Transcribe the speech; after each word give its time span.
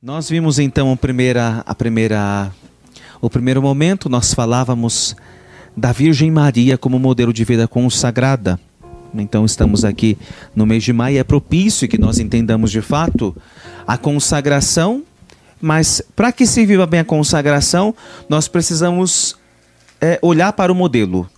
Nós 0.00 0.30
vimos 0.30 0.60
então 0.60 0.92
a 0.92 0.96
primeira, 0.96 1.60
a 1.66 1.74
primeira, 1.74 2.52
o 3.20 3.28
primeiro 3.28 3.60
momento, 3.60 4.08
nós 4.08 4.32
falávamos 4.32 5.16
da 5.76 5.90
Virgem 5.90 6.30
Maria 6.30 6.78
como 6.78 7.00
modelo 7.00 7.32
de 7.32 7.44
vida 7.44 7.66
consagrada. 7.66 8.60
Então 9.12 9.44
estamos 9.44 9.84
aqui 9.84 10.16
no 10.54 10.64
mês 10.64 10.84
de 10.84 10.92
maio, 10.92 11.18
é 11.18 11.24
propício 11.24 11.88
que 11.88 11.98
nós 11.98 12.20
entendamos 12.20 12.70
de 12.70 12.80
fato 12.80 13.36
a 13.88 13.98
consagração, 13.98 15.02
mas 15.60 16.00
para 16.14 16.30
que 16.30 16.46
se 16.46 16.64
viva 16.64 16.86
bem 16.86 17.00
a 17.00 17.04
consagração, 17.04 17.92
nós 18.28 18.46
precisamos 18.46 19.34
é, 20.00 20.16
olhar 20.22 20.52
para 20.52 20.70
o 20.70 20.76
modelo. 20.76 21.28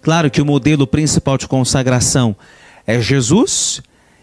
Claro 0.00 0.30
que 0.30 0.40
o 0.40 0.46
modelo 0.46 0.86
principal 0.86 1.36
de 1.36 1.48
consagração 1.48 2.36
é 2.86 3.00
Jesus 3.00 3.82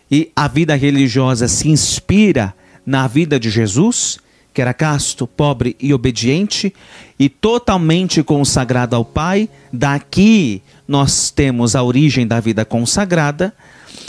e 0.10 0.32
a 0.34 0.48
vida 0.48 0.76
religiosa 0.76 1.46
se 1.50 1.68
inspira 1.68 2.56
na 2.86 3.08
vida 3.08 3.40
de 3.40 3.50
Jesus, 3.50 4.20
que 4.54 4.62
era 4.62 4.74
casto, 4.74 5.26
pobre 5.26 5.76
e 5.80 5.94
obediente, 5.94 6.74
e 7.18 7.30
totalmente 7.30 8.22
consagrado 8.24 8.96
ao 8.96 9.06
Pai. 9.06 9.50
Daqui 9.72 10.62
nós 10.88 11.30
temos 11.30 11.76
a 11.76 11.84
origem 11.84 12.28
da 12.28 12.40
vida 12.40 12.66
consagrada. 12.66 13.54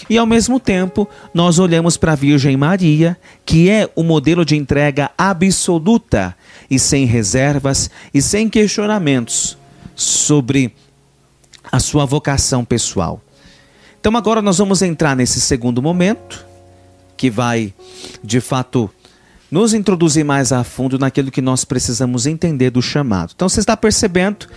E 0.09 0.19
ao 0.19 0.27
mesmo 0.27 0.59
tempo, 0.59 1.09
nós 1.33 1.59
olhamos 1.59 1.97
para 1.97 2.13
a 2.13 2.17
Virgem 2.17 2.57
Maria, 2.57 3.17
que 3.45 3.71
é 3.71 3.89
o 3.95 4.03
modelo 4.03 4.45
de 4.45 4.57
entrega 4.57 5.11
absoluta 5.17 6.37
e 6.71 6.79
sem 6.79 7.05
reservas 7.05 7.91
e 8.13 8.21
sem 8.21 8.49
questionamentos 8.49 9.57
sobre 9.95 10.75
a 11.71 11.79
sua 11.79 12.05
vocação 12.05 12.65
pessoal. 12.65 13.21
Então 14.01 14.17
agora 14.17 14.43
nós 14.43 14.59
vamos 14.59 14.83
entrar 14.83 15.15
nesse 15.15 15.41
segundo 15.41 15.81
momento, 15.81 16.45
que 17.23 17.31
vai, 17.31 17.73
de 18.21 18.41
fato, 18.41 18.91
nos 19.49 19.73
introduzir 19.75 20.25
mais 20.25 20.51
a 20.51 20.65
fundo 20.65 20.99
naquilo 20.99 21.31
que 21.31 21.41
nós 21.41 21.65
precisamos 21.65 22.27
entender 22.27 22.71
do 22.71 22.83
chamado. 22.83 23.31
Então, 23.33 23.49
você 23.49 23.61
está 23.61 23.77
percebendo, 23.77 24.49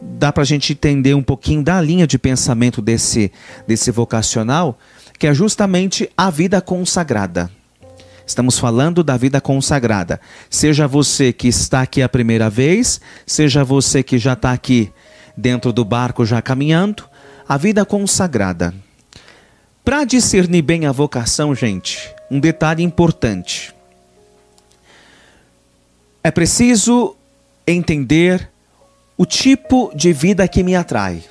dá 0.00 0.32
para 0.32 0.42
a 0.42 0.46
gente 0.46 0.72
entender 0.72 1.12
um 1.12 1.22
pouquinho 1.22 1.62
da 1.62 1.78
linha 1.78 2.06
de 2.06 2.18
pensamento 2.18 2.80
desse, 2.80 3.30
desse 3.68 3.90
vocacional, 3.90 4.78
que 5.18 5.26
é 5.26 5.34
justamente 5.34 6.08
a 6.16 6.30
vida 6.30 6.58
consagrada. 6.62 7.50
Estamos 8.26 8.58
falando 8.58 9.04
da 9.04 9.18
vida 9.18 9.38
consagrada. 9.38 10.18
Seja 10.48 10.88
você 10.88 11.34
que 11.34 11.48
está 11.48 11.82
aqui 11.82 12.00
a 12.00 12.08
primeira 12.08 12.48
vez, 12.48 12.98
seja 13.26 13.62
você 13.62 14.02
que 14.02 14.16
já 14.16 14.32
está 14.32 14.52
aqui 14.52 14.90
dentro 15.36 15.70
do 15.70 15.84
barco 15.84 16.24
já 16.24 16.40
caminhando, 16.40 17.04
a 17.46 17.58
vida 17.58 17.84
consagrada. 17.84 18.72
Para 19.86 20.02
discernir 20.02 20.62
bem 20.62 20.84
a 20.84 20.90
vocação, 20.90 21.54
gente, 21.54 22.12
um 22.28 22.40
detalhe 22.40 22.82
importante. 22.82 23.72
É 26.24 26.30
preciso 26.32 27.14
entender 27.64 28.50
o 29.16 29.24
tipo 29.24 29.92
de 29.94 30.12
vida 30.12 30.48
que 30.48 30.64
me 30.64 30.74
atrai. 30.74 31.22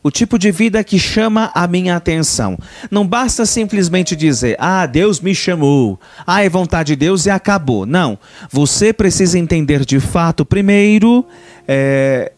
O 0.00 0.08
tipo 0.08 0.38
de 0.38 0.52
vida 0.52 0.84
que 0.84 1.00
chama 1.00 1.50
a 1.52 1.66
minha 1.66 1.96
atenção. 1.96 2.56
Não 2.88 3.04
basta 3.04 3.44
simplesmente 3.44 4.14
dizer, 4.14 4.54
ah, 4.60 4.86
Deus 4.86 5.18
me 5.18 5.34
chamou, 5.34 5.98
ah, 6.24 6.44
é 6.44 6.48
vontade 6.48 6.92
de 6.92 6.96
Deus 6.96 7.26
e 7.26 7.30
acabou. 7.30 7.84
Não. 7.84 8.16
Você 8.52 8.92
precisa 8.92 9.36
entender 9.36 9.84
de 9.84 9.98
fato, 9.98 10.44
primeiro, 10.44 11.26
é, 11.66 12.30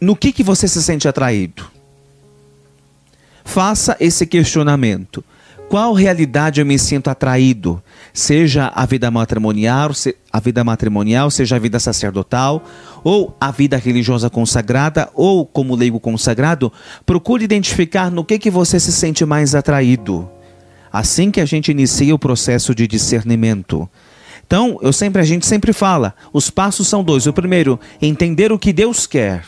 no 0.00 0.14
que, 0.14 0.30
que 0.30 0.44
você 0.44 0.68
se 0.68 0.80
sente 0.80 1.08
atraído. 1.08 1.77
Faça 3.48 3.96
esse 3.98 4.26
questionamento. 4.26 5.24
Qual 5.70 5.94
realidade 5.94 6.60
eu 6.60 6.66
me 6.66 6.78
sinto 6.78 7.08
atraído? 7.08 7.82
Seja 8.12 8.70
a 8.74 8.84
vida 8.84 9.10
matrimonial, 9.10 9.90
a 10.30 10.38
vida 10.38 10.62
matrimonial, 10.62 11.30
seja 11.30 11.56
a 11.56 11.58
vida 11.58 11.80
sacerdotal, 11.80 12.62
ou 13.02 13.34
a 13.40 13.50
vida 13.50 13.78
religiosa 13.78 14.28
consagrada, 14.28 15.08
ou 15.14 15.46
como 15.46 15.74
leigo 15.74 15.98
consagrado, 15.98 16.70
procure 17.06 17.42
identificar 17.42 18.10
no 18.10 18.22
que, 18.22 18.38
que 18.38 18.50
você 18.50 18.78
se 18.78 18.92
sente 18.92 19.24
mais 19.24 19.54
atraído. 19.54 20.28
Assim 20.92 21.30
que 21.30 21.40
a 21.40 21.46
gente 21.46 21.70
inicia 21.70 22.14
o 22.14 22.18
processo 22.18 22.74
de 22.74 22.86
discernimento. 22.86 23.88
Então, 24.46 24.78
eu 24.82 24.92
sempre 24.92 25.22
a 25.22 25.24
gente 25.24 25.46
sempre 25.46 25.72
fala, 25.72 26.14
os 26.34 26.50
passos 26.50 26.86
são 26.86 27.02
dois. 27.02 27.26
O 27.26 27.32
primeiro, 27.32 27.80
entender 28.00 28.52
o 28.52 28.58
que 28.58 28.74
Deus 28.74 29.06
quer. 29.06 29.42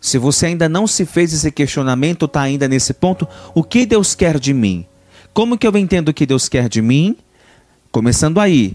Se 0.00 0.18
você 0.18 0.46
ainda 0.46 0.68
não 0.68 0.86
se 0.86 1.04
fez 1.04 1.32
esse 1.32 1.50
questionamento, 1.50 2.26
está 2.26 2.42
ainda 2.42 2.68
nesse 2.68 2.94
ponto, 2.94 3.26
o 3.54 3.62
que 3.62 3.84
Deus 3.84 4.14
quer 4.14 4.38
de 4.38 4.54
mim? 4.54 4.86
Como 5.32 5.58
que 5.58 5.66
eu 5.66 5.76
entendo 5.76 6.08
o 6.08 6.14
que 6.14 6.26
Deus 6.26 6.48
quer 6.48 6.68
de 6.68 6.80
mim? 6.80 7.16
Começando 7.90 8.38
aí, 8.38 8.74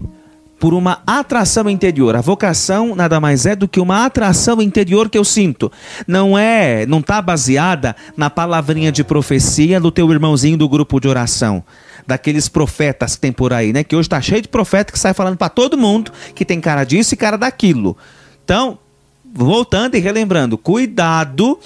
por 0.58 0.72
uma 0.72 1.02
atração 1.06 1.68
interior. 1.68 2.16
A 2.16 2.20
vocação 2.20 2.94
nada 2.94 3.20
mais 3.20 3.46
é 3.46 3.54
do 3.54 3.68
que 3.68 3.80
uma 3.80 4.06
atração 4.06 4.62
interior 4.62 5.10
que 5.10 5.18
eu 5.18 5.24
sinto. 5.24 5.70
Não 6.06 6.38
é, 6.38 6.86
não 6.86 7.00
está 7.00 7.20
baseada 7.20 7.94
na 8.16 8.30
palavrinha 8.30 8.90
de 8.90 9.04
profecia 9.04 9.78
do 9.78 9.90
teu 9.90 10.10
irmãozinho 10.10 10.56
do 10.56 10.68
grupo 10.68 11.00
de 11.00 11.08
oração. 11.08 11.62
Daqueles 12.06 12.48
profetas 12.48 13.14
que 13.14 13.20
tem 13.20 13.32
por 13.32 13.52
aí, 13.52 13.72
né? 13.72 13.84
Que 13.84 13.96
hoje 13.96 14.06
está 14.06 14.20
cheio 14.20 14.42
de 14.42 14.48
profeta 14.48 14.92
que 14.92 14.98
sai 14.98 15.14
falando 15.14 15.36
para 15.36 15.48
todo 15.48 15.76
mundo 15.76 16.12
que 16.34 16.44
tem 16.44 16.60
cara 16.60 16.84
disso 16.84 17.14
e 17.14 17.16
cara 17.16 17.36
daquilo. 17.36 17.96
Então, 18.44 18.78
voltando 19.24 19.96
e 19.96 20.00
relembrando, 20.00 20.56
cuidado 20.56 21.58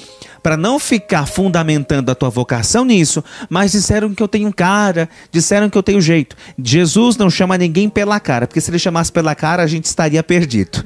para 0.43 0.57
não 0.57 0.79
ficar 0.79 1.27
fundamentando 1.27 2.11
a 2.11 2.15
tua 2.15 2.31
vocação 2.31 2.85
nisso, 2.85 3.23
mas 3.51 3.73
disseram 3.73 4.15
que 4.15 4.23
eu 4.23 4.29
tenho 4.29 4.53
cara, 4.53 5.09
disseram 5.31 5.69
que 5.69 5.77
eu 5.77 5.83
tenho 5.83 6.01
jeito. 6.01 6.37
Jesus 6.59 7.17
não 7.17 7.29
chama 7.29 7.59
ninguém 7.59 7.89
pela 7.89 8.19
cara, 8.21 8.47
porque 8.47 8.61
se 8.61 8.71
ele 8.71 8.79
chamasse 8.79 9.13
pela 9.13 9.35
cara, 9.35 9.63
a 9.63 9.67
gente 9.67 9.85
estaria 9.85 10.23
perdido. 10.23 10.83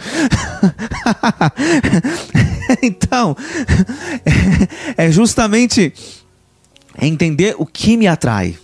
então, 2.82 3.36
é 4.96 5.10
justamente 5.10 5.92
entender 7.00 7.54
o 7.58 7.66
que 7.66 7.96
me 7.96 8.06
atrai. 8.06 8.56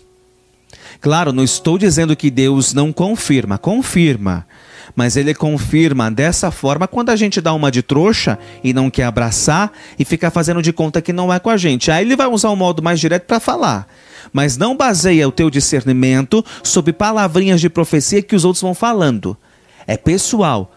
Claro, 1.00 1.32
não 1.32 1.44
estou 1.44 1.78
dizendo 1.78 2.16
que 2.16 2.30
Deus 2.30 2.74
não 2.74 2.92
confirma, 2.92 3.56
confirma 3.56 4.47
mas 4.94 5.16
ele 5.16 5.34
confirma 5.34 6.10
dessa 6.10 6.50
forma 6.50 6.86
quando 6.86 7.10
a 7.10 7.16
gente 7.16 7.40
dá 7.40 7.52
uma 7.52 7.70
de 7.70 7.82
trouxa 7.82 8.38
e 8.62 8.72
não 8.72 8.90
quer 8.90 9.04
abraçar 9.04 9.72
e 9.98 10.04
fica 10.04 10.30
fazendo 10.30 10.62
de 10.62 10.72
conta 10.72 11.02
que 11.02 11.12
não 11.12 11.32
é 11.32 11.38
com 11.38 11.50
a 11.50 11.56
gente. 11.56 11.90
Aí 11.90 12.04
ele 12.04 12.16
vai 12.16 12.26
usar 12.26 12.50
um 12.50 12.56
modo 12.56 12.82
mais 12.82 13.00
direto 13.00 13.24
para 13.24 13.40
falar. 13.40 13.86
Mas 14.32 14.56
não 14.56 14.76
baseia 14.76 15.26
o 15.26 15.32
teu 15.32 15.48
discernimento 15.48 16.44
sobre 16.62 16.92
palavrinhas 16.92 17.60
de 17.60 17.70
profecia 17.70 18.22
que 18.22 18.36
os 18.36 18.44
outros 18.44 18.62
vão 18.62 18.74
falando. 18.74 19.36
É 19.86 19.96
pessoal. 19.96 20.72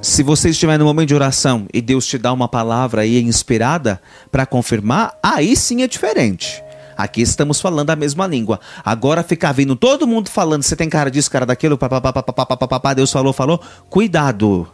Se 0.00 0.22
você 0.22 0.50
estiver 0.50 0.78
no 0.78 0.84
momento 0.84 1.08
de 1.08 1.14
oração 1.14 1.66
e 1.72 1.80
Deus 1.80 2.06
te 2.06 2.18
dá 2.18 2.32
uma 2.32 2.48
palavra 2.48 3.02
aí 3.02 3.22
inspirada 3.22 4.02
para 4.32 4.44
confirmar, 4.44 5.16
aí 5.22 5.54
sim 5.54 5.82
é 5.82 5.86
diferente. 5.86 6.62
Aqui 7.02 7.20
estamos 7.20 7.60
falando 7.60 7.90
a 7.90 7.96
mesma 7.96 8.28
língua. 8.28 8.60
Agora 8.84 9.24
ficar 9.24 9.50
vindo 9.50 9.74
todo 9.74 10.06
mundo 10.06 10.30
falando, 10.30 10.62
você 10.62 10.76
tem 10.76 10.88
cara 10.88 11.10
disso, 11.10 11.28
cara 11.28 11.44
daquilo, 11.44 11.76
papapá, 11.76 12.94
Deus 12.94 13.10
falou, 13.10 13.32
falou. 13.32 13.60
Cuidado. 13.90 14.68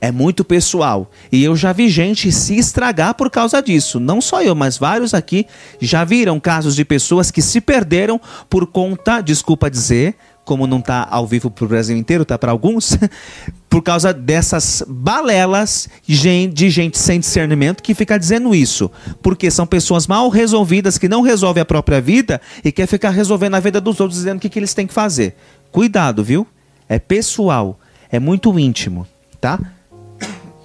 É 0.00 0.12
muito 0.12 0.44
pessoal. 0.44 1.10
E 1.30 1.42
eu 1.42 1.56
já 1.56 1.72
vi 1.72 1.88
gente 1.88 2.30
se 2.30 2.56
estragar 2.56 3.14
por 3.14 3.28
causa 3.28 3.60
disso. 3.60 3.98
Não 3.98 4.20
só 4.20 4.40
eu, 4.42 4.54
mas 4.54 4.78
vários 4.78 5.12
aqui 5.12 5.44
já 5.80 6.04
viram 6.04 6.38
casos 6.38 6.76
de 6.76 6.84
pessoas 6.84 7.32
que 7.32 7.42
se 7.42 7.60
perderam 7.60 8.20
por 8.48 8.68
conta, 8.68 9.20
desculpa 9.20 9.68
dizer, 9.68 10.14
como 10.50 10.66
não 10.66 10.80
está 10.80 11.06
ao 11.08 11.28
vivo 11.28 11.48
para 11.48 11.64
o 11.64 11.68
Brasil 11.68 11.96
inteiro, 11.96 12.24
tá 12.24 12.36
para 12.36 12.50
alguns, 12.50 12.98
por 13.70 13.80
causa 13.82 14.12
dessas 14.12 14.82
balelas 14.88 15.88
de 16.04 16.68
gente 16.68 16.98
sem 16.98 17.20
discernimento 17.20 17.84
que 17.84 17.94
fica 17.94 18.18
dizendo 18.18 18.52
isso. 18.52 18.90
Porque 19.22 19.48
são 19.48 19.64
pessoas 19.64 20.08
mal 20.08 20.28
resolvidas 20.28 20.98
que 20.98 21.08
não 21.08 21.22
resolvem 21.22 21.60
a 21.60 21.64
própria 21.64 22.00
vida 22.00 22.40
e 22.64 22.72
quer 22.72 22.88
ficar 22.88 23.10
resolvendo 23.10 23.54
a 23.54 23.60
vida 23.60 23.80
dos 23.80 24.00
outros 24.00 24.18
dizendo 24.18 24.38
o 24.38 24.40
que, 24.40 24.48
que 24.48 24.58
eles 24.58 24.74
têm 24.74 24.88
que 24.88 24.92
fazer. 24.92 25.36
Cuidado, 25.70 26.24
viu? 26.24 26.44
É 26.88 26.98
pessoal, 26.98 27.78
é 28.10 28.18
muito 28.18 28.58
íntimo, 28.58 29.06
tá? 29.40 29.56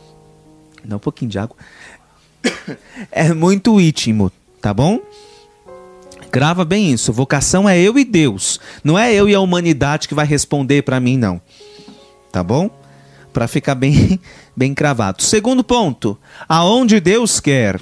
Dá 0.84 0.96
um 0.96 1.00
pouquinho 1.00 1.30
de 1.30 1.38
água. 1.38 1.56
É 3.12 3.32
muito 3.36 3.80
íntimo, 3.80 4.32
tá 4.60 4.74
bom? 4.74 5.00
Grava 6.36 6.66
bem 6.66 6.92
isso. 6.92 7.14
Vocação 7.14 7.70
é 7.70 7.80
eu 7.80 7.98
e 7.98 8.04
Deus. 8.04 8.60
Não 8.84 9.00
é 9.00 9.14
eu 9.14 9.30
e 9.30 9.34
a 9.34 9.40
humanidade 9.40 10.06
que 10.06 10.14
vai 10.14 10.26
responder 10.26 10.82
para 10.82 11.00
mim, 11.00 11.16
não. 11.16 11.40
Tá 12.30 12.44
bom? 12.44 12.70
Para 13.32 13.48
ficar 13.48 13.74
bem, 13.74 14.20
bem 14.54 14.74
cravado. 14.74 15.24
Segundo 15.24 15.64
ponto. 15.64 16.18
Aonde 16.46 17.00
Deus 17.00 17.40
quer. 17.40 17.80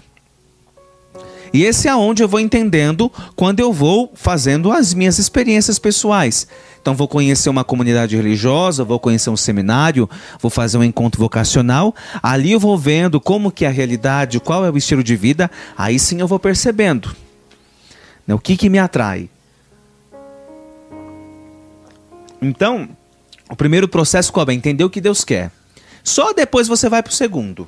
E 1.52 1.64
esse 1.64 1.88
é 1.88 1.92
aonde 1.92 2.22
eu 2.22 2.28
vou 2.28 2.40
entendendo 2.40 3.12
quando 3.36 3.60
eu 3.60 3.74
vou 3.74 4.12
fazendo 4.14 4.72
as 4.72 4.94
minhas 4.94 5.18
experiências 5.18 5.80
pessoais. 5.80 6.46
Então 6.80 6.94
vou 6.94 7.08
conhecer 7.08 7.50
uma 7.50 7.64
comunidade 7.64 8.16
religiosa, 8.16 8.84
vou 8.84 9.00
conhecer 9.00 9.32
um 9.32 9.38
seminário, 9.38 10.08
vou 10.40 10.52
fazer 10.52 10.78
um 10.78 10.84
encontro 10.84 11.20
vocacional. 11.20 11.96
Ali 12.22 12.52
eu 12.52 12.60
vou 12.60 12.78
vendo 12.78 13.20
como 13.20 13.52
que 13.52 13.66
é 13.66 13.68
a 13.68 13.72
realidade, 13.72 14.40
qual 14.40 14.64
é 14.64 14.70
o 14.70 14.78
estilo 14.78 15.04
de 15.04 15.16
vida. 15.16 15.50
Aí 15.76 15.98
sim 15.98 16.20
eu 16.20 16.28
vou 16.28 16.38
percebendo. 16.38 17.23
Né? 18.28 18.34
O 18.34 18.40
que, 18.40 18.58
que 18.58 18.70
me 18.70 18.80
atrai? 18.80 19.30
Então, 22.42 22.90
o 23.50 23.56
primeiro 23.56 23.88
processo 23.88 24.32
qual 24.32 24.50
é? 24.50 24.54
Entender 24.54 24.84
o 24.84 24.90
que 24.90 25.02
Deus 25.02 25.24
quer. 25.24 25.52
Só 26.04 26.34
depois 26.34 26.68
você 26.68 26.90
vai 26.90 27.02
para 27.02 27.12
o 27.12 27.14
segundo. 27.14 27.68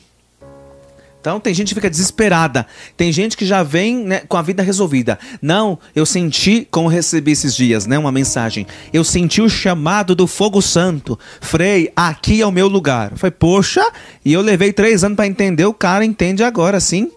Então 1.25 1.39
tem 1.39 1.55
gente 1.55 1.69
que 1.69 1.75
fica 1.75 1.89
desesperada. 1.89 2.67
Tem 2.95 3.11
gente 3.11 3.35
que 3.35 3.47
já 3.47 3.63
vem 3.63 3.97
né, 4.03 4.19
com 4.27 4.37
a 4.37 4.43
vida 4.43 4.61
resolvida. 4.61 5.17
Não, 5.41 5.79
eu 5.95 6.05
senti, 6.05 6.67
como 6.69 6.87
recebi 6.87 7.31
esses 7.31 7.55
dias, 7.55 7.87
né, 7.87 7.97
uma 7.97 8.11
mensagem. 8.11 8.67
Eu 8.93 9.03
senti 9.03 9.41
o 9.41 9.49
chamado 9.49 10.13
do 10.13 10.27
fogo 10.27 10.61
santo. 10.61 11.17
Frei, 11.41 11.91
aqui 11.95 12.43
é 12.43 12.45
o 12.45 12.51
meu 12.51 12.67
lugar. 12.67 13.13
Falei, 13.15 13.31
poxa, 13.31 13.83
e 14.23 14.33
eu 14.33 14.41
levei 14.41 14.71
três 14.71 15.03
anos 15.03 15.15
para 15.15 15.25
entender. 15.25 15.65
O 15.65 15.73
cara 15.73 16.05
entende 16.05 16.43
agora, 16.43 16.79
sim. 16.79 17.09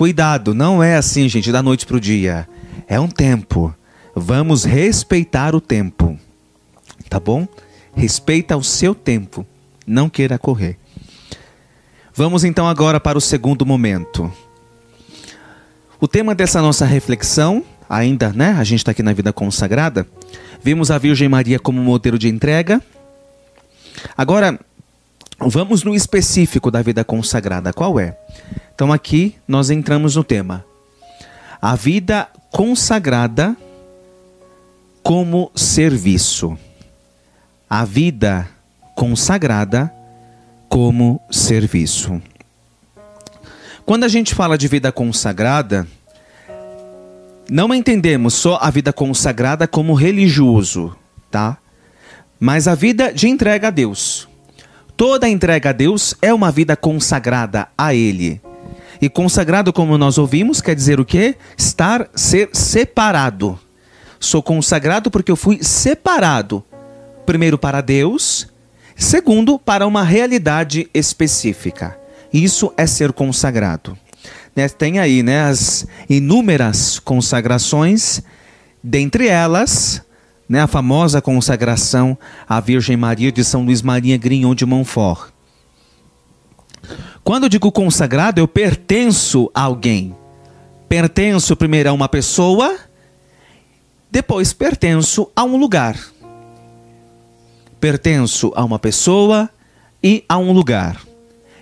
Cuidado, 0.00 0.54
não 0.54 0.82
é 0.82 0.96
assim, 0.96 1.28
gente, 1.28 1.52
da 1.52 1.62
noite 1.62 1.84
pro 1.84 2.00
dia. 2.00 2.48
É 2.88 2.98
um 2.98 3.06
tempo. 3.06 3.74
Vamos 4.16 4.64
respeitar 4.64 5.54
o 5.54 5.60
tempo. 5.60 6.18
Tá 7.10 7.20
bom? 7.20 7.46
Respeita 7.94 8.56
o 8.56 8.64
seu 8.64 8.94
tempo. 8.94 9.44
Não 9.86 10.08
queira 10.08 10.38
correr. 10.38 10.78
Vamos 12.14 12.44
então 12.44 12.66
agora 12.66 12.98
para 12.98 13.18
o 13.18 13.20
segundo 13.20 13.66
momento. 13.66 14.32
O 16.00 16.08
tema 16.08 16.34
dessa 16.34 16.62
nossa 16.62 16.86
reflexão, 16.86 17.62
ainda, 17.86 18.32
né? 18.32 18.56
A 18.58 18.64
gente 18.64 18.78
está 18.78 18.92
aqui 18.92 19.02
na 19.02 19.12
vida 19.12 19.34
consagrada. 19.34 20.06
Vimos 20.64 20.90
a 20.90 20.96
Virgem 20.96 21.28
Maria 21.28 21.58
como 21.58 21.78
modelo 21.82 22.18
de 22.18 22.26
entrega. 22.26 22.80
Agora, 24.16 24.58
vamos 25.48 25.82
no 25.82 25.94
específico 25.94 26.70
da 26.70 26.82
vida 26.82 27.04
consagrada. 27.04 27.72
Qual 27.72 27.98
é? 27.98 28.16
Então 28.74 28.92
aqui 28.92 29.36
nós 29.46 29.70
entramos 29.70 30.16
no 30.16 30.24
tema. 30.24 30.64
A 31.60 31.74
vida 31.74 32.28
consagrada 32.50 33.56
como 35.02 35.50
serviço. 35.54 36.58
A 37.68 37.84
vida 37.84 38.48
consagrada 38.94 39.92
como 40.68 41.20
serviço. 41.30 42.20
Quando 43.84 44.04
a 44.04 44.08
gente 44.08 44.34
fala 44.34 44.56
de 44.56 44.68
vida 44.68 44.92
consagrada, 44.92 45.86
não 47.50 47.74
entendemos 47.74 48.34
só 48.34 48.58
a 48.62 48.70
vida 48.70 48.92
consagrada 48.92 49.66
como 49.66 49.94
religioso, 49.94 50.96
tá? 51.30 51.58
Mas 52.38 52.68
a 52.68 52.74
vida 52.74 53.12
de 53.12 53.28
entrega 53.28 53.68
a 53.68 53.70
Deus. 53.70 54.29
Toda 55.00 55.26
entrega 55.26 55.70
a 55.70 55.72
Deus 55.72 56.14
é 56.20 56.30
uma 56.34 56.52
vida 56.52 56.76
consagrada 56.76 57.68
a 57.78 57.94
Ele. 57.94 58.38
E 59.00 59.08
consagrado, 59.08 59.72
como 59.72 59.96
nós 59.96 60.18
ouvimos, 60.18 60.60
quer 60.60 60.74
dizer 60.74 61.00
o 61.00 61.06
quê? 61.06 61.36
Estar, 61.56 62.10
ser 62.14 62.50
separado. 62.52 63.58
Sou 64.18 64.42
consagrado 64.42 65.10
porque 65.10 65.32
eu 65.32 65.36
fui 65.36 65.64
separado. 65.64 66.62
Primeiro 67.24 67.56
para 67.56 67.80
Deus 67.80 68.46
Segundo, 68.94 69.58
para 69.58 69.86
uma 69.86 70.04
realidade 70.04 70.86
específica. 70.92 71.98
Isso 72.30 72.70
é 72.76 72.86
ser 72.86 73.14
consagrado. 73.14 73.96
Né, 74.54 74.68
tem 74.68 74.98
aí 74.98 75.22
né, 75.22 75.44
as 75.44 75.86
inúmeras 76.10 76.98
consagrações, 76.98 78.20
dentre 78.84 79.28
elas, 79.28 80.02
né, 80.50 80.60
a 80.60 80.66
famosa 80.66 81.22
consagração 81.22 82.18
à 82.46 82.60
Virgem 82.60 82.96
Maria 82.96 83.32
de 83.32 83.42
São 83.42 83.64
Luís 83.64 83.80
Maria 83.80 84.18
Grignon 84.18 84.54
de 84.54 84.66
Montfort. 84.66 85.30
Quando 87.24 87.44
eu 87.44 87.48
digo 87.48 87.72
consagrado, 87.72 88.38
eu 88.38 88.46
pertenço 88.46 89.50
a 89.54 89.62
alguém. 89.62 90.14
Pertenço 90.88 91.56
primeiro 91.56 91.88
a 91.88 91.92
uma 91.92 92.08
pessoa, 92.08 92.76
depois 94.10 94.52
pertenço 94.52 95.30
a 95.34 95.44
um 95.44 95.56
lugar 95.56 95.96
pertenço 97.80 98.52
a 98.54 98.64
uma 98.64 98.78
pessoa 98.78 99.48
e 100.02 100.22
a 100.28 100.36
um 100.38 100.52
lugar. 100.52 101.00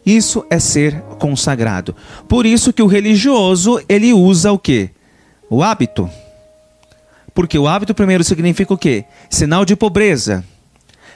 Isso 0.05 0.45
é 0.51 0.59
ser 0.59 1.01
consagrado. 1.19 1.95
Por 2.27 2.45
isso 2.45 2.73
que 2.73 2.83
o 2.83 2.87
religioso, 2.87 3.81
ele 3.89 4.13
usa 4.13 4.51
o 4.51 4.59
quê? 4.59 4.91
O 5.49 5.63
hábito. 5.63 6.11
Porque 7.39 7.57
o 7.57 7.69
hábito 7.69 7.95
primeiro 7.95 8.25
significa 8.25 8.75
o 8.75 8.77
quê? 8.77 9.05
Sinal 9.31 9.65
de 9.65 9.77
pobreza. 9.77 10.45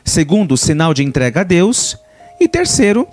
Segundo, 0.04 0.56
sinal 0.56 0.94
de 0.94 1.02
entrega 1.02 1.40
a 1.40 1.42
Deus. 1.42 1.98
E 2.38 2.46
terceiro, 2.46 3.08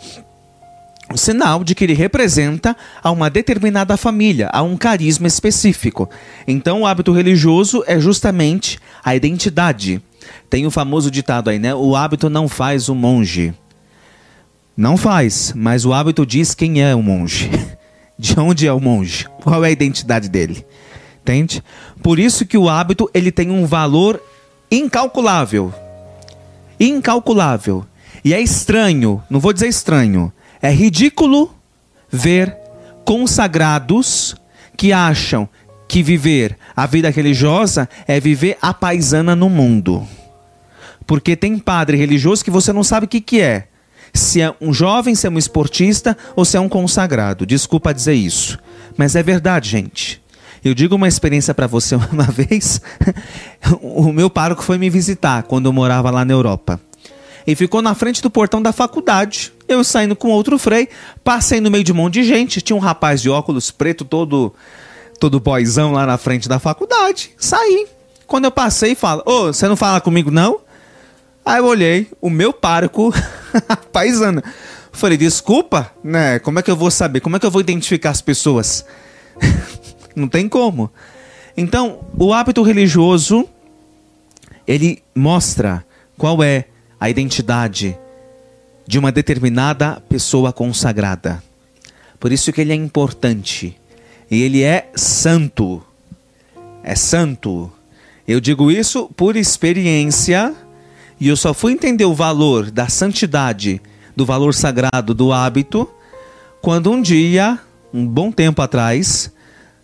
o 1.12 1.18
sinal 1.18 1.64
de 1.64 1.74
que 1.74 1.84
ele 1.84 1.96
representa 1.96 2.78
a 3.02 3.10
uma 3.10 3.28
determinada 3.28 3.98
família, 3.98 4.48
a 4.54 4.62
um 4.62 4.78
carisma 4.78 5.26
específico. 5.26 6.08
Então, 6.48 6.84
o 6.84 6.86
hábito 6.86 7.12
religioso 7.12 7.84
é 7.88 8.00
justamente 8.00 8.78
a 9.04 9.16
identidade. 9.16 10.00
Tem 10.48 10.68
o 10.68 10.72
famoso 10.72 11.10
ditado 11.10 11.50
aí, 11.50 11.58
né? 11.58 11.74
O 11.74 11.96
hábito 11.96 12.30
não 12.30 12.48
faz 12.48 12.90
o 12.90 12.94
monge. 12.94 13.56
Não 14.78 14.96
faz, 14.96 15.52
mas 15.56 15.84
o 15.84 15.94
hábito 15.94 16.28
diz 16.28 16.54
quem 16.54 16.84
é 16.84 16.94
o 16.94 17.02
monge. 17.02 17.50
De 18.20 18.40
onde 18.40 18.68
é 18.68 18.72
o 18.72 18.80
monge? 18.80 19.26
Qual 19.42 19.66
é 19.66 19.70
a 19.70 19.72
identidade 19.72 20.30
dele? 20.30 20.64
Entende? 21.22 21.64
Por 22.02 22.18
isso 22.18 22.46
que 22.46 22.58
o 22.58 22.70
hábito 22.70 23.10
ele 23.14 23.32
tem 23.32 23.52
um 23.52 23.66
valor 23.66 24.22
incalculável. 24.72 25.74
Incalculável. 26.80 27.86
E 28.24 28.34
é 28.34 28.42
estranho, 28.42 29.24
não 29.30 29.40
vou 29.40 29.54
dizer 29.54 29.68
estranho, 29.68 30.32
é 30.62 30.72
ridículo 30.72 31.54
ver 32.12 32.56
consagrados 33.06 34.36
que 34.76 34.92
acham 34.92 35.48
que 35.88 36.04
viver 36.04 36.58
a 36.76 36.86
vida 36.86 37.10
religiosa 37.10 37.90
é 38.08 38.20
viver 38.20 38.58
a 38.62 38.74
paisana 38.74 39.36
no 39.36 39.50
mundo. 39.50 40.08
Porque 41.08 41.36
tem 41.36 41.58
padre 41.58 41.98
religioso 41.98 42.46
que 42.46 42.52
você 42.52 42.72
não 42.72 42.84
sabe 42.84 43.06
o 43.06 43.10
que, 43.10 43.20
que 43.20 43.42
é. 43.42 43.68
Se 44.14 44.42
é 44.42 44.54
um 44.62 44.72
jovem, 44.72 45.16
se 45.16 45.26
é 45.26 45.30
um 45.30 45.38
esportista 45.38 46.16
ou 46.36 46.46
se 46.46 46.56
é 46.56 46.60
um 46.60 46.70
consagrado. 46.70 47.46
Desculpa 47.46 47.94
dizer 47.94 48.14
isso. 48.14 48.60
Mas 48.96 49.16
é 49.16 49.24
verdade, 49.24 49.70
gente. 49.70 50.22
Eu 50.64 50.74
digo 50.74 50.96
uma 50.96 51.08
experiência 51.08 51.54
para 51.54 51.68
você 51.68 51.96
uma 52.12 52.26
vez. 52.26 52.82
o 53.82 54.12
meu 54.12 54.30
pároco 54.30 54.64
foi 54.64 54.78
me 54.78 54.90
visitar 54.90 55.44
quando 55.44 55.68
eu 55.68 55.74
morava 55.74 56.10
lá 56.12 56.24
na 56.26 56.34
Europa. 56.34 56.80
E 57.48 57.56
ficou 57.56 57.82
na 57.82 57.96
frente 57.96 58.22
do 58.22 58.30
portão 58.30 58.62
da 58.62 58.72
faculdade. 58.72 59.52
Eu 59.68 59.84
saindo 59.84 60.16
com 60.16 60.30
outro 60.30 60.60
frei, 60.60 60.90
passei 61.24 61.60
no 61.60 61.72
meio 61.72 61.84
de 61.84 61.92
um 61.92 61.96
monte 61.96 62.16
de 62.16 62.24
gente. 62.24 62.62
Tinha 62.62 62.76
um 62.76 62.80
rapaz 62.80 63.22
de 63.22 63.30
óculos 63.30 63.72
preto, 63.72 64.04
todo 64.06 64.54
todo 65.20 65.40
boizão 65.40 65.92
lá 65.92 66.06
na 66.06 66.18
frente 66.18 66.48
da 66.48 66.60
faculdade. 66.60 67.32
Saí. 67.38 67.88
Quando 68.26 68.46
eu 68.46 68.52
passei, 68.52 68.96
falo: 68.96 69.24
Ô, 69.26 69.48
você 69.48 69.68
não 69.68 69.76
fala 69.76 70.00
comigo 70.00 70.32
não? 70.32 70.62
Aí 71.46 71.58
eu 71.58 71.66
olhei, 71.66 72.08
o 72.22 72.30
meu 72.30 72.54
parco, 72.54 73.12
paisana. 73.92 74.44
Falei, 74.92 75.18
desculpa, 75.18 75.92
né? 76.04 76.38
Como 76.40 76.60
é 76.60 76.62
que 76.62 76.70
eu 76.70 76.76
vou 76.76 76.92
saber? 76.92 77.22
Como 77.22 77.36
é 77.36 77.40
que 77.40 77.46
eu 77.46 77.52
vou 77.52 77.62
identificar 77.62 78.12
as 78.12 78.22
pessoas? 78.22 78.86
Não 80.20 80.28
tem 80.28 80.50
como. 80.50 80.92
Então, 81.56 82.02
o 82.18 82.34
hábito 82.34 82.62
religioso, 82.62 83.48
ele 84.68 85.02
mostra 85.16 85.86
qual 86.18 86.44
é 86.44 86.66
a 87.00 87.10
identidade 87.10 87.98
de 88.86 89.00
uma 89.00 89.12
determinada 89.12 90.02
pessoa 90.10 90.52
consagrada. 90.52 91.42
Por 92.20 92.32
isso 92.32 92.52
que 92.52 92.62
ele 92.62 92.74
é 92.74 92.76
importante. 92.76 93.78
E 94.30 94.42
ele 94.42 94.62
é 94.62 94.90
santo. 94.96 95.82
É 96.84 96.96
santo. 96.96 97.72
Eu 98.28 98.40
digo 98.40 98.70
isso 98.70 99.10
por 99.16 99.36
experiência 99.36 100.54
e 101.20 101.28
eu 101.28 101.36
só 101.36 101.54
fui 101.54 101.74
entender 101.74 102.06
o 102.06 102.14
valor 102.14 102.72
da 102.72 102.88
santidade, 102.88 103.82
do 104.16 104.26
valor 104.26 104.54
sagrado 104.54 105.14
do 105.14 105.34
hábito, 105.34 105.90
quando 106.62 106.92
um 106.92 107.02
dia, 107.02 107.60
um 107.94 108.08
bom 108.08 108.32
tempo 108.32 108.62
atrás, 108.62 109.32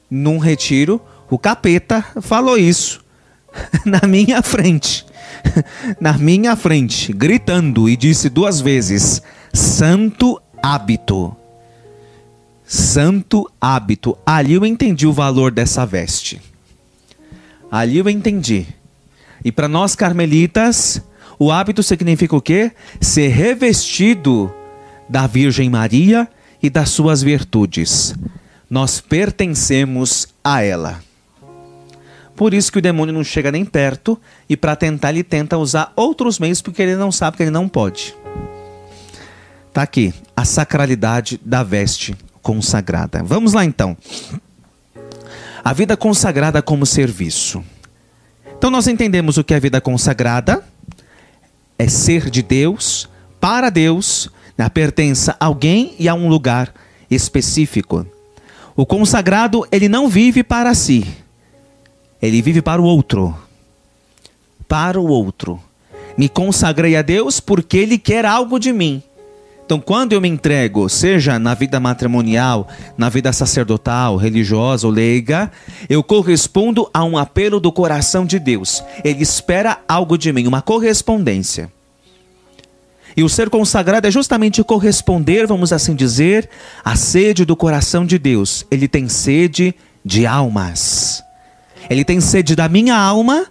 num 0.09 0.37
retiro, 0.37 1.01
o 1.29 1.37
capeta 1.37 2.05
falou 2.21 2.57
isso 2.57 3.03
na 3.85 4.07
minha 4.07 4.41
frente. 4.41 5.05
na 5.99 6.17
minha 6.17 6.55
frente, 6.55 7.13
gritando 7.13 7.89
e 7.89 7.95
disse 7.95 8.29
duas 8.29 8.61
vezes: 8.61 9.21
Santo 9.53 10.41
hábito. 10.61 11.35
Santo 12.65 13.49
hábito. 13.61 14.17
Ali 14.25 14.53
eu 14.53 14.65
entendi 14.65 15.05
o 15.05 15.13
valor 15.13 15.51
dessa 15.51 15.85
veste. 15.85 16.41
Ali 17.71 17.97
eu 17.97 18.09
entendi. 18.09 18.65
E 19.43 19.51
para 19.51 19.67
nós 19.67 19.95
carmelitas, 19.95 21.01
o 21.37 21.51
hábito 21.51 21.83
significa 21.83 22.35
o 22.35 22.41
quê? 22.41 22.71
Ser 22.99 23.27
revestido 23.27 24.51
da 25.07 25.27
Virgem 25.27 25.69
Maria 25.69 26.27
e 26.61 26.69
das 26.69 26.89
suas 26.89 27.21
virtudes. 27.21 28.15
Nós 28.69 28.99
pertencemos 28.99 30.27
a 30.43 30.61
ela. 30.61 31.01
Por 32.35 32.53
isso 32.53 32.71
que 32.71 32.79
o 32.79 32.81
demônio 32.81 33.13
não 33.13 33.23
chega 33.23 33.51
nem 33.51 33.63
perto 33.63 34.19
e 34.49 34.57
para 34.57 34.75
tentar 34.75 35.11
ele 35.11 35.23
tenta 35.23 35.57
usar 35.57 35.93
outros 35.95 36.37
meios 36.37 36.61
porque 36.61 36.81
ele 36.81 36.95
não 36.95 37.11
sabe 37.11 37.37
que 37.37 37.43
ele 37.43 37.51
não 37.51 37.69
pode. 37.69 38.15
Tá 39.71 39.83
aqui 39.83 40.13
a 40.35 40.43
sacralidade 40.43 41.39
da 41.43 41.63
veste 41.63 42.15
consagrada. 42.41 43.23
Vamos 43.23 43.53
lá 43.53 43.63
então. 43.63 43.95
A 45.63 45.73
vida 45.73 45.95
consagrada 45.95 46.61
como 46.61 46.85
serviço. 46.85 47.63
Então 48.57 48.69
nós 48.69 48.87
entendemos 48.87 49.37
o 49.37 49.43
que 49.43 49.53
é 49.53 49.59
vida 49.59 49.79
consagrada, 49.79 50.63
é 51.77 51.87
ser 51.87 52.29
de 52.29 52.41
Deus, 52.41 53.09
para 53.39 53.69
Deus, 53.69 54.29
né, 54.57 54.67
pertence 54.69 55.29
a 55.31 55.35
alguém 55.39 55.95
e 55.99 56.07
a 56.07 56.13
um 56.13 56.27
lugar 56.27 56.73
específico. 57.09 58.05
O 58.75 58.85
consagrado, 58.85 59.65
ele 59.71 59.87
não 59.87 60.09
vive 60.09 60.43
para 60.43 60.73
si, 60.73 61.05
ele 62.21 62.41
vive 62.41 62.61
para 62.61 62.81
o 62.81 62.85
outro. 62.85 63.35
Para 64.67 64.99
o 64.99 65.07
outro. 65.07 65.61
Me 66.17 66.29
consagrei 66.29 66.95
a 66.95 67.01
Deus 67.01 67.39
porque 67.39 67.77
Ele 67.77 67.97
quer 67.97 68.25
algo 68.25 68.59
de 68.59 68.71
mim. 68.71 69.03
Então, 69.65 69.79
quando 69.79 70.13
eu 70.13 70.21
me 70.21 70.27
entrego, 70.27 70.87
seja 70.87 71.39
na 71.39 71.55
vida 71.55 71.79
matrimonial, 71.79 72.67
na 72.95 73.09
vida 73.09 73.33
sacerdotal, 73.33 74.15
religiosa 74.15 74.85
ou 74.85 74.93
leiga, 74.93 75.51
eu 75.89 76.03
correspondo 76.03 76.87
a 76.93 77.03
um 77.03 77.17
apelo 77.17 77.59
do 77.59 77.71
coração 77.71 78.25
de 78.25 78.37
Deus. 78.37 78.83
Ele 79.03 79.23
espera 79.23 79.79
algo 79.87 80.17
de 80.17 80.31
mim, 80.31 80.45
uma 80.45 80.61
correspondência. 80.61 81.71
E 83.17 83.23
o 83.23 83.29
ser 83.29 83.49
consagrado 83.49 84.07
é 84.07 84.11
justamente 84.11 84.63
corresponder, 84.63 85.47
vamos 85.47 85.71
assim 85.71 85.95
dizer, 85.95 86.49
à 86.83 86.95
sede 86.95 87.45
do 87.45 87.55
coração 87.55 88.05
de 88.05 88.17
Deus. 88.17 88.65
Ele 88.69 88.87
tem 88.87 89.07
sede 89.07 89.73
de 90.03 90.25
almas. 90.25 91.23
Ele 91.89 92.03
tem 92.03 92.19
sede 92.19 92.55
da 92.55 92.67
minha 92.67 92.97
alma, 92.97 93.45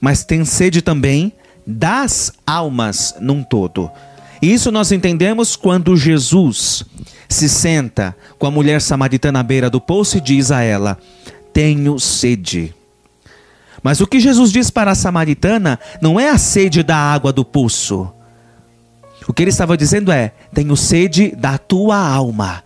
mas 0.00 0.24
tem 0.24 0.44
sede 0.44 0.80
também 0.80 1.32
das 1.66 2.32
almas 2.46 3.14
num 3.20 3.42
todo. 3.42 3.90
Isso 4.40 4.70
nós 4.70 4.92
entendemos 4.92 5.56
quando 5.56 5.96
Jesus 5.96 6.84
se 7.28 7.48
senta 7.48 8.16
com 8.38 8.46
a 8.46 8.50
mulher 8.50 8.80
samaritana 8.80 9.40
à 9.40 9.42
beira 9.42 9.70
do 9.70 9.80
poço 9.80 10.18
e 10.18 10.20
diz 10.20 10.50
a 10.50 10.62
ela: 10.62 10.98
Tenho 11.52 11.98
sede. 11.98 12.74
Mas 13.82 14.00
o 14.00 14.06
que 14.06 14.20
Jesus 14.20 14.50
diz 14.50 14.70
para 14.70 14.92
a 14.92 14.94
samaritana 14.94 15.78
não 16.00 16.18
é 16.18 16.30
a 16.30 16.38
sede 16.38 16.82
da 16.82 16.96
água 16.96 17.32
do 17.32 17.44
poço. 17.44 18.10
O 19.26 19.32
que 19.32 19.42
ele 19.42 19.50
estava 19.50 19.76
dizendo 19.76 20.12
é: 20.12 20.32
Tenho 20.52 20.76
sede 20.76 21.34
da 21.36 21.58
tua 21.58 21.96
alma. 21.96 22.62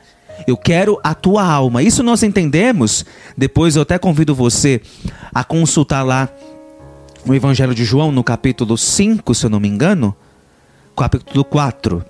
Eu 0.46 0.56
quero 0.56 0.98
a 1.02 1.14
tua 1.14 1.44
alma. 1.44 1.82
Isso 1.82 2.02
nós 2.02 2.22
entendemos. 2.22 3.04
Depois 3.36 3.76
eu 3.76 3.82
até 3.82 3.98
convido 3.98 4.34
você 4.34 4.80
a 5.34 5.42
consultar 5.42 6.02
lá 6.02 6.28
no 7.26 7.34
Evangelho 7.34 7.74
de 7.74 7.84
João, 7.84 8.12
no 8.12 8.22
capítulo 8.22 8.78
5, 8.78 9.34
se 9.34 9.46
eu 9.46 9.50
não 9.50 9.60
me 9.60 9.68
engano 9.68 10.16
capítulo 10.98 11.44
4. 11.44 12.04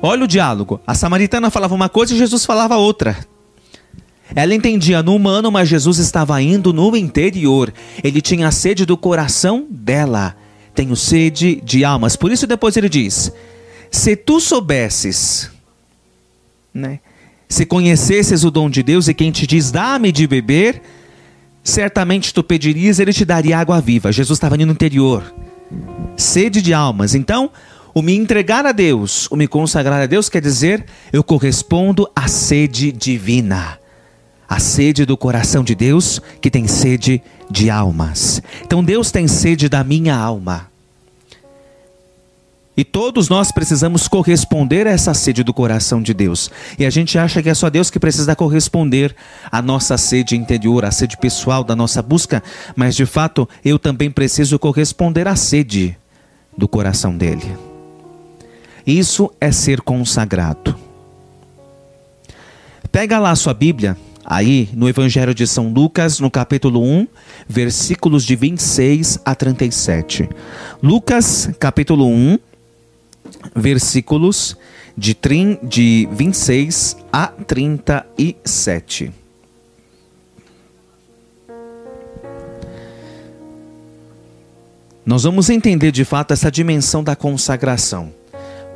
Olha 0.00 0.24
o 0.24 0.28
diálogo. 0.28 0.80
A 0.86 0.94
samaritana 0.94 1.50
falava 1.50 1.74
uma 1.74 1.88
coisa 1.88 2.14
e 2.14 2.18
Jesus 2.18 2.44
falava 2.46 2.76
outra. 2.76 3.16
Ela 4.34 4.54
entendia 4.54 5.02
no 5.02 5.14
humano, 5.14 5.50
mas 5.50 5.68
Jesus 5.68 5.98
estava 5.98 6.40
indo 6.40 6.72
no 6.72 6.96
interior. 6.96 7.72
Ele 8.02 8.20
tinha 8.20 8.50
sede 8.50 8.86
do 8.86 8.96
coração 8.96 9.66
dela. 9.68 10.36
Tenho 10.74 10.96
sede 10.96 11.60
de 11.62 11.84
almas. 11.84 12.16
Por 12.16 12.32
isso 12.32 12.46
depois 12.46 12.76
ele 12.76 12.88
diz: 12.88 13.32
Se 13.90 14.16
tu 14.16 14.40
soubesses, 14.40 15.50
né? 16.72 17.00
Se 17.48 17.66
conhecesses 17.66 18.44
o 18.44 18.50
dom 18.50 18.70
de 18.70 18.82
Deus 18.82 19.08
e 19.08 19.14
quem 19.14 19.30
te 19.30 19.46
diz 19.46 19.70
dá-me 19.70 20.10
de 20.10 20.26
beber, 20.26 20.80
certamente 21.62 22.32
tu 22.32 22.42
pedirias, 22.42 22.98
ele 22.98 23.12
te 23.12 23.26
daria 23.26 23.58
água 23.58 23.78
viva. 23.78 24.10
Jesus 24.10 24.38
estava 24.38 24.54
indo 24.54 24.66
no 24.66 24.72
interior 24.72 25.22
sede 26.16 26.62
de 26.62 26.72
almas. 26.72 27.14
Então, 27.14 27.50
o 27.94 28.02
me 28.02 28.14
entregar 28.14 28.64
a 28.64 28.72
Deus, 28.72 29.28
o 29.30 29.36
me 29.36 29.46
consagrar 29.46 30.00
a 30.00 30.06
Deus, 30.06 30.28
quer 30.28 30.40
dizer, 30.40 30.84
eu 31.12 31.22
correspondo 31.22 32.08
à 32.14 32.28
sede 32.28 32.92
divina. 32.92 33.78
A 34.52 34.58
sede 34.58 35.06
do 35.06 35.16
coração 35.16 35.64
de 35.64 35.74
Deus, 35.74 36.20
que 36.38 36.50
tem 36.50 36.68
sede 36.68 37.22
de 37.50 37.70
almas. 37.70 38.42
Então, 38.60 38.84
Deus 38.84 39.10
tem 39.10 39.26
sede 39.26 39.66
da 39.66 39.82
minha 39.82 40.14
alma. 40.14 40.68
E 42.76 42.84
todos 42.84 43.30
nós 43.30 43.50
precisamos 43.50 44.06
corresponder 44.06 44.86
a 44.86 44.90
essa 44.90 45.14
sede 45.14 45.42
do 45.42 45.54
coração 45.54 46.02
de 46.02 46.12
Deus. 46.12 46.50
E 46.78 46.84
a 46.84 46.90
gente 46.90 47.18
acha 47.18 47.42
que 47.42 47.48
é 47.48 47.54
só 47.54 47.70
Deus 47.70 47.88
que 47.88 47.98
precisa 47.98 48.36
corresponder 48.36 49.16
à 49.50 49.62
nossa 49.62 49.96
sede 49.96 50.36
interior, 50.36 50.84
à 50.84 50.90
sede 50.90 51.16
pessoal 51.16 51.64
da 51.64 51.74
nossa 51.74 52.02
busca, 52.02 52.42
mas 52.76 52.94
de 52.94 53.06
fato 53.06 53.48
eu 53.64 53.78
também 53.78 54.10
preciso 54.10 54.58
corresponder 54.58 55.26
à 55.28 55.34
sede 55.34 55.96
do 56.54 56.68
coração 56.68 57.16
dele. 57.16 57.56
Isso 58.86 59.32
é 59.40 59.50
ser 59.50 59.80
consagrado. 59.80 60.76
Pega 62.90 63.18
lá 63.18 63.30
a 63.30 63.36
sua 63.36 63.54
Bíblia, 63.54 63.96
aí 64.24 64.68
no 64.74 64.88
Evangelho 64.88 65.34
de 65.34 65.46
São 65.46 65.72
Lucas, 65.72 66.20
no 66.20 66.30
capítulo 66.30 66.82
1, 66.82 67.06
versículos 67.48 68.24
de 68.24 68.36
26 68.36 69.20
a 69.24 69.34
37. 69.34 70.28
Lucas, 70.82 71.50
capítulo 71.58 72.06
1, 72.06 72.38
versículos 73.54 74.56
de, 74.96 75.14
trin, 75.14 75.58
de 75.62 76.08
26 76.12 76.96
a 77.12 77.28
37. 77.28 79.12
Nós 85.04 85.24
vamos 85.24 85.50
entender 85.50 85.90
de 85.90 86.04
fato 86.04 86.32
essa 86.32 86.50
dimensão 86.50 87.02
da 87.02 87.16
consagração. 87.16 88.12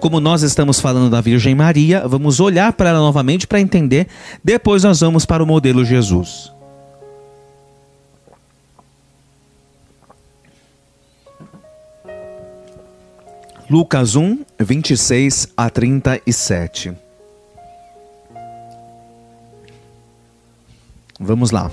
Como 0.00 0.20
nós 0.20 0.42
estamos 0.42 0.78
falando 0.78 1.10
da 1.10 1.20
Virgem 1.20 1.54
Maria, 1.54 2.06
vamos 2.06 2.38
olhar 2.38 2.72
para 2.72 2.90
ela 2.90 2.98
novamente 2.98 3.46
para 3.46 3.60
entender. 3.60 4.06
Depois 4.44 4.84
nós 4.84 5.00
vamos 5.00 5.24
para 5.24 5.42
o 5.42 5.46
modelo 5.46 5.84
Jesus. 5.84 6.52
Lucas 13.68 14.14
1, 14.14 14.44
26 14.60 15.48
a 15.56 15.68
37. 15.68 16.92
Vamos 21.18 21.50
lá. 21.50 21.68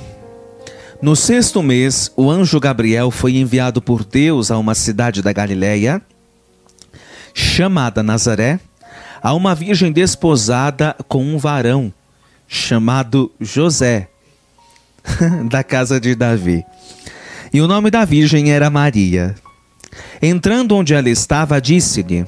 No 1.00 1.15
sexto 1.15 1.62
mês, 1.62 2.12
o 2.15 2.32
anjo 2.32 2.60
Gabriel 2.60 3.12
foi 3.12 3.36
enviado 3.36 3.82
por 3.82 4.03
Deus 4.03 4.50
a 4.50 4.58
uma 4.58 4.74
cidade 4.74 5.22
da 5.22 5.34
Galiléia, 5.34 6.01
chamada 7.34 8.04
Nazaré, 8.04 8.60
a 9.22 9.34
uma 9.34 9.56
virgem 9.56 9.92
desposada 9.92 10.96
com 11.08 11.24
um 11.24 11.38
varão, 11.38 11.94
chamado 12.48 13.32
José, 13.40 14.10
da 15.50 15.63
casa 15.63 16.00
de 16.00 16.13
Davi. 16.13 16.66
E 17.54 17.62
o 17.62 17.68
nome 17.68 17.90
da 17.90 18.06
virgem 18.06 18.52
era 18.52 18.70
Maria. 18.70 19.36
Entrando 20.22 20.75
onde 20.75 20.94
ela 20.94 21.10
estava, 21.10 21.62
disse-lhe: 21.62 22.25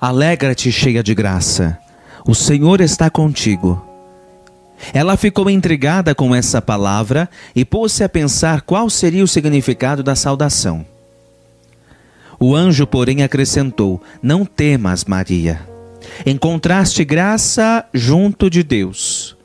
Alegra-te, 0.00 0.72
cheia 0.72 1.02
de 1.02 1.14
graça, 1.14 1.78
o 2.26 2.34
Senhor 2.34 2.80
está 2.80 3.08
contigo. 3.08 3.86
Ela 4.92 5.16
ficou 5.16 5.48
intrigada 5.48 6.14
com 6.14 6.34
essa 6.34 6.60
palavra 6.60 7.28
e 7.54 7.64
pôs-se 7.64 8.02
a 8.02 8.08
pensar 8.08 8.62
qual 8.62 8.90
seria 8.90 9.22
o 9.22 9.28
significado 9.28 10.02
da 10.02 10.16
saudação. 10.16 10.84
O 12.42 12.56
anjo, 12.56 12.86
porém, 12.88 13.22
acrescentou: 13.22 14.02
Não 14.20 14.44
temas, 14.44 15.04
Maria. 15.04 15.60
Encontraste 16.26 17.04
graça 17.04 17.84
junto 17.94 18.50
de 18.50 18.64
Deus. 18.64 19.36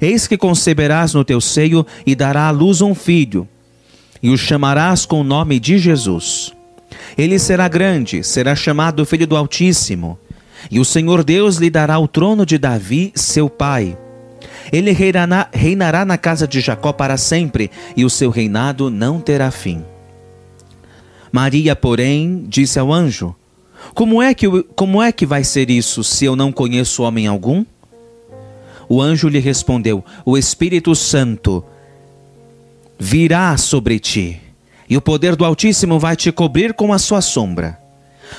Eis 0.00 0.26
que 0.26 0.36
conceberás 0.36 1.14
no 1.14 1.24
teu 1.24 1.40
seio 1.40 1.86
e 2.04 2.16
dará 2.16 2.48
à 2.48 2.50
luz 2.50 2.80
um 2.80 2.94
filho 2.94 3.46
e 4.22 4.30
o 4.30 4.36
chamarás 4.38 5.04
com 5.04 5.20
o 5.20 5.24
nome 5.24 5.58
de 5.58 5.78
Jesus. 5.78 6.52
Ele 7.18 7.38
será 7.38 7.68
grande, 7.68 8.22
será 8.22 8.54
chamado 8.54 9.04
Filho 9.04 9.26
do 9.26 9.36
Altíssimo, 9.36 10.18
e 10.70 10.78
o 10.78 10.84
Senhor 10.84 11.24
Deus 11.24 11.56
lhe 11.56 11.68
dará 11.68 11.98
o 11.98 12.06
trono 12.06 12.46
de 12.46 12.56
Davi, 12.56 13.12
seu 13.14 13.50
pai. 13.50 13.98
Ele 14.72 14.92
reinará, 14.92 15.48
reinará 15.52 16.04
na 16.04 16.16
casa 16.16 16.46
de 16.46 16.60
Jacó 16.60 16.92
para 16.92 17.16
sempre, 17.16 17.70
e 17.96 18.04
o 18.04 18.10
seu 18.10 18.30
reinado 18.30 18.90
não 18.90 19.20
terá 19.20 19.50
fim. 19.50 19.84
Maria, 21.32 21.74
porém, 21.74 22.44
disse 22.46 22.78
ao 22.78 22.92
anjo: 22.92 23.34
Como 23.94 24.22
é 24.22 24.34
que, 24.34 24.46
como 24.76 25.02
é 25.02 25.10
que 25.10 25.24
vai 25.24 25.42
ser 25.42 25.70
isso 25.70 26.04
se 26.04 26.26
eu 26.26 26.36
não 26.36 26.52
conheço 26.52 27.02
homem 27.02 27.26
algum? 27.26 27.64
O 28.86 29.00
anjo 29.00 29.28
lhe 29.28 29.38
respondeu: 29.38 30.04
O 30.26 30.36
Espírito 30.36 30.94
Santo 30.94 31.64
virá 32.98 33.56
sobre 33.56 33.98
ti, 33.98 34.38
e 34.86 34.96
o 34.96 35.00
poder 35.00 35.34
do 35.34 35.46
Altíssimo 35.46 35.98
vai 35.98 36.14
te 36.14 36.30
cobrir 36.30 36.74
com 36.74 36.92
a 36.92 36.98
sua 36.98 37.22
sombra. 37.22 37.78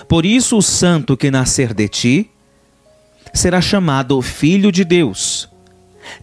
Por 0.08 0.26
isso, 0.26 0.58
o 0.58 0.62
santo 0.62 1.18
que 1.18 1.32
nascer 1.32 1.74
de 1.74 1.88
ti 1.88 2.30
será 3.34 3.60
chamado 3.60 4.22
Filho 4.22 4.72
de 4.72 4.84
Deus. 4.84 5.50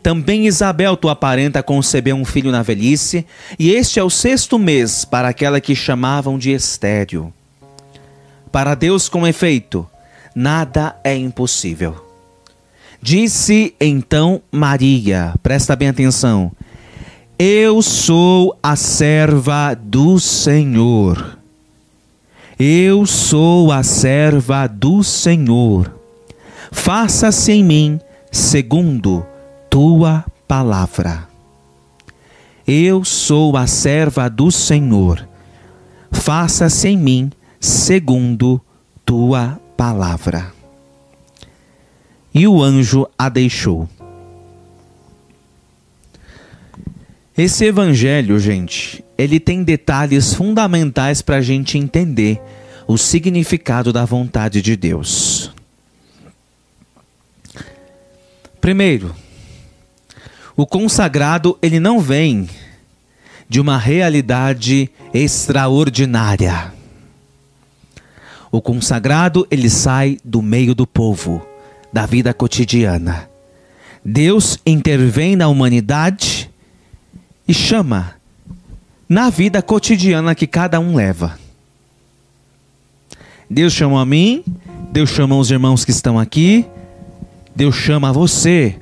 Também 0.03 0.47
Isabel, 0.47 0.97
tua 0.97 1.15
parenta, 1.15 1.63
concebeu 1.63 2.17
um 2.17 2.25
filho 2.25 2.51
na 2.51 2.63
velhice, 2.63 3.27
e 3.59 3.71
este 3.71 3.99
é 3.99 4.05
o 4.05 4.11
sexto 4.11 4.59
mês 4.59 5.05
para 5.05 5.29
aquela 5.29 5.61
que 5.61 5.75
chamavam 5.75 6.39
de 6.39 6.51
estéreo. 6.51 7.33
Para 8.51 8.75
Deus, 8.75 9.09
com 9.09 9.27
efeito, 9.27 9.87
nada 10.35 10.97
é 11.05 11.17
impossível. 11.17 12.07
Disse 13.03 13.75
então 13.81 14.43
Maria, 14.53 15.35
presta 15.43 15.75
bem 15.75 15.89
atenção, 15.89 16.53
Eu 17.39 17.81
sou 17.81 18.59
a 18.63 18.77
serva 18.77 19.75
do 19.75 20.19
Senhor. 20.19 21.39
Eu 22.59 23.07
sou 23.07 23.73
a 23.73 23.83
serva 23.83 24.67
do 24.67 25.03
Senhor. 25.03 25.95
Faça-se 26.71 27.53
em 27.53 27.65
mim 27.65 28.01
segundo 28.31 29.27
tua 29.71 30.25
palavra. 30.49 31.29
Eu 32.67 33.05
sou 33.05 33.57
a 33.57 33.69
serva 33.69 34.29
do 34.29 34.51
Senhor. 34.51 35.27
Faça-se 36.11 36.89
em 36.89 36.97
mim 36.97 37.31
segundo 37.61 38.61
tua 39.07 39.61
palavra. 39.77 40.53
E 42.35 42.47
o 42.47 42.63
anjo 42.63 43.09
a 43.17 43.29
deixou. 43.29 43.89
Esse 47.39 47.65
evangelho, 47.65 48.39
gente, 48.39 49.05
ele 49.17 49.41
tem 49.41 49.63
detalhes 49.63 50.35
fundamentais 50.35 51.23
para 51.23 51.37
a 51.37 51.41
gente 51.41 51.79
entender 51.79 52.43
o 52.87 52.99
significado 52.99 53.93
da 53.93 54.05
vontade 54.05 54.61
de 54.61 54.77
Deus. 54.77 55.51
Primeiro, 58.61 59.15
o 60.61 60.67
consagrado 60.67 61.59
ele 61.63 61.81
não 61.81 62.01
vem 62.01 62.47
de 63.49 63.59
uma 63.63 63.79
realidade 63.79 64.91
extraordinária. 65.15 66.71
O 68.53 68.61
consagrado 68.61 69.47
ele 69.51 69.71
sai 69.71 70.19
do 70.23 70.43
meio 70.43 70.75
do 70.75 70.87
povo, 70.87 71.41
da 71.91 72.05
vida 72.05 72.35
cotidiana. 72.35 73.27
Deus 74.05 74.59
intervém 74.67 75.35
na 75.35 75.49
humanidade 75.49 76.51
e 77.49 77.55
chama 77.55 78.17
na 79.09 79.31
vida 79.31 79.63
cotidiana 79.63 80.35
que 80.35 80.47
cada 80.47 80.79
um 80.79 80.95
leva. 80.95 81.39
Deus 83.49 83.73
chama 83.73 84.03
a 84.03 84.05
mim, 84.05 84.45
Deus 84.93 85.09
chama 85.09 85.39
os 85.39 85.51
irmãos 85.51 85.87
que 85.87 85.91
estão 85.91 86.19
aqui, 86.19 86.67
Deus 87.57 87.77
chama 87.77 88.13
você. 88.13 88.79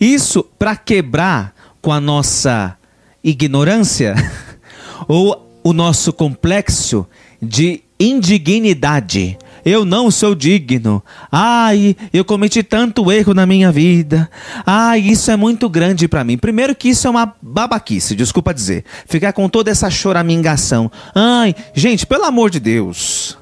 Isso 0.00 0.44
para 0.58 0.76
quebrar 0.76 1.54
com 1.80 1.92
a 1.92 2.00
nossa 2.00 2.76
ignorância 3.22 4.14
ou 5.08 5.60
o 5.62 5.72
nosso 5.72 6.12
complexo 6.12 7.06
de 7.40 7.82
indignidade 7.98 9.36
eu 9.70 9.84
não 9.84 10.10
sou 10.10 10.34
digno. 10.34 11.02
Ai, 11.30 11.94
eu 12.12 12.24
cometi 12.24 12.62
tanto 12.62 13.12
erro 13.12 13.34
na 13.34 13.44
minha 13.44 13.70
vida. 13.70 14.30
Ai, 14.64 15.00
isso 15.00 15.30
é 15.30 15.36
muito 15.36 15.68
grande 15.68 16.08
para 16.08 16.24
mim. 16.24 16.38
Primeiro 16.38 16.74
que 16.74 16.88
isso 16.88 17.06
é 17.06 17.10
uma 17.10 17.34
babaquice, 17.42 18.14
desculpa 18.14 18.54
dizer. 18.54 18.84
Ficar 19.06 19.32
com 19.32 19.48
toda 19.48 19.70
essa 19.70 19.90
choramingação. 19.90 20.90
Ai, 21.14 21.54
gente, 21.74 22.06
pelo 22.06 22.24
amor 22.24 22.50
de 22.50 22.60
Deus. 22.60 23.36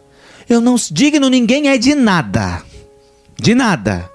Eu 0.49 0.61
não 0.61 0.77
digno 0.91 1.29
ninguém 1.29 1.69
é 1.69 1.79
de 1.79 1.95
nada. 1.95 2.63
De 3.39 3.55
nada. 3.55 4.11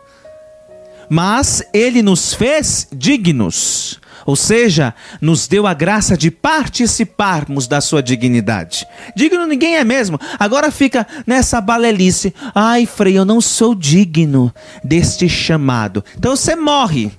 Mas 1.13 1.61
ele 1.73 2.01
nos 2.01 2.33
fez 2.33 2.87
dignos 2.89 3.99
ou 4.25 4.35
seja, 4.35 4.93
nos 5.19 5.47
deu 5.47 5.65
a 5.65 5.73
graça 5.73 6.15
de 6.15 6.29
participarmos 6.29 7.67
da 7.67 7.81
sua 7.81 8.01
dignidade. 8.01 8.87
Digno 9.15 9.45
ninguém 9.45 9.77
é 9.77 9.83
mesmo. 9.83 10.19
Agora 10.39 10.71
fica 10.71 11.07
nessa 11.25 11.59
balelice. 11.59 12.33
Ai, 12.53 12.85
Frei, 12.85 13.17
eu 13.17 13.25
não 13.25 13.41
sou 13.41 13.73
digno 13.73 14.53
deste 14.83 15.27
chamado. 15.27 16.03
Então 16.17 16.35
você 16.35 16.55
morre. 16.55 17.11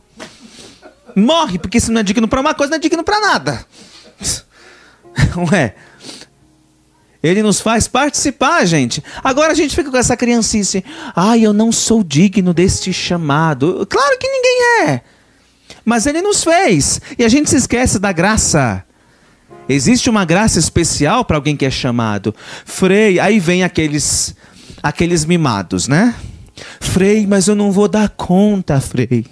Morre, 1.15 1.59
porque 1.59 1.81
se 1.81 1.91
não 1.91 2.01
é 2.01 2.05
digno 2.05 2.29
para 2.29 2.41
uma 2.41 2.55
coisa, 2.55 2.71
não 2.71 2.77
é 2.77 2.81
digno 2.81 3.05
para 3.05 3.21
nada. 3.21 3.67
Ué. 5.53 5.75
Ele 7.23 7.43
nos 7.43 7.61
faz 7.61 7.87
participar, 7.87 8.65
gente. 8.67 9.03
Agora 9.23 9.53
a 9.53 9.55
gente 9.55 9.75
fica 9.77 9.91
com 9.91 9.97
essa 9.97 10.17
criancice. 10.17 10.85
Ai, 11.15 11.43
eu 11.43 11.53
não 11.53 11.71
sou 11.71 12.03
digno 12.03 12.53
deste 12.53 12.93
chamado. 12.93 13.87
Claro 13.89 14.19
que 14.19 14.29
ninguém 14.29 14.89
é. 14.89 15.01
Mas 15.85 16.07
ele 16.07 16.21
nos 16.21 16.43
fez. 16.43 17.01
E 17.19 17.25
a 17.25 17.29
gente 17.29 17.49
se 17.49 17.57
esquece 17.57 17.99
da 17.99 18.13
graça. 18.13 18.85
Existe 19.69 20.11
uma 20.11 20.25
graça 20.25 20.59
especial 20.59 21.25
para 21.25 21.37
alguém 21.37 21.57
que 21.57 21.65
é 21.65 21.71
chamado. 21.71 22.35
Frei, 22.65 23.21
aí 23.21 23.39
vem 23.39 23.63
aqueles 23.63 24.35
aqueles 24.83 25.25
mimados, 25.25 25.87
né? 25.87 26.15
Frei, 26.81 27.27
mas 27.27 27.49
eu 27.49 27.55
não 27.55 27.73
vou 27.73 27.89
dar 27.89 28.09
conta, 28.09 28.81
Frei. 28.81 29.25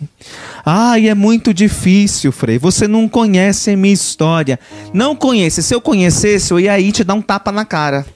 Ai, 0.64 1.08
é 1.08 1.14
muito 1.14 1.52
difícil, 1.52 2.32
Frei. 2.32 2.58
Você 2.58 2.88
não 2.88 3.08
conhece 3.08 3.70
a 3.70 3.76
minha 3.76 3.92
história. 3.92 4.58
Não 4.92 5.14
conhece. 5.14 5.62
Se 5.62 5.74
eu 5.74 5.80
conhecesse, 5.80 6.52
eu 6.52 6.60
ia 6.60 6.72
aí 6.72 6.92
te 6.92 7.04
dar 7.04 7.14
um 7.14 7.22
tapa 7.22 7.52
na 7.52 7.64
cara. 7.64 8.06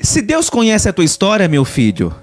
Se 0.00 0.22
Deus 0.22 0.48
conhece 0.48 0.88
a 0.88 0.92
tua 0.92 1.04
história, 1.04 1.46
meu 1.46 1.64
filho, 1.64 2.14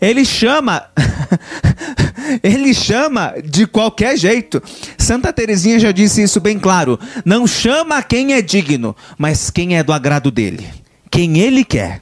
ele 0.00 0.24
chama 0.24 0.86
ele 2.42 2.72
chama 2.72 3.34
de 3.44 3.66
qualquer 3.66 4.16
jeito. 4.16 4.62
Santa 4.96 5.32
Teresinha 5.32 5.78
já 5.78 5.92
disse 5.92 6.22
isso 6.22 6.40
bem 6.40 6.58
claro. 6.58 6.98
Não 7.24 7.46
chama 7.46 8.02
quem 8.02 8.34
é 8.34 8.42
digno, 8.42 8.94
mas 9.18 9.50
quem 9.50 9.76
é 9.76 9.82
do 9.82 9.92
agrado 9.92 10.30
dele. 10.30 10.66
Quem 11.10 11.38
ele 11.38 11.64
quer. 11.64 12.00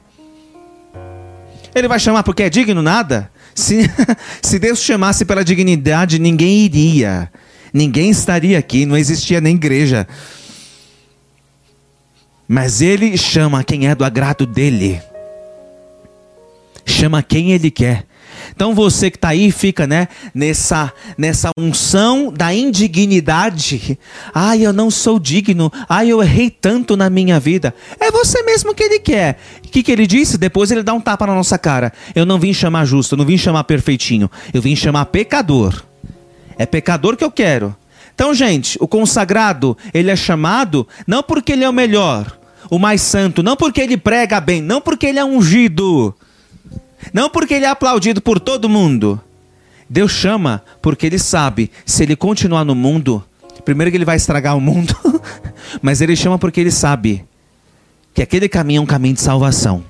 Ele 1.73 1.87
vai 1.87 1.99
chamar 1.99 2.23
porque 2.23 2.43
é 2.43 2.49
digno? 2.49 2.81
Nada. 2.81 3.31
Se, 3.53 3.89
se 4.41 4.59
Deus 4.59 4.81
chamasse 4.81 5.25
pela 5.25 5.43
dignidade, 5.43 6.19
ninguém 6.19 6.65
iria. 6.65 7.31
Ninguém 7.73 8.09
estaria 8.09 8.57
aqui, 8.57 8.85
não 8.85 8.97
existia 8.97 9.39
nem 9.39 9.55
igreja. 9.55 10.07
Mas 12.47 12.81
ele 12.81 13.15
chama 13.15 13.63
quem 13.63 13.87
é 13.87 13.93
do 13.93 14.03
agrado 14.03 14.45
dele. 14.45 14.99
Chama 16.85 17.21
quem 17.21 17.51
ele 17.51 17.69
quer. 17.69 18.08
Então 18.59 18.75
você 18.75 19.09
que 19.09 19.15
está 19.15 19.29
aí 19.29 19.51
fica, 19.51 19.87
né, 19.87 20.09
nessa 20.35 20.91
nessa 21.17 21.49
unção 21.57 22.29
da 22.29 22.53
indignidade. 22.53 23.97
Ai, 24.35 24.65
eu 24.65 24.73
não 24.73 24.91
sou 24.91 25.17
digno. 25.17 25.71
Ai, 25.87 26.09
eu 26.09 26.21
errei 26.21 26.49
tanto 26.49 26.97
na 26.97 27.09
minha 27.09 27.39
vida. 27.39 27.73
É 28.01 28.11
você 28.11 28.43
mesmo 28.43 28.75
que 28.75 28.83
ele 28.83 28.99
quer. 28.99 29.39
O 29.65 29.69
que, 29.69 29.81
que 29.81 29.89
ele 29.89 30.05
disse? 30.05 30.37
Depois 30.37 30.71
ele 30.71 30.83
dá 30.83 30.93
um 30.93 30.99
tapa 30.99 31.25
na 31.25 31.33
nossa 31.33 31.57
cara. 31.57 31.93
Eu 32.13 32.25
não 32.25 32.37
vim 32.37 32.51
chamar 32.51 32.83
justo, 32.83 33.13
eu 33.13 33.19
não 33.19 33.25
vim 33.25 33.37
chamar 33.37 33.63
perfeitinho. 33.63 34.29
Eu 34.53 34.61
vim 34.61 34.75
chamar 34.75 35.05
pecador. 35.05 35.81
É 36.57 36.65
pecador 36.65 37.15
que 37.15 37.23
eu 37.23 37.31
quero. 37.31 37.73
Então, 38.13 38.33
gente, 38.33 38.77
o 38.81 38.89
consagrado, 38.89 39.77
ele 39.93 40.11
é 40.11 40.17
chamado 40.17 40.85
não 41.07 41.23
porque 41.23 41.53
ele 41.53 41.63
é 41.63 41.69
o 41.69 41.71
melhor, 41.71 42.37
o 42.69 42.77
mais 42.77 43.01
santo, 43.01 43.41
não 43.41 43.55
porque 43.55 43.79
ele 43.79 43.95
prega 43.95 44.41
bem, 44.41 44.61
não 44.61 44.81
porque 44.81 45.05
ele 45.05 45.17
é 45.17 45.23
ungido 45.23 46.13
não 47.13 47.29
porque 47.29 47.53
ele 47.53 47.65
é 47.65 47.69
aplaudido 47.69 48.21
por 48.21 48.39
todo 48.39 48.69
mundo. 48.69 49.21
Deus 49.89 50.11
chama 50.11 50.63
porque 50.81 51.05
ele 51.05 51.17
sabe, 51.17 51.71
se 51.85 52.03
ele 52.03 52.15
continuar 52.15 52.63
no 52.63 52.75
mundo, 52.75 53.23
primeiro 53.65 53.89
que 53.91 53.97
ele 53.97 54.05
vai 54.05 54.17
estragar 54.17 54.55
o 54.55 54.61
mundo, 54.61 54.95
mas 55.81 56.01
ele 56.01 56.15
chama 56.15 56.37
porque 56.37 56.59
ele 56.59 56.71
sabe 56.71 57.25
que 58.13 58.21
aquele 58.21 58.49
caminho 58.49 58.79
é 58.79 58.83
um 58.83 58.85
caminho 58.85 59.15
de 59.15 59.21
salvação. 59.21 59.83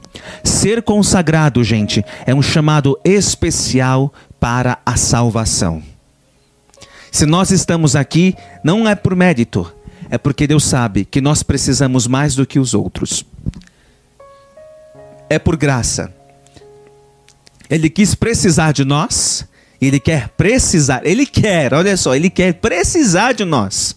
Ser 0.43 0.81
consagrado, 0.83 1.63
gente, 1.63 2.03
é 2.25 2.33
um 2.33 2.41
chamado 2.41 2.99
especial 3.03 4.13
para 4.39 4.79
a 4.85 4.95
salvação. 4.95 5.81
Se 7.11 7.25
nós 7.25 7.51
estamos 7.51 7.95
aqui, 7.95 8.35
não 8.63 8.87
é 8.87 8.95
por 8.95 9.15
mérito, 9.15 9.71
é 10.09 10.17
porque 10.17 10.47
Deus 10.47 10.63
sabe 10.63 11.05
que 11.05 11.21
nós 11.21 11.43
precisamos 11.43 12.07
mais 12.07 12.35
do 12.35 12.45
que 12.45 12.59
os 12.59 12.73
outros. 12.73 13.25
É 15.29 15.37
por 15.37 15.57
graça. 15.57 16.13
Ele 17.69 17.89
quis 17.89 18.15
precisar 18.15 18.71
de 18.71 18.83
nós, 18.83 19.45
ele 19.79 19.99
quer 19.99 20.29
precisar, 20.29 21.01
ele 21.05 21.25
quer, 21.25 21.73
olha 21.73 21.95
só, 21.95 22.15
ele 22.15 22.29
quer 22.29 22.53
precisar 22.55 23.33
de 23.33 23.45
nós. 23.45 23.95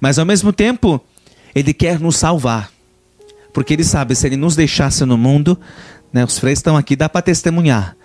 Mas 0.00 0.18
ao 0.18 0.24
mesmo 0.24 0.52
tempo, 0.52 1.00
ele 1.54 1.74
quer 1.74 2.00
nos 2.00 2.16
salvar. 2.16 2.70
Porque 3.52 3.74
ele 3.74 3.84
sabe, 3.84 4.14
se 4.14 4.26
ele 4.26 4.36
nos 4.36 4.56
deixasse 4.56 5.04
no 5.04 5.18
mundo, 5.18 5.58
né, 6.12 6.24
os 6.24 6.38
freios 6.38 6.58
estão 6.58 6.76
aqui, 6.76 6.96
dá 6.96 7.08
para 7.08 7.22
testemunhar. 7.22 7.96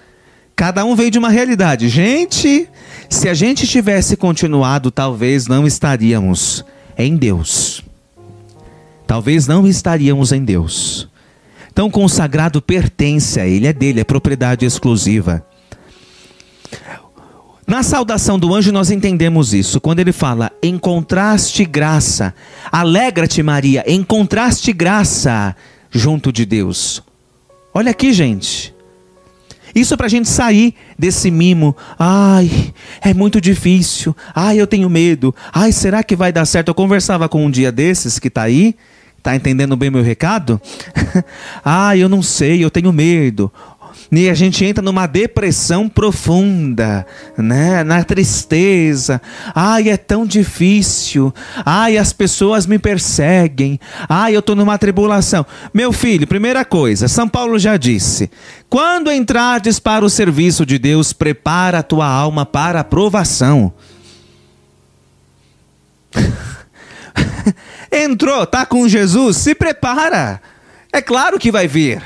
Cada 0.55 0.83
um 0.83 0.95
veio 0.95 1.11
de 1.11 1.19
uma 1.19 1.29
realidade. 1.29 1.87
Gente, 1.87 2.67
se 3.09 3.29
a 3.29 3.33
gente 3.33 3.67
tivesse 3.67 4.17
continuado, 4.17 4.91
talvez 4.91 5.47
não 5.47 5.65
estaríamos 5.67 6.65
em 6.97 7.15
Deus. 7.15 7.83
Talvez 9.05 9.47
não 9.47 9.65
estaríamos 9.65 10.31
em 10.31 10.43
Deus. 10.43 11.07
Então, 11.77 11.91
consagrado 11.91 12.59
pertence 12.59 13.39
a 13.39 13.45
ele, 13.45 13.67
é 13.67 13.71
dele, 13.71 13.99
é 13.99 14.03
propriedade 14.03 14.65
exclusiva. 14.65 15.45
Na 17.67 17.83
saudação 17.83 18.39
do 18.39 18.51
anjo 18.55 18.71
nós 18.71 18.89
entendemos 18.89 19.53
isso. 19.53 19.79
Quando 19.79 19.99
ele 19.99 20.11
fala, 20.11 20.51
encontraste 20.63 21.63
graça, 21.65 22.33
alegra-te 22.71 23.43
Maria, 23.43 23.83
encontraste 23.85 24.73
graça 24.73 25.55
junto 25.91 26.31
de 26.31 26.47
Deus. 26.47 27.03
Olha 27.71 27.91
aqui, 27.91 28.11
gente. 28.11 28.73
Isso 29.75 29.93
é 29.93 29.97
para 29.97 30.07
a 30.07 30.09
gente 30.09 30.27
sair 30.27 30.73
desse 30.97 31.29
mimo. 31.29 31.77
Ai, 31.99 32.73
é 33.01 33.13
muito 33.13 33.39
difícil. 33.39 34.17
Ai, 34.33 34.59
eu 34.59 34.65
tenho 34.65 34.89
medo. 34.89 35.31
Ai, 35.53 35.71
será 35.71 36.01
que 36.01 36.15
vai 36.15 36.31
dar 36.31 36.47
certo? 36.47 36.69
Eu 36.69 36.73
conversava 36.73 37.29
com 37.29 37.45
um 37.45 37.51
dia 37.51 37.71
desses 37.71 38.17
que 38.17 38.29
está 38.29 38.41
aí. 38.41 38.75
Tá 39.27 39.35
entendendo 39.35 39.75
bem 39.75 39.89
meu 39.89 40.01
recado? 40.01 40.61
ah, 41.65 41.97
eu 41.97 42.07
não 42.07 42.23
sei, 42.23 42.63
eu 42.63 42.71
tenho 42.71 42.93
medo. 42.93 43.51
E 44.09 44.29
a 44.29 44.33
gente 44.33 44.63
entra 44.63 44.81
numa 44.81 45.05
depressão 45.05 45.89
profunda, 45.89 47.05
né? 47.37 47.83
Na 47.83 48.05
tristeza. 48.05 49.21
Ai, 49.53 49.89
é 49.89 49.97
tão 49.97 50.25
difícil. 50.25 51.33
Ai, 51.65 51.97
as 51.97 52.13
pessoas 52.13 52.65
me 52.65 52.79
perseguem. 52.79 53.77
Ai, 54.07 54.33
eu 54.33 54.39
estou 54.39 54.55
numa 54.55 54.77
tribulação. 54.77 55.45
Meu 55.73 55.91
filho, 55.91 56.25
primeira 56.25 56.63
coisa, 56.63 57.09
São 57.09 57.27
Paulo 57.27 57.59
já 57.59 57.75
disse: 57.75 58.31
quando 58.69 59.11
entrares 59.11 59.77
para 59.77 60.05
o 60.05 60.09
serviço 60.09 60.65
de 60.65 60.79
Deus, 60.79 61.11
prepara 61.11 61.79
a 61.79 61.83
tua 61.83 62.07
alma 62.07 62.45
para 62.45 62.79
a 62.79 62.83
provação. 62.85 63.73
Entrou, 67.91 68.45
tá 68.45 68.65
com 68.65 68.87
Jesus, 68.87 69.37
se 69.37 69.55
prepara. 69.55 70.41
É 70.91 71.01
claro 71.01 71.39
que 71.39 71.51
vai 71.51 71.67
vir. 71.67 72.01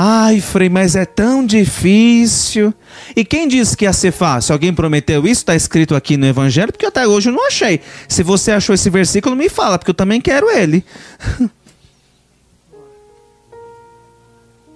Ai, 0.00 0.40
Frei, 0.40 0.68
mas 0.68 0.94
é 0.94 1.04
tão 1.04 1.44
difícil. 1.44 2.72
E 3.16 3.24
quem 3.24 3.48
disse 3.48 3.76
que 3.76 3.84
ia 3.84 3.92
ser 3.92 4.12
fácil? 4.12 4.52
Alguém 4.52 4.72
prometeu 4.72 5.26
isso? 5.26 5.40
Está 5.40 5.56
escrito 5.56 5.96
aqui 5.96 6.16
no 6.16 6.24
Evangelho? 6.24 6.72
Porque 6.72 6.86
até 6.86 7.04
hoje 7.04 7.30
eu 7.30 7.32
não 7.32 7.48
achei. 7.48 7.80
Se 8.06 8.22
você 8.22 8.52
achou 8.52 8.74
esse 8.74 8.88
versículo, 8.88 9.34
me 9.34 9.48
fala, 9.48 9.76
porque 9.76 9.90
eu 9.90 9.94
também 9.94 10.20
quero 10.20 10.48
ele. 10.50 10.84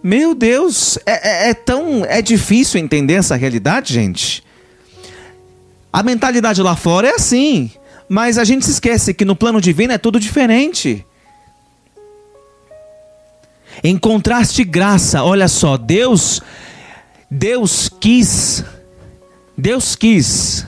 Meu 0.02 0.34
Deus, 0.34 0.98
é, 1.06 1.46
é, 1.46 1.50
é, 1.50 1.54
tão. 1.54 2.04
É 2.04 2.20
difícil 2.20 2.80
entender 2.80 3.14
essa 3.14 3.36
realidade, 3.36 3.94
gente. 3.94 4.42
A 5.92 6.02
mentalidade 6.02 6.60
lá 6.60 6.74
fora 6.74 7.06
é 7.06 7.14
assim. 7.14 7.70
Mas 8.12 8.36
a 8.36 8.44
gente 8.44 8.66
se 8.66 8.72
esquece 8.72 9.14
que 9.14 9.24
no 9.24 9.34
plano 9.34 9.58
divino 9.58 9.94
é 9.94 9.96
tudo 9.96 10.20
diferente. 10.20 11.02
Encontraste 13.82 14.64
graça, 14.64 15.24
olha 15.24 15.48
só, 15.48 15.78
Deus, 15.78 16.42
Deus 17.30 17.88
quis, 17.88 18.62
Deus 19.56 19.96
quis. 19.96 20.66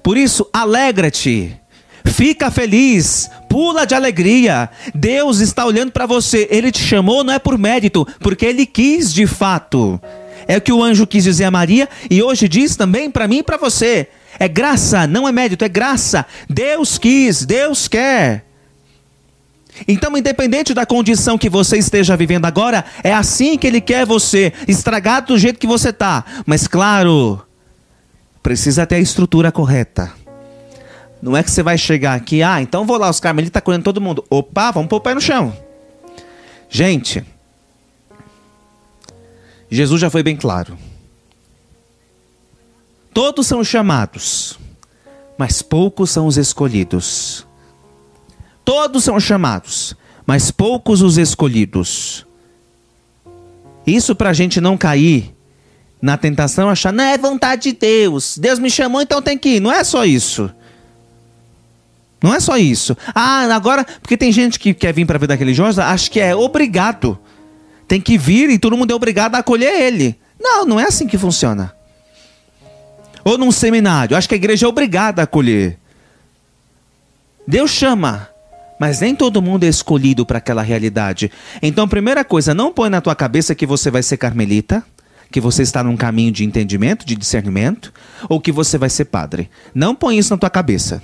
Por 0.00 0.16
isso, 0.16 0.48
alegra-te, 0.52 1.56
fica 2.04 2.52
feliz, 2.52 3.28
pula 3.48 3.84
de 3.84 3.96
alegria. 3.96 4.70
Deus 4.94 5.40
está 5.40 5.66
olhando 5.66 5.90
para 5.90 6.06
você, 6.06 6.46
Ele 6.52 6.70
te 6.70 6.84
chamou 6.84 7.24
não 7.24 7.34
é 7.34 7.40
por 7.40 7.58
mérito, 7.58 8.06
porque 8.20 8.46
Ele 8.46 8.64
quis 8.64 9.12
de 9.12 9.26
fato. 9.26 10.00
É 10.46 10.56
o 10.56 10.60
que 10.60 10.72
o 10.72 10.84
anjo 10.84 11.04
quis 11.04 11.24
dizer 11.24 11.46
a 11.46 11.50
Maria 11.50 11.88
e 12.08 12.22
hoje 12.22 12.48
diz 12.48 12.76
também 12.76 13.10
para 13.10 13.26
mim 13.26 13.38
e 13.38 13.42
para 13.42 13.56
você. 13.56 14.08
É 14.38 14.48
graça, 14.48 15.06
não 15.06 15.26
é 15.26 15.32
mérito, 15.32 15.64
é 15.64 15.68
graça. 15.68 16.26
Deus 16.48 16.98
quis, 16.98 17.44
Deus 17.44 17.88
quer. 17.88 18.44
Então, 19.86 20.16
independente 20.16 20.72
da 20.72 20.86
condição 20.86 21.36
que 21.36 21.50
você 21.50 21.76
esteja 21.76 22.16
vivendo 22.16 22.46
agora, 22.46 22.84
é 23.02 23.12
assim 23.12 23.58
que 23.58 23.66
Ele 23.66 23.80
quer 23.80 24.06
você, 24.06 24.52
estragado 24.66 25.28
do 25.28 25.38
jeito 25.38 25.58
que 25.58 25.66
você 25.66 25.90
está. 25.90 26.24
Mas, 26.46 26.66
claro, 26.66 27.42
precisa 28.42 28.86
ter 28.86 28.96
a 28.96 29.00
estrutura 29.00 29.52
correta. 29.52 30.12
Não 31.20 31.36
é 31.36 31.42
que 31.42 31.50
você 31.50 31.62
vai 31.62 31.76
chegar 31.76 32.14
aqui, 32.14 32.42
ah, 32.42 32.60
então 32.60 32.86
vou 32.86 32.96
lá, 32.96 33.10
os 33.10 33.20
carmelitas 33.20 33.54
tá 33.54 33.60
colhendo 33.60 33.84
todo 33.84 34.00
mundo. 34.00 34.24
Opa, 34.30 34.70
vamos 34.70 34.88
pôr 34.88 34.96
o 34.96 35.00
pé 35.00 35.14
no 35.14 35.20
chão. 35.20 35.56
Gente, 36.68 37.24
Jesus 39.70 40.00
já 40.00 40.10
foi 40.10 40.22
bem 40.22 40.36
claro. 40.36 40.78
Todos 43.16 43.46
são 43.46 43.64
chamados, 43.64 44.58
mas 45.38 45.62
poucos 45.62 46.10
são 46.10 46.26
os 46.26 46.36
escolhidos. 46.36 47.46
Todos 48.62 49.04
são 49.04 49.18
chamados, 49.18 49.96
mas 50.26 50.50
poucos 50.50 51.00
os 51.00 51.16
escolhidos. 51.16 52.26
Isso 53.86 54.14
para 54.14 54.28
a 54.28 54.32
gente 54.34 54.60
não 54.60 54.76
cair 54.76 55.34
na 56.02 56.18
tentação, 56.18 56.68
achar, 56.68 56.92
não 56.92 57.04
é 57.04 57.16
vontade 57.16 57.70
de 57.70 57.72
Deus. 57.72 58.36
Deus 58.36 58.58
me 58.58 58.68
chamou, 58.68 59.00
então 59.00 59.22
tem 59.22 59.38
que 59.38 59.56
ir. 59.56 59.60
Não 59.60 59.72
é 59.72 59.82
só 59.82 60.04
isso. 60.04 60.50
Não 62.22 62.34
é 62.34 62.38
só 62.38 62.58
isso. 62.58 62.94
Ah, 63.14 63.46
agora, 63.54 63.86
porque 64.02 64.18
tem 64.18 64.30
gente 64.30 64.58
que 64.58 64.74
quer 64.74 64.92
vir 64.92 65.06
para 65.06 65.16
a 65.16 65.20
vida 65.20 65.34
religiosa, 65.34 65.86
acha 65.86 66.10
que 66.10 66.20
é 66.20 66.36
obrigado. 66.36 67.18
Tem 67.88 67.98
que 67.98 68.18
vir 68.18 68.50
e 68.50 68.58
todo 68.58 68.76
mundo 68.76 68.90
é 68.90 68.94
obrigado 68.94 69.36
a 69.36 69.38
acolher 69.38 69.80
ele. 69.80 70.20
Não, 70.38 70.66
não 70.66 70.78
é 70.78 70.84
assim 70.84 71.06
que 71.06 71.16
funciona. 71.16 71.75
Ou 73.26 73.36
num 73.36 73.50
seminário, 73.50 74.16
acho 74.16 74.28
que 74.28 74.36
a 74.36 74.36
igreja 74.36 74.66
é 74.66 74.68
obrigada 74.68 75.20
a 75.20 75.24
acolher. 75.24 75.76
Deus 77.44 77.72
chama, 77.72 78.28
mas 78.78 79.00
nem 79.00 79.16
todo 79.16 79.42
mundo 79.42 79.64
é 79.64 79.66
escolhido 79.66 80.24
para 80.24 80.38
aquela 80.38 80.62
realidade. 80.62 81.32
Então, 81.60 81.88
primeira 81.88 82.24
coisa, 82.24 82.54
não 82.54 82.72
põe 82.72 82.88
na 82.88 83.00
tua 83.00 83.16
cabeça 83.16 83.52
que 83.52 83.66
você 83.66 83.90
vai 83.90 84.04
ser 84.04 84.16
carmelita, 84.16 84.80
que 85.28 85.40
você 85.40 85.64
está 85.64 85.82
num 85.82 85.96
caminho 85.96 86.30
de 86.30 86.44
entendimento, 86.44 87.04
de 87.04 87.16
discernimento, 87.16 87.92
ou 88.28 88.40
que 88.40 88.52
você 88.52 88.78
vai 88.78 88.88
ser 88.88 89.06
padre. 89.06 89.50
Não 89.74 89.92
põe 89.92 90.16
isso 90.16 90.32
na 90.32 90.38
tua 90.38 90.48
cabeça. 90.48 91.02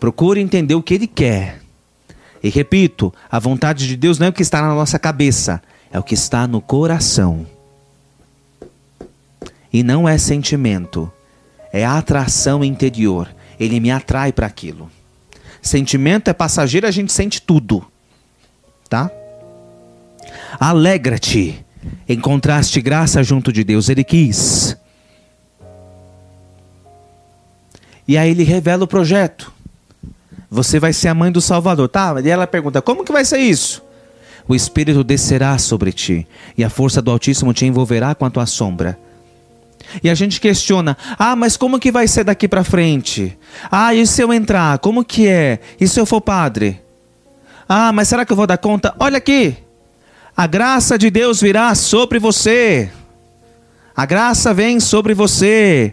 Procure 0.00 0.40
entender 0.40 0.74
o 0.74 0.82
que 0.82 0.94
ele 0.94 1.06
quer. 1.06 1.60
E 2.42 2.48
repito, 2.48 3.12
a 3.30 3.38
vontade 3.38 3.86
de 3.86 3.98
Deus 3.98 4.18
não 4.18 4.28
é 4.28 4.30
o 4.30 4.32
que 4.32 4.40
está 4.40 4.62
na 4.62 4.74
nossa 4.74 4.98
cabeça, 4.98 5.62
é 5.92 5.98
o 5.98 6.02
que 6.02 6.14
está 6.14 6.46
no 6.46 6.62
coração. 6.62 7.57
E 9.72 9.82
não 9.82 10.08
é 10.08 10.16
sentimento, 10.16 11.10
é 11.72 11.84
atração 11.84 12.64
interior. 12.64 13.28
Ele 13.58 13.80
me 13.80 13.90
atrai 13.90 14.32
para 14.32 14.46
aquilo. 14.46 14.90
Sentimento 15.60 16.28
é 16.28 16.32
passageiro, 16.32 16.86
a 16.86 16.90
gente 16.90 17.12
sente 17.12 17.42
tudo. 17.42 17.84
Tá? 18.88 19.10
Alegra-te. 20.58 21.64
Encontraste 22.08 22.80
graça 22.80 23.22
junto 23.22 23.52
de 23.52 23.62
Deus, 23.64 23.88
ele 23.88 24.04
quis. 24.04 24.76
E 28.06 28.16
aí 28.16 28.30
ele 28.30 28.42
revela 28.42 28.84
o 28.84 28.88
projeto. 28.88 29.52
Você 30.50 30.80
vai 30.80 30.92
ser 30.94 31.08
a 31.08 31.14
mãe 31.14 31.30
do 31.30 31.40
Salvador, 31.40 31.88
tá? 31.88 32.14
E 32.24 32.28
ela 32.30 32.46
pergunta: 32.46 32.80
"Como 32.80 33.04
que 33.04 33.12
vai 33.12 33.24
ser 33.24 33.38
isso?" 33.38 33.82
O 34.48 34.54
Espírito 34.54 35.04
descerá 35.04 35.58
sobre 35.58 35.92
ti, 35.92 36.26
e 36.56 36.64
a 36.64 36.70
força 36.70 37.02
do 37.02 37.10
Altíssimo 37.10 37.52
te 37.52 37.66
envolverá 37.66 38.14
com 38.14 38.24
a 38.24 38.30
tua 38.30 38.46
sombra. 38.46 38.98
E 40.02 40.10
a 40.10 40.14
gente 40.14 40.40
questiona: 40.40 40.96
"Ah, 41.18 41.36
mas 41.36 41.56
como 41.56 41.78
que 41.78 41.92
vai 41.92 42.06
ser 42.08 42.24
daqui 42.24 42.48
para 42.48 42.64
frente? 42.64 43.36
Ah, 43.70 43.94
e 43.94 44.06
se 44.06 44.22
eu 44.22 44.32
entrar? 44.32 44.78
Como 44.78 45.04
que 45.04 45.26
é? 45.26 45.60
E 45.80 45.86
se 45.86 45.98
eu 46.00 46.06
for 46.06 46.20
padre? 46.20 46.80
Ah, 47.68 47.92
mas 47.92 48.08
será 48.08 48.24
que 48.24 48.32
eu 48.32 48.36
vou 48.36 48.46
dar 48.46 48.58
conta? 48.58 48.94
Olha 48.98 49.18
aqui. 49.18 49.56
A 50.36 50.46
graça 50.46 50.96
de 50.96 51.10
Deus 51.10 51.40
virá 51.40 51.74
sobre 51.74 52.18
você. 52.18 52.90
A 53.94 54.06
graça 54.06 54.54
vem 54.54 54.78
sobre 54.78 55.12
você. 55.12 55.92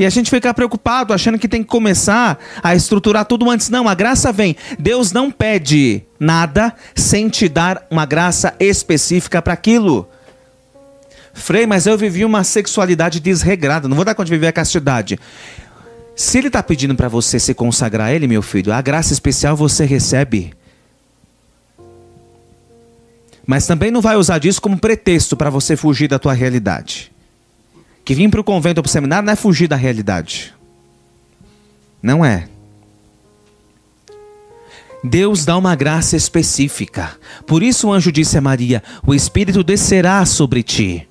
E 0.00 0.04
a 0.04 0.10
gente 0.10 0.30
fica 0.30 0.52
preocupado, 0.54 1.12
achando 1.12 1.38
que 1.38 1.46
tem 1.46 1.62
que 1.62 1.68
começar 1.68 2.38
a 2.62 2.74
estruturar 2.74 3.26
tudo 3.26 3.50
antes. 3.50 3.68
Não, 3.68 3.86
a 3.86 3.94
graça 3.94 4.32
vem. 4.32 4.56
Deus 4.78 5.12
não 5.12 5.30
pede 5.30 6.02
nada 6.18 6.74
sem 6.94 7.28
te 7.28 7.48
dar 7.48 7.86
uma 7.90 8.06
graça 8.06 8.54
específica 8.58 9.42
para 9.42 9.52
aquilo. 9.52 10.08
Frei, 11.40 11.66
mas 11.66 11.86
eu 11.86 11.96
vivi 11.96 12.24
uma 12.24 12.44
sexualidade 12.44 13.18
desregrada, 13.18 13.88
não 13.88 13.96
vou 13.96 14.04
dar 14.04 14.14
conta 14.14 14.26
de 14.26 14.32
viver 14.32 14.48
a 14.48 14.52
castidade. 14.52 15.18
Se 16.14 16.36
ele 16.36 16.48
está 16.48 16.62
pedindo 16.62 16.94
para 16.94 17.08
você 17.08 17.40
se 17.40 17.54
consagrar 17.54 18.08
a 18.08 18.12
ele, 18.12 18.26
meu 18.26 18.42
filho, 18.42 18.72
a 18.72 18.80
graça 18.82 19.12
especial 19.12 19.56
você 19.56 19.86
recebe. 19.86 20.52
Mas 23.46 23.66
também 23.66 23.90
não 23.90 24.02
vai 24.02 24.16
usar 24.16 24.38
disso 24.38 24.60
como 24.60 24.78
pretexto 24.78 25.36
para 25.36 25.48
você 25.48 25.76
fugir 25.76 26.08
da 26.08 26.18
tua 26.18 26.34
realidade. 26.34 27.10
Que 28.04 28.14
vir 28.14 28.28
para 28.30 28.40
o 28.40 28.44
convento 28.44 28.78
ou 28.78 28.82
para 28.82 28.88
o 28.88 28.92
seminário 28.92 29.24
não 29.24 29.32
é 29.32 29.36
fugir 29.36 29.66
da 29.66 29.76
realidade. 29.76 30.54
Não 32.02 32.22
é. 32.24 32.48
Deus 35.02 35.46
dá 35.46 35.56
uma 35.56 35.74
graça 35.74 36.16
específica. 36.16 37.16
Por 37.46 37.62
isso 37.62 37.88
o 37.88 37.92
anjo 37.92 38.12
disse 38.12 38.36
a 38.36 38.40
Maria: 38.42 38.82
O 39.06 39.14
Espírito 39.14 39.64
descerá 39.64 40.24
sobre 40.26 40.62
ti 40.62 41.08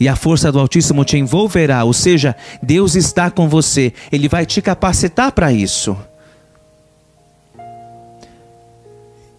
e 0.00 0.08
a 0.08 0.16
força 0.16 0.50
do 0.50 0.58
Altíssimo 0.58 1.04
te 1.04 1.18
envolverá, 1.18 1.84
ou 1.84 1.92
seja, 1.92 2.34
Deus 2.62 2.94
está 2.94 3.30
com 3.30 3.50
você, 3.50 3.92
Ele 4.10 4.28
vai 4.28 4.46
te 4.46 4.62
capacitar 4.62 5.30
para 5.30 5.52
isso. 5.52 5.94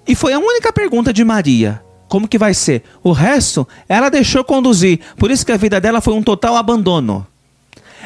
E 0.08 0.14
foi 0.14 0.34
a 0.34 0.40
única 0.40 0.72
pergunta 0.72 1.12
de 1.12 1.24
Maria. 1.24 1.82
Como 2.08 2.28
que 2.28 2.38
vai 2.38 2.54
ser? 2.54 2.84
O 3.02 3.12
resto, 3.12 3.68
ela 3.90 4.10
deixou 4.10 4.44
conduzir. 4.44 5.00
Por 5.18 5.32
isso 5.32 5.46
que 5.46 5.52
a 5.52 5.58
vida 5.58 5.80
dela 5.82 6.02
foi 6.02 6.14
um 6.14 6.22
total 6.22 6.56
abandono. 6.58 7.26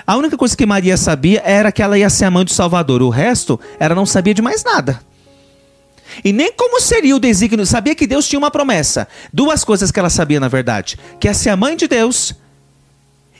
A 0.05 0.15
única 0.15 0.37
coisa 0.37 0.55
que 0.55 0.65
Maria 0.65 0.95
sabia 0.95 1.41
era 1.43 1.71
que 1.71 1.81
ela 1.81 1.97
ia 1.97 2.09
ser 2.09 2.25
a 2.25 2.31
mãe 2.31 2.45
do 2.45 2.51
Salvador. 2.51 3.01
O 3.01 3.09
resto, 3.09 3.59
ela 3.79 3.95
não 3.95 4.05
sabia 4.05 4.33
de 4.33 4.41
mais 4.41 4.63
nada. 4.63 5.01
E 6.23 6.31
nem 6.31 6.53
como 6.53 6.79
seria 6.79 7.15
o 7.15 7.19
desígnio. 7.19 7.65
Sabia 7.65 7.95
que 7.95 8.05
Deus 8.05 8.27
tinha 8.27 8.37
uma 8.37 8.51
promessa. 8.51 9.07
Duas 9.33 9.63
coisas 9.63 9.91
que 9.91 9.99
ela 9.99 10.09
sabia, 10.09 10.39
na 10.39 10.47
verdade: 10.47 10.99
que 11.19 11.27
ia 11.27 11.33
ser 11.33 11.49
a 11.49 11.57
mãe 11.57 11.75
de 11.75 11.87
Deus 11.87 12.35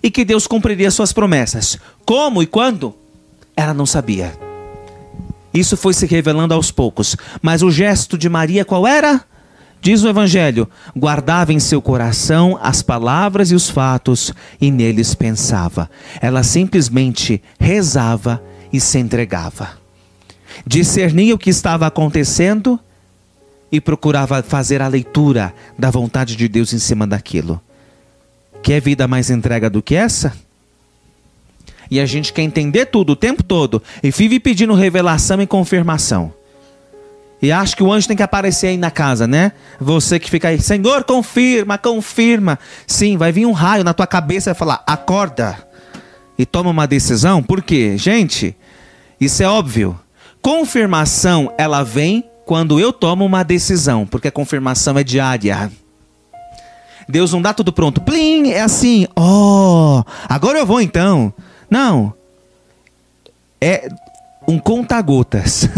e 0.06 0.12
que 0.12 0.24
Deus 0.24 0.46
cumpriria 0.46 0.92
suas 0.92 1.12
promessas. 1.12 1.80
Como 2.06 2.44
e 2.44 2.46
quando? 2.46 2.96
Ela 3.58 3.74
não 3.74 3.86
sabia. 3.86 4.38
Isso 5.52 5.76
foi 5.76 5.94
se 5.94 6.06
revelando 6.06 6.54
aos 6.54 6.70
poucos. 6.70 7.18
Mas 7.42 7.64
o 7.64 7.72
gesto 7.72 8.18
de 8.18 8.30
Maria 8.30 8.64
qual 8.64 8.86
era? 8.86 9.26
Diz 9.82 10.04
o 10.04 10.08
Evangelho: 10.08 10.70
guardava 10.96 11.52
em 11.52 11.60
seu 11.60 11.82
coração 11.82 12.60
as 12.62 12.84
palavras 12.84 13.50
e 13.50 13.56
os 13.56 13.70
fatos 13.70 14.32
e 14.62 14.70
neles 14.70 15.16
pensava. 15.16 15.90
Ela 16.22 16.44
simplesmente 16.44 17.42
rezava 17.60 18.44
e 18.72 18.80
se 18.80 19.00
entregava 19.00 19.84
discernia 20.66 21.34
o 21.34 21.38
que 21.38 21.50
estava 21.50 21.88
acontecendo 21.88 22.80
e 23.72 23.82
procurava 23.82 24.42
fazer 24.44 24.82
a 24.82 24.88
leitura 24.88 25.54
da 25.78 25.90
vontade 25.90 26.36
de 26.36 26.48
Deus 26.48 26.72
em 26.72 26.80
cima 26.80 27.06
daquilo. 27.08 27.60
Quer 28.66 28.82
vida 28.82 29.08
mais 29.08 29.30
entrega 29.30 29.70
do 29.70 29.80
que 29.80 29.94
essa? 29.94 30.34
E 31.92 32.00
a 32.00 32.06
gente 32.08 32.34
quer 32.34 32.42
entender 32.42 32.88
tudo 32.88 33.12
o 33.12 33.16
tempo 33.16 33.44
todo 33.44 33.80
e 34.02 34.10
vive 34.10 34.40
pedindo 34.40 34.74
revelação 34.74 35.40
e 35.40 35.46
confirmação. 35.46 36.34
E 37.40 37.52
acha 37.52 37.76
que 37.76 37.84
o 37.84 37.94
anjo 37.94 38.08
tem 38.08 38.18
que 38.18 38.24
aparecer 38.24 38.70
aí 38.70 38.78
na 38.78 38.90
casa, 38.90 39.28
né? 39.28 39.52
Você 39.80 40.18
que 40.18 40.32
fica 40.32 40.48
aí, 40.48 40.60
Senhor, 40.60 41.04
confirma, 41.04 41.78
confirma. 41.78 42.58
Sim, 42.88 43.18
vai 43.18 43.32
vir 43.32 43.46
um 43.46 43.52
raio 43.52 43.84
na 43.84 43.94
tua 43.94 44.08
cabeça 44.08 44.50
e 44.50 44.54
vai 44.54 44.58
falar, 44.58 44.84
acorda 44.88 45.56
e 46.36 46.44
toma 46.44 46.72
uma 46.72 46.88
decisão. 46.88 47.44
Por 47.44 47.62
quê? 47.62 48.00
Gente, 48.00 48.58
isso 49.22 49.44
é 49.44 49.48
óbvio. 49.48 49.96
Confirmação, 50.42 51.54
ela 51.56 51.84
vem 51.84 52.28
quando 52.48 52.80
eu 52.80 52.92
tomo 52.92 53.24
uma 53.24 53.44
decisão, 53.44 54.08
porque 54.08 54.30
a 54.30 54.32
confirmação 54.32 54.98
é 54.98 55.04
diária. 55.04 55.72
Deus 57.08 57.32
não 57.34 57.42
dá 57.42 57.54
tudo 57.54 57.72
pronto. 57.72 58.02
Plim, 58.02 58.50
é 58.50 58.62
assim. 58.62 59.08
Oh, 59.16 60.04
agora 60.28 60.60
eu 60.60 60.66
vou 60.66 60.82
então. 60.82 61.34
Não. 61.70 62.14
É 63.62 63.90
um 64.48 64.60
conta-gotas. 64.60 65.70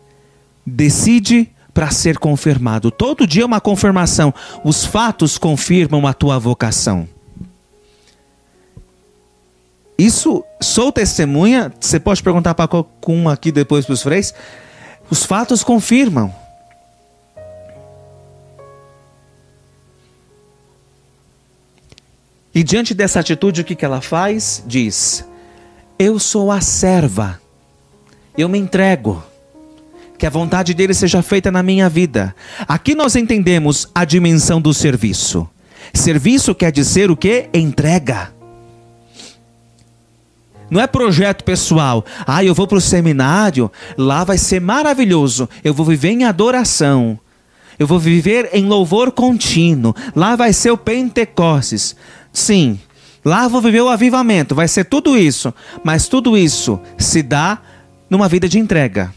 Decide 0.66 1.50
para 1.72 1.90
ser 1.90 2.18
confirmado. 2.18 2.90
Todo 2.90 3.26
dia 3.26 3.42
é 3.42 3.46
uma 3.46 3.60
confirmação. 3.60 4.34
Os 4.64 4.84
fatos 4.84 5.38
confirmam 5.38 6.06
a 6.06 6.12
tua 6.12 6.38
vocação. 6.38 7.08
Isso, 10.00 10.42
sou 10.62 10.90
testemunha, 10.90 11.70
você 11.78 12.00
pode 12.00 12.22
perguntar 12.22 12.54
para 12.54 12.66
qualquer 12.66 13.12
um 13.12 13.28
aqui 13.28 13.52
depois 13.52 13.84
para 13.84 13.92
os 13.92 14.02
freis. 14.02 14.32
Os 15.10 15.24
fatos 15.24 15.62
confirmam. 15.62 16.34
E 22.54 22.62
diante 22.62 22.94
dessa 22.94 23.20
atitude, 23.20 23.60
o 23.60 23.64
que, 23.64 23.74
que 23.74 23.84
ela 23.84 24.00
faz? 24.00 24.62
Diz: 24.66 25.24
Eu 25.98 26.18
sou 26.18 26.50
a 26.50 26.60
serva, 26.60 27.40
eu 28.36 28.48
me 28.48 28.58
entrego, 28.58 29.22
que 30.18 30.26
a 30.26 30.30
vontade 30.30 30.74
dele 30.74 30.92
seja 30.92 31.22
feita 31.22 31.50
na 31.50 31.62
minha 31.62 31.88
vida. 31.88 32.34
Aqui 32.66 32.94
nós 32.94 33.16
entendemos 33.16 33.88
a 33.94 34.04
dimensão 34.04 34.60
do 34.60 34.74
serviço. 34.74 35.48
Serviço 35.94 36.54
quer 36.54 36.70
dizer 36.70 37.10
o 37.10 37.16
que? 37.16 37.48
Entrega. 37.54 38.32
Não 40.70 40.80
é 40.80 40.86
projeto 40.86 41.42
pessoal. 41.42 42.04
Ah, 42.26 42.44
eu 42.44 42.54
vou 42.54 42.66
para 42.66 42.78
o 42.78 42.80
seminário, 42.80 43.70
lá 43.98 44.22
vai 44.22 44.38
ser 44.38 44.60
maravilhoso. 44.60 45.48
Eu 45.64 45.74
vou 45.74 45.84
viver 45.84 46.10
em 46.10 46.24
adoração. 46.24 47.18
Eu 47.76 47.86
vou 47.86 47.98
viver 47.98 48.50
em 48.52 48.66
louvor 48.66 49.10
contínuo. 49.10 49.94
Lá 50.14 50.36
vai 50.36 50.52
ser 50.52 50.70
o 50.70 50.76
Pentecostes. 50.76 51.96
Sim, 52.32 52.78
lá 53.24 53.48
vou 53.48 53.60
viver 53.60 53.80
o 53.80 53.88
avivamento. 53.88 54.54
Vai 54.54 54.68
ser 54.68 54.84
tudo 54.84 55.16
isso. 55.16 55.52
Mas 55.82 56.08
tudo 56.08 56.36
isso 56.36 56.80
se 56.98 57.22
dá 57.22 57.58
numa 58.08 58.28
vida 58.28 58.48
de 58.48 58.58
entrega. 58.58 59.12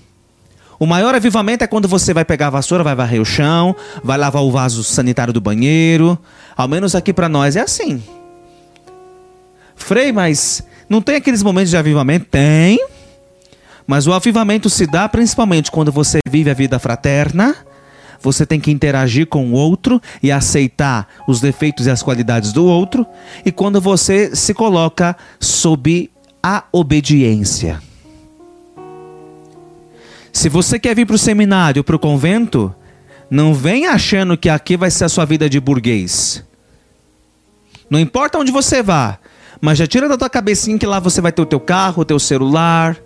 O 0.79 0.85
maior 0.85 1.15
avivamento 1.15 1.63
é 1.63 1.67
quando 1.67 1.87
você 1.87 2.13
vai 2.13 2.25
pegar 2.25 2.47
a 2.47 2.51
vassoura, 2.51 2.83
vai 2.83 2.95
varrer 2.95 3.21
o 3.21 3.25
chão, 3.25 3.75
vai 4.03 4.17
lavar 4.17 4.43
o 4.43 4.51
vaso 4.51 4.83
sanitário 4.83 5.33
do 5.33 5.39
banheiro. 5.39 6.17
Ao 6.57 6.67
menos 6.67 6.95
aqui 6.95 7.13
para 7.13 7.29
nós 7.29 7.55
é 7.55 7.61
assim. 7.61 8.03
Frei, 9.75 10.11
mas 10.11 10.63
não 10.89 11.01
tem 11.01 11.15
aqueles 11.15 11.41
momentos 11.41 11.69
de 11.69 11.77
avivamento? 11.77 12.25
Tem. 12.25 12.85
Mas 13.87 14.07
o 14.07 14.13
avivamento 14.13 14.69
se 14.69 14.85
dá 14.85 15.07
principalmente 15.09 15.71
quando 15.71 15.91
você 15.91 16.19
vive 16.27 16.49
a 16.49 16.53
vida 16.53 16.79
fraterna. 16.79 17.55
Você 18.23 18.45
tem 18.45 18.59
que 18.59 18.71
interagir 18.71 19.27
com 19.27 19.47
o 19.47 19.51
outro 19.51 20.01
e 20.23 20.31
aceitar 20.31 21.07
os 21.27 21.41
defeitos 21.41 21.85
e 21.85 21.91
as 21.91 22.01
qualidades 22.01 22.53
do 22.53 22.65
outro. 22.65 23.05
E 23.45 23.51
quando 23.51 23.81
você 23.81 24.33
se 24.33 24.53
coloca 24.53 25.15
sob 25.39 26.09
a 26.41 26.63
obediência. 26.71 27.81
Se 30.31 30.49
você 30.49 30.79
quer 30.79 30.95
vir 30.95 31.05
para 31.05 31.15
o 31.15 31.19
seminário, 31.19 31.83
para 31.83 31.95
o 31.95 31.99
convento, 31.99 32.73
não 33.29 33.53
vem 33.53 33.87
achando 33.87 34.37
que 34.37 34.49
aqui 34.49 34.77
vai 34.77 34.89
ser 34.89 35.03
a 35.03 35.09
sua 35.09 35.25
vida 35.25 35.49
de 35.49 35.59
burguês. 35.59 36.43
Não 37.89 37.99
importa 37.99 38.39
onde 38.39 38.51
você 38.51 38.81
vá, 38.81 39.19
mas 39.61 39.77
já 39.77 39.85
tira 39.85 40.07
da 40.07 40.17
tua 40.17 40.29
cabecinha 40.29 40.77
que 40.77 40.85
lá 40.85 40.99
você 40.99 41.19
vai 41.19 41.31
ter 41.31 41.41
o 41.41 41.45
teu 41.45 41.59
carro, 41.59 42.01
o 42.01 42.05
teu 42.05 42.19
celular, 42.19 42.97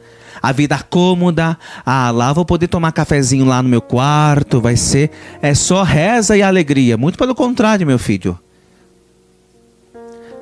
a 0.41 0.51
vida 0.51 0.77
cômoda. 0.89 1.57
Ah, 1.85 2.11
lá 2.11 2.33
vou 2.33 2.45
poder 2.45 2.67
tomar 2.67 2.91
cafezinho 2.91 3.45
lá 3.45 3.61
no 3.61 3.69
meu 3.69 3.81
quarto, 3.81 4.61
vai 4.61 4.75
ser 4.75 5.11
é 5.41 5.53
só 5.53 5.83
reza 5.83 6.37
e 6.37 6.41
alegria. 6.41 6.97
Muito 6.97 7.17
pelo 7.17 7.35
contrário, 7.35 7.85
meu 7.85 7.99
filho. 7.99 8.37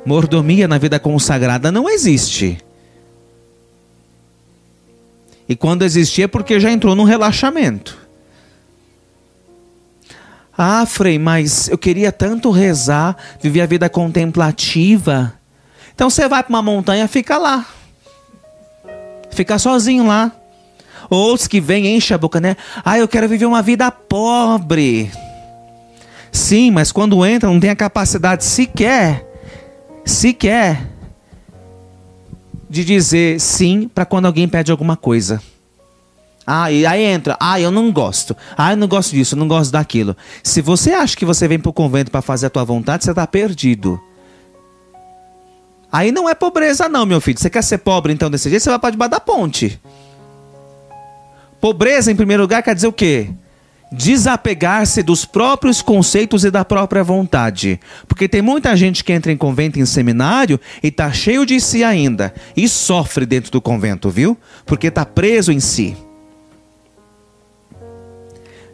Mordomia 0.05 0.67
na 0.67 0.77
vida 0.77 0.99
consagrada 0.99 1.71
não 1.71 1.89
existe. 1.89 2.57
E 5.47 5.55
quando 5.55 5.83
existir 5.83 6.23
é 6.23 6.27
porque 6.27 6.59
já 6.59 6.71
entrou 6.71 6.95
num 6.95 7.03
relaxamento. 7.03 8.05
Ah, 10.57 10.85
Frei, 10.85 11.19
mas 11.19 11.67
eu 11.67 11.77
queria 11.77 12.11
tanto 12.11 12.49
rezar, 12.49 13.17
viver 13.41 13.61
a 13.61 13.65
vida 13.65 13.89
contemplativa. 13.89 15.33
Então 15.93 16.09
você 16.09 16.27
vai 16.27 16.41
para 16.41 16.49
uma 16.49 16.61
montanha, 16.61 17.07
fica 17.07 17.37
lá. 17.37 17.65
Fica 19.35 19.59
sozinho 19.59 20.07
lá. 20.07 20.31
Outros 21.09 21.47
que 21.47 21.59
vêm, 21.59 21.95
enchem 21.95 22.15
a 22.15 22.17
boca, 22.17 22.39
né? 22.39 22.55
Ah, 22.83 22.97
eu 22.97 23.07
quero 23.07 23.27
viver 23.27 23.45
uma 23.45 23.61
vida 23.61 23.91
pobre. 23.91 25.11
Sim, 26.31 26.71
mas 26.71 26.91
quando 26.91 27.25
entra, 27.25 27.49
não 27.49 27.59
tem 27.59 27.69
a 27.69 27.75
capacidade 27.75 28.43
sequer, 28.43 29.25
sequer, 30.05 30.87
de 32.69 32.83
dizer 32.83 33.39
sim 33.39 33.89
para 33.93 34.05
quando 34.05 34.25
alguém 34.25 34.47
pede 34.47 34.71
alguma 34.71 34.97
coisa. 34.97 35.41
Ah, 36.47 36.71
e 36.71 36.85
aí 36.85 37.03
entra. 37.03 37.35
Ah, 37.39 37.59
eu 37.59 37.71
não 37.71 37.91
gosto. 37.91 38.35
Ah, 38.57 38.71
eu 38.71 38.77
não 38.77 38.87
gosto 38.87 39.11
disso, 39.11 39.35
eu 39.35 39.39
não 39.39 39.47
gosto 39.47 39.71
daquilo. 39.71 40.15
Se 40.43 40.61
você 40.61 40.91
acha 40.91 41.15
que 41.15 41.25
você 41.25 41.47
vem 41.47 41.59
para 41.59 41.69
o 41.69 41.73
convento 41.73 42.11
para 42.11 42.21
fazer 42.21 42.47
a 42.47 42.49
tua 42.49 42.63
vontade, 42.63 43.03
você 43.03 43.11
está 43.11 43.27
perdido. 43.27 43.99
Aí 45.95 46.11
não 46.11 46.27
é 46.27 46.35
pobreza, 46.35 46.89
não, 46.89 47.05
meu 47.05 47.21
filho. 47.21 47.39
Você 47.39 47.49
quer 47.49 47.63
ser 47.63 47.77
pobre 47.77 48.11
então 48.11 48.29
desse 48.29 48.49
jeito? 48.49 48.61
Você 48.61 48.69
vai 48.69 48.77
para 48.77 48.89
debaixo 48.89 49.11
da 49.11 49.19
ponte. 49.21 49.79
Pobreza, 51.61 52.11
em 52.11 52.15
primeiro 52.17 52.43
lugar, 52.43 52.61
quer 52.61 52.75
dizer 52.75 52.87
o 52.87 52.91
quê? 52.91 53.29
Desapegar-se 53.93 55.01
dos 55.01 55.23
próprios 55.23 55.81
conceitos 55.81 56.43
e 56.43 56.51
da 56.51 56.65
própria 56.65 57.01
vontade. 57.01 57.79
Porque 58.09 58.27
tem 58.27 58.41
muita 58.41 58.75
gente 58.75 59.05
que 59.05 59.13
entra 59.13 59.31
em 59.31 59.37
convento, 59.37 59.79
em 59.79 59.85
seminário, 59.85 60.59
e 60.83 60.91
tá 60.91 61.13
cheio 61.13 61.45
de 61.45 61.61
si 61.61 61.81
ainda. 61.81 62.33
E 62.57 62.67
sofre 62.67 63.25
dentro 63.25 63.49
do 63.49 63.61
convento, 63.61 64.09
viu? 64.09 64.37
Porque 64.65 64.91
tá 64.91 65.05
preso 65.05 65.49
em 65.49 65.61
si. 65.61 65.95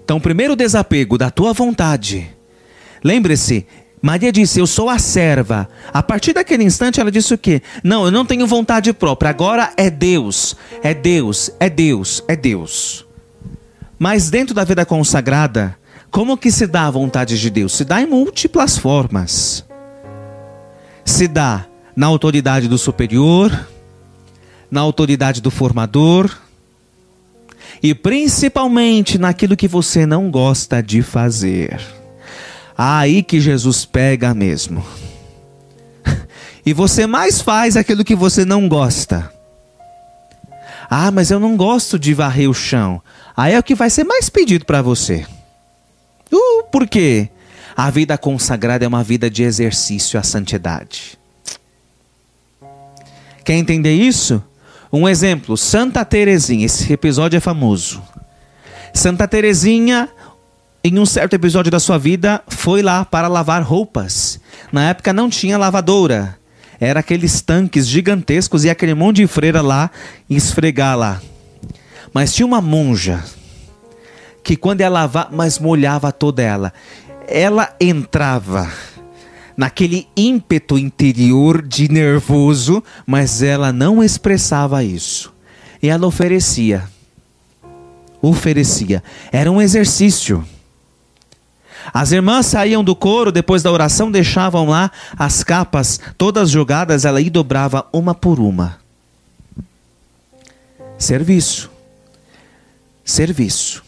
Então, 0.04 0.20
primeiro 0.20 0.56
desapego 0.56 1.20
da 1.20 1.30
tua 1.30 1.54
vontade. 1.54 2.28
Lembre-se, 3.04 3.68
Maria 4.02 4.32
disse: 4.32 4.60
Eu 4.60 4.66
sou 4.66 4.90
a 4.90 4.98
serva. 4.98 5.70
A 5.94 6.02
partir 6.02 6.34
daquele 6.34 6.64
instante, 6.64 7.00
ela 7.00 7.12
disse 7.12 7.34
o 7.34 7.38
quê? 7.38 7.62
Não, 7.84 8.06
eu 8.06 8.12
não 8.12 8.26
tenho 8.26 8.48
vontade 8.48 8.92
própria. 8.94 9.30
Agora 9.30 9.72
é 9.78 9.90
Deus. 9.90 10.56
É 10.82 10.94
Deus, 10.94 11.52
é 11.60 11.70
Deus, 11.70 12.24
é 12.28 12.36
Deus. 12.36 13.06
Mas 14.00 14.32
dentro 14.32 14.56
da 14.56 14.64
vida 14.64 14.86
consagrada, 14.86 15.78
como 16.10 16.36
que 16.36 16.52
se 16.52 16.66
dá 16.66 16.88
a 16.88 16.92
vontade 16.92 17.40
de 17.40 17.50
Deus? 17.50 17.74
Se 17.74 17.86
dá 17.86 18.02
em 18.02 18.08
múltiplas 18.08 18.78
formas. 18.78 19.64
Se 21.06 21.28
dá 21.28 21.66
na 21.96 22.08
autoridade 22.08 22.68
do 22.68 22.78
superior, 22.78 23.68
na 24.72 24.82
autoridade 24.82 25.42
do 25.42 25.52
formador 25.52 26.36
e 27.84 27.94
principalmente 27.94 29.18
naquilo 29.18 29.58
que 29.58 29.68
você 29.68 30.06
não 30.06 30.32
gosta 30.32 30.82
de 30.82 31.02
fazer. 31.02 32.01
Aí 32.84 33.22
que 33.22 33.40
Jesus 33.40 33.86
pega 33.86 34.34
mesmo. 34.34 34.84
E 36.64 36.74
você 36.74 37.08
mais 37.08 37.42
faz 37.42 37.76
aquilo 37.76 38.04
que 38.04 38.16
você 38.16 38.46
não 38.46 38.70
gosta. 38.70 39.34
Ah, 40.88 41.10
mas 41.10 41.32
eu 41.32 41.40
não 41.40 41.58
gosto 41.58 41.98
de 41.98 42.14
varrer 42.14 42.48
o 42.48 42.54
chão. 42.54 43.02
Aí 43.36 43.54
é 43.54 43.60
o 43.60 43.64
que 43.64 43.74
vai 43.74 43.90
ser 43.90 44.04
mais 44.04 44.30
pedido 44.30 44.64
para 44.64 44.80
você. 44.80 45.26
Uh, 46.32 46.64
por 46.72 46.88
quê? 46.88 47.30
A 47.76 47.90
vida 47.90 48.16
consagrada 48.16 48.86
é 48.86 48.88
uma 48.88 49.04
vida 49.04 49.28
de 49.28 49.42
exercício 49.42 50.20
à 50.20 50.24
santidade. 50.24 51.18
Quer 53.44 53.56
entender 53.56 53.96
isso? 53.96 54.44
Um 54.94 55.10
exemplo, 55.10 55.58
Santa 55.58 56.06
Terezinha, 56.06 56.68
esse 56.68 56.94
episódio 56.94 57.38
é 57.38 57.40
famoso. 57.40 58.04
Santa 58.94 59.28
Terezinha, 59.28 60.10
em 60.84 60.98
um 60.98 61.06
certo 61.06 61.34
episódio 61.36 61.72
da 61.72 61.80
sua 61.80 61.98
vida, 61.98 62.42
foi 62.48 62.82
lá 62.82 63.06
para 63.06 63.28
lavar 63.28 63.62
roupas. 63.62 64.40
Na 64.72 64.90
época 64.90 65.14
não 65.14 65.30
tinha 65.30 65.58
lavadora. 65.58 66.38
Era 66.80 67.02
aqueles 67.02 67.42
tanques 67.42 67.88
gigantescos 67.88 68.66
e 68.66 68.70
aquele 68.70 68.96
monte 68.96 69.18
de 69.18 69.28
freira 69.28 69.62
lá 69.62 69.92
esfregar 70.28 70.98
lá. 70.98 71.22
Mas 72.12 72.34
tinha 72.34 72.46
uma 72.46 72.60
monja 72.60 73.24
que 74.44 74.56
quando 74.56 74.82
ela 74.82 75.02
lavava, 75.02 75.30
mas 75.32 75.60
molhava 75.60 76.12
toda 76.12 76.42
ela. 76.42 76.74
Ela 77.28 77.76
entrava 77.80 78.68
naquele 79.56 80.08
ímpeto 80.18 80.78
interior 80.78 81.62
de 81.62 81.88
nervoso, 81.92 82.84
mas 83.06 83.44
ela 83.44 83.72
não 83.72 84.04
expressava 84.04 84.84
isso. 84.84 85.32
E 85.84 85.90
ela 85.90 86.08
oferecia. 86.08 86.84
Oferecia. 88.20 89.04
Era 89.32 89.52
um 89.52 89.62
exercício. 89.62 90.44
As 91.94 92.12
irmãs 92.12 92.46
saíam 92.46 92.84
do 92.84 92.96
coro 92.96 93.32
depois 93.32 93.64
da 93.64 93.72
oração, 93.72 94.12
deixavam 94.12 94.68
lá 94.68 94.92
as 95.18 95.44
capas 95.44 96.00
todas 96.18 96.50
jogadas, 96.50 97.06
ela 97.06 97.22
ia 97.22 97.32
dobrava 97.32 97.86
uma 97.92 98.14
por 98.14 98.40
uma. 98.40 98.78
Serviço. 100.98 101.72
Serviço. 103.04 103.84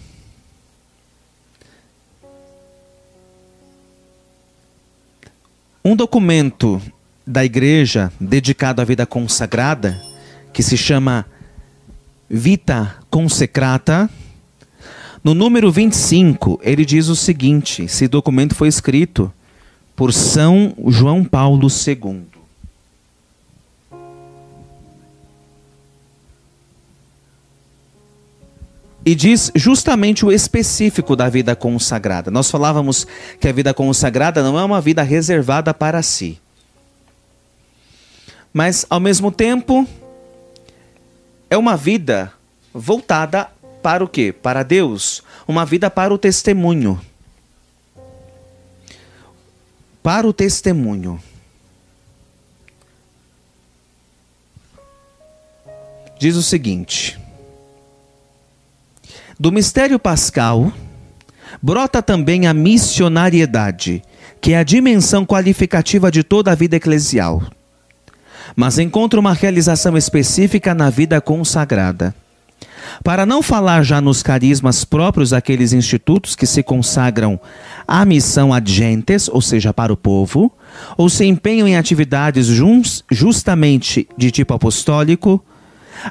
Um 5.86 5.96
documento 5.96 6.82
da 7.28 7.44
igreja 7.44 8.12
dedicado 8.20 8.82
à 8.82 8.86
vida 8.86 9.06
consagrada, 9.06 10.02
que 10.52 10.64
se 10.64 10.78
chama 10.78 11.26
Vita 12.30 12.96
Consecrata, 13.10 14.10
no 15.24 15.34
número 15.34 15.72
25, 15.72 16.60
ele 16.62 16.84
diz 16.84 17.08
o 17.08 17.16
seguinte: 17.16 17.84
esse 17.84 18.08
documento 18.08 18.54
foi 18.56 18.68
escrito 18.68 19.32
por 19.96 20.12
São 20.12 20.74
João 20.88 21.24
Paulo 21.24 21.68
II. 21.68 22.34
e 29.06 29.14
diz 29.14 29.52
justamente 29.54 30.26
o 30.26 30.32
específico 30.32 31.16
da 31.16 31.28
vida 31.28 31.56
consagrada. 31.56 32.32
Nós 32.32 32.50
falávamos 32.50 33.06
que 33.40 33.48
a 33.48 33.52
vida 33.52 33.74
consagrada 33.74 34.42
não 34.42 34.58
é 34.58 34.64
uma 34.64 34.80
vida 34.80 35.04
reservada 35.04 35.74
para 35.74 36.02
si. 36.02 36.40
Mas, 38.54 38.86
ao 38.90 39.00
mesmo 39.00 39.32
tempo, 39.32 39.88
é 41.50 41.58
uma 41.58 41.76
vida 41.76 42.32
voltada 42.74 43.50
para 43.84 44.04
o 44.04 44.08
quê? 44.08 44.32
Para 44.32 44.64
Deus. 44.64 45.22
Uma 45.46 45.66
vida 45.66 45.92
para 45.92 46.14
o 46.14 46.18
testemunho. 46.18 47.00
Para 50.02 50.26
o 50.26 50.32
testemunho. 50.32 51.22
Diz 56.18 56.38
o 56.38 56.42
seguinte. 56.42 57.20
Do 59.38 59.52
mistério 59.52 60.00
pascal 60.00 60.72
brota 61.62 62.02
também 62.02 62.48
a 62.48 62.54
missionariedade, 62.54 64.02
que 64.40 64.54
é 64.54 64.58
a 64.58 64.64
dimensão 64.64 65.26
qualificativa 65.26 66.10
de 66.10 66.24
toda 66.24 66.52
a 66.52 66.56
vida 66.56 66.78
eclesial. 66.78 67.44
Mas 68.56 68.80
encontra 68.80 69.20
uma 69.20 69.34
realização 69.34 69.98
específica 69.98 70.74
na 70.74 70.90
vida 70.90 71.20
consagrada. 71.20 72.16
Para 73.04 73.26
não 73.26 73.42
falar 73.42 73.84
já 73.84 74.00
nos 74.00 74.24
carismas 74.24 74.86
próprios 74.86 75.32
daqueles 75.32 75.74
institutos 75.74 76.36
que 76.36 76.46
se 76.46 76.64
consagram 76.64 77.40
à 77.88 78.06
missão 78.06 78.54
ad 78.54 78.72
gentes, 78.72 79.28
ou 79.28 79.42
seja, 79.42 79.74
para 79.74 79.94
o 79.94 79.98
povo, 79.98 80.52
ou 80.98 81.10
se 81.10 81.26
empenham 81.26 81.68
em 81.68 81.76
atividades 81.76 82.48
justamente 83.10 84.08
de 84.18 84.32
tipo 84.32 84.54
apostólico, 84.54 85.44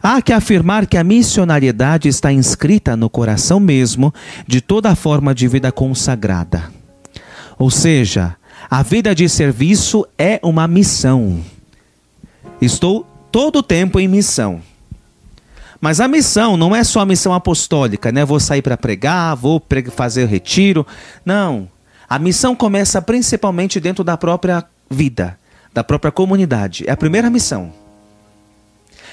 Há 0.00 0.22
que 0.22 0.32
afirmar 0.32 0.86
que 0.86 0.96
a 0.96 1.04
missionariedade 1.04 2.08
está 2.08 2.32
inscrita 2.32 2.96
no 2.96 3.10
coração 3.10 3.58
mesmo 3.58 4.14
de 4.46 4.60
toda 4.60 4.94
forma 4.94 5.34
de 5.34 5.48
vida 5.48 5.72
consagrada. 5.72 6.70
Ou 7.58 7.70
seja, 7.70 8.36
a 8.70 8.82
vida 8.82 9.14
de 9.14 9.28
serviço 9.28 10.06
é 10.16 10.40
uma 10.42 10.66
missão. 10.66 11.40
Estou 12.60 13.06
todo 13.30 13.58
o 13.58 13.62
tempo 13.62 13.98
em 13.98 14.08
missão. 14.08 14.60
Mas 15.82 15.98
a 15.98 16.06
missão 16.06 16.56
não 16.56 16.76
é 16.76 16.84
só 16.84 17.00
a 17.00 17.04
missão 17.04 17.34
apostólica, 17.34 18.12
né? 18.12 18.24
Vou 18.24 18.38
sair 18.38 18.62
para 18.62 18.76
pregar, 18.76 19.34
vou 19.34 19.60
fazer 19.90 20.26
retiro. 20.26 20.86
Não. 21.24 21.68
A 22.08 22.20
missão 22.20 22.54
começa 22.54 23.02
principalmente 23.02 23.80
dentro 23.80 24.04
da 24.04 24.16
própria 24.16 24.64
vida, 24.88 25.36
da 25.74 25.82
própria 25.82 26.12
comunidade. 26.12 26.84
É 26.86 26.92
a 26.92 26.96
primeira 26.96 27.28
missão. 27.28 27.72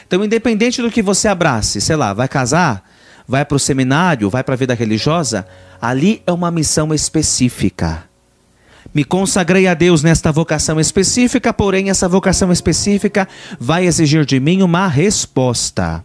Então, 0.06 0.24
independente 0.24 0.80
do 0.80 0.92
que 0.92 1.02
você 1.02 1.28
abrace, 1.28 1.82
sei 1.82 1.96
lá, 1.96 2.14
vai 2.14 2.28
casar, 2.28 2.88
vai 3.28 3.44
para 3.44 3.56
o 3.56 3.60
seminário, 3.60 4.30
vai 4.30 4.44
para 4.44 4.54
a 4.54 4.58
vida 4.58 4.76
religiosa, 4.76 5.48
ali 5.82 6.22
é 6.28 6.32
uma 6.32 6.52
missão 6.52 6.94
específica. 6.94 8.04
Me 8.94 9.04
consagrei 9.04 9.66
a 9.66 9.74
Deus 9.74 10.04
nesta 10.04 10.32
vocação 10.32 10.80
específica, 10.80 11.52
porém, 11.52 11.90
essa 11.90 12.08
vocação 12.08 12.52
específica 12.52 13.28
vai 13.60 13.88
exigir 13.88 14.24
de 14.24 14.40
mim 14.40 14.62
uma 14.62 14.88
resposta. 14.88 16.04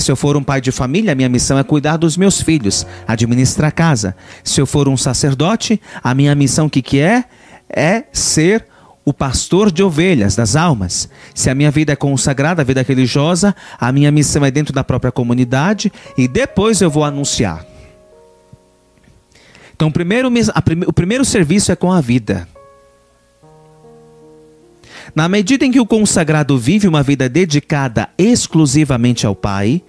Se 0.00 0.10
eu 0.10 0.16
for 0.16 0.36
um 0.36 0.42
pai 0.42 0.60
de 0.60 0.72
família, 0.72 1.14
minha 1.14 1.28
missão 1.28 1.58
é 1.58 1.62
cuidar 1.62 1.96
dos 1.96 2.16
meus 2.16 2.40
filhos, 2.40 2.86
administrar 3.06 3.68
a 3.68 3.72
casa. 3.72 4.16
Se 4.42 4.60
eu 4.60 4.66
for 4.66 4.88
um 4.88 4.96
sacerdote, 4.96 5.80
a 6.02 6.14
minha 6.14 6.34
missão 6.34 6.68
que, 6.68 6.80
que 6.82 6.98
é? 6.98 7.24
É 7.68 8.04
ser 8.12 8.66
o 9.04 9.12
pastor 9.12 9.70
de 9.70 9.82
ovelhas, 9.82 10.34
das 10.34 10.56
almas. 10.56 11.08
Se 11.34 11.50
a 11.50 11.54
minha 11.54 11.70
vida 11.70 11.92
é 11.92 11.96
consagrada, 11.96 12.62
a 12.62 12.64
vida 12.64 12.82
religiosa, 12.82 13.54
a 13.78 13.92
minha 13.92 14.10
missão 14.10 14.44
é 14.44 14.50
dentro 14.50 14.72
da 14.72 14.82
própria 14.82 15.12
comunidade 15.12 15.92
e 16.16 16.26
depois 16.26 16.80
eu 16.80 16.90
vou 16.90 17.04
anunciar. 17.04 17.64
Então, 19.74 19.88
o 19.88 19.92
primeiro, 19.92 20.30
o 20.86 20.92
primeiro 20.92 21.24
serviço 21.24 21.72
é 21.72 21.76
com 21.76 21.92
a 21.92 22.00
vida. 22.00 22.46
Na 25.14 25.28
medida 25.28 25.64
em 25.64 25.72
que 25.72 25.80
o 25.80 25.86
consagrado 25.86 26.56
vive 26.58 26.86
uma 26.86 27.02
vida 27.02 27.28
dedicada 27.28 28.08
exclusivamente 28.16 29.26
ao 29.26 29.34
Pai, 29.34 29.82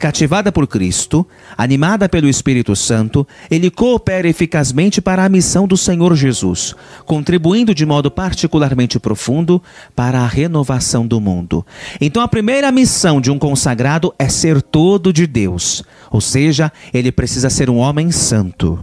cativada 0.00 0.50
por 0.50 0.66
Cristo, 0.66 1.26
animada 1.56 2.08
pelo 2.08 2.26
Espírito 2.26 2.74
Santo, 2.74 3.28
ele 3.50 3.70
coopera 3.70 4.26
eficazmente 4.26 5.00
para 5.00 5.24
a 5.24 5.28
missão 5.28 5.68
do 5.68 5.76
Senhor 5.76 6.16
Jesus, 6.16 6.74
contribuindo 7.04 7.74
de 7.74 7.84
modo 7.84 8.10
particularmente 8.10 8.98
profundo 8.98 9.62
para 9.94 10.20
a 10.20 10.26
renovação 10.26 11.06
do 11.06 11.20
mundo. 11.20 11.64
Então, 12.00 12.22
a 12.22 12.28
primeira 12.28 12.72
missão 12.72 13.20
de 13.20 13.30
um 13.30 13.38
consagrado 13.38 14.12
é 14.18 14.28
ser 14.28 14.62
todo 14.62 15.12
de 15.12 15.26
Deus, 15.26 15.84
ou 16.10 16.20
seja, 16.20 16.72
ele 16.92 17.12
precisa 17.12 17.50
ser 17.50 17.68
um 17.68 17.76
homem 17.76 18.10
santo. 18.10 18.82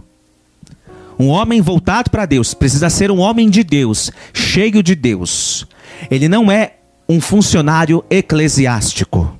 Um 1.18 1.26
homem 1.28 1.60
voltado 1.60 2.10
para 2.10 2.26
Deus 2.26 2.54
precisa 2.54 2.88
ser 2.88 3.10
um 3.10 3.18
homem 3.18 3.50
de 3.50 3.64
Deus, 3.64 4.12
cheio 4.32 4.84
de 4.84 4.94
Deus. 4.94 5.66
Ele 6.08 6.28
não 6.28 6.50
é 6.50 6.74
um 7.08 7.20
funcionário 7.20 8.04
eclesiástico. 8.08 9.37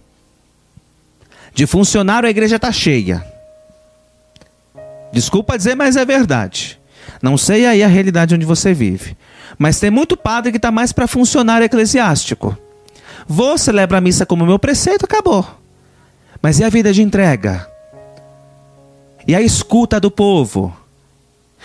De 1.59 1.67
funcionário, 1.67 2.29
a 2.29 2.31
igreja 2.31 2.55
está 2.55 2.71
cheia. 2.71 3.27
Desculpa 5.13 5.59
dizer, 5.59 5.75
mas 5.75 5.97
é 5.97 6.05
verdade. 6.05 6.79
Não 7.21 7.37
sei 7.37 7.67
aí 7.67 7.83
a 7.83 7.89
realidade 7.89 8.33
onde 8.33 8.47
você 8.47 8.73
vive. 8.73 9.17
Mas 9.59 9.81
tem 9.81 9.91
muito 9.91 10.17
padre 10.17 10.53
que 10.53 10.57
está 10.59 10.71
mais 10.71 10.93
para 10.93 11.09
funcionário 11.09 11.65
eclesiástico. 11.65 12.57
Vou 13.27 13.59
celebrar 13.59 13.99
a 13.99 14.01
missa 14.01 14.25
como 14.25 14.47
meu 14.47 14.57
preceito, 14.57 15.05
acabou. 15.05 15.45
Mas 16.41 16.61
e 16.61 16.65
a 16.65 16.69
vida 16.69 16.93
de 16.93 17.03
entrega? 17.03 17.69
E 19.27 19.35
a 19.35 19.43
escuta 19.43 19.99
do 19.99 20.13
povo? 20.13 20.73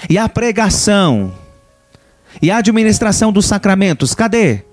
E 0.09 0.17
a 0.17 0.27
pregação? 0.27 1.31
E 2.41 2.49
a 2.49 2.57
administração 2.57 3.31
dos 3.31 3.45
sacramentos? 3.45 4.15
Cadê? 4.15 4.63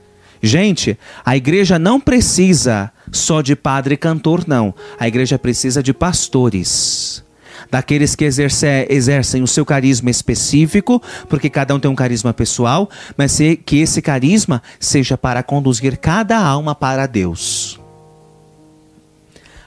Gente, 0.43 0.99
a 1.23 1.37
igreja 1.37 1.79
não 1.79 2.01
precisa 2.01 2.91
só 3.13 3.41
de 3.41 3.57
padre 3.57 3.97
cantor, 3.97 4.45
não. 4.47 4.75
A 4.99 5.09
igreja 5.09 5.39
precisa 5.39 5.83
de 5.83 5.93
pastores. 5.93 7.25
Daqueles 7.71 8.15
que 8.15 8.25
exerce, 8.25 8.87
exercem 8.89 9.43
o 9.43 9.47
seu 9.47 9.65
carisma 9.65 10.11
específico, 10.11 11.01
porque 11.29 11.51
cada 11.51 11.75
um 11.75 11.81
tem 11.81 11.91
um 11.91 11.95
carisma 11.95 12.33
pessoal, 12.33 12.89
mas 13.17 13.39
que 13.65 13.79
esse 13.79 14.01
carisma 14.01 14.63
seja 14.79 15.17
para 15.17 15.43
conduzir 15.43 15.97
cada 15.99 16.39
alma 16.39 16.75
para 16.75 17.07
Deus. 17.07 17.79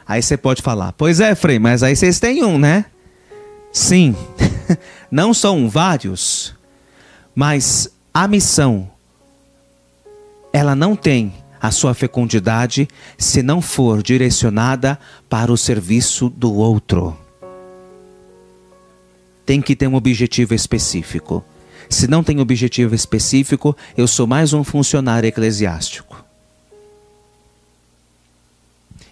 Aí 0.07 0.21
você 0.21 0.35
pode 0.35 0.61
falar: 0.61 0.91
Pois 0.93 1.19
é, 1.19 1.33
Frei, 1.35 1.59
mas 1.59 1.83
aí 1.83 1.95
vocês 1.95 2.19
têm 2.19 2.43
um, 2.43 2.57
né? 2.57 2.85
Sim, 3.71 4.15
não 5.09 5.33
são 5.33 5.69
vários, 5.69 6.53
mas 7.33 7.89
a 8.13 8.27
missão, 8.27 8.89
ela 10.51 10.75
não 10.75 10.95
tem 10.95 11.33
a 11.63 11.71
sua 11.71 11.93
fecundidade 11.93 12.89
se 13.17 13.41
não 13.41 13.61
for 13.61 14.03
direcionada 14.03 14.99
para 15.29 15.49
o 15.49 15.55
serviço 15.55 16.29
do 16.29 16.53
outro. 16.53 17.17
Tem 19.45 19.61
que 19.61 19.73
ter 19.73 19.87
um 19.87 19.95
objetivo 19.95 20.53
específico. 20.53 21.41
Se 21.89 22.05
não 22.05 22.21
tem 22.21 22.41
objetivo 22.41 22.93
específico, 22.93 23.77
eu 23.95 24.09
sou 24.09 24.27
mais 24.27 24.51
um 24.51 24.61
funcionário 24.61 25.25
eclesiástico. 25.25 26.21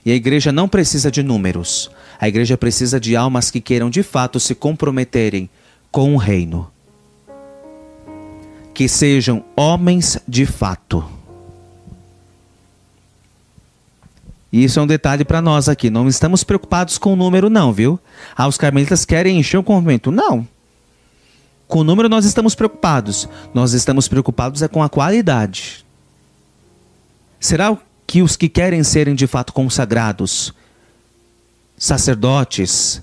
E 0.06 0.12
a 0.12 0.16
igreja 0.16 0.52
não 0.52 0.68
precisa 0.68 1.10
de 1.10 1.24
números. 1.24 1.90
A 2.20 2.28
igreja 2.28 2.58
precisa 2.58 3.00
de 3.00 3.16
almas 3.16 3.50
que 3.50 3.62
queiram 3.62 3.90
de 3.90 4.04
fato 4.04 4.42
se 4.42 4.54
comprometerem 4.54 5.50
com 5.90 6.16
o 6.16 6.18
reino. 6.18 6.70
Que 8.74 8.90
sejam 8.90 9.42
homens 9.56 10.20
de 10.28 10.46
fato. 10.46 11.21
E 14.52 14.64
isso 14.64 14.80
é 14.80 14.84
um 14.84 14.88
detalhe 14.88 15.24
para 15.24 15.42
nós 15.42 15.70
aqui. 15.70 15.90
Não 15.90 16.08
estamos 16.08 16.44
preocupados 16.44 16.98
com 16.98 17.14
o 17.14 17.16
número, 17.16 17.50
não, 17.50 17.72
viu? 17.72 18.00
Ah, 18.36 18.48
os 18.48 18.58
carmelitas 18.58 19.06
querem 19.06 19.40
encher 19.40 19.58
o 19.58 19.64
convento. 19.64 20.12
Não. 20.12 20.46
Com 21.68 21.80
o 21.80 21.84
número 21.86 22.10
nós 22.10 22.26
estamos 22.26 22.54
preocupados. 22.54 23.30
Nós 23.54 23.72
estamos 23.72 24.10
preocupados 24.10 24.62
é 24.62 24.68
com 24.68 24.84
a 24.84 24.90
qualidade. 24.90 25.86
Será 27.40 27.78
que 28.06 28.22
os 28.22 28.36
que 28.36 28.50
querem 28.50 28.84
serem 28.84 29.16
de 29.16 29.26
fato 29.26 29.54
consagrados, 29.54 30.54
sacerdotes, 31.78 33.02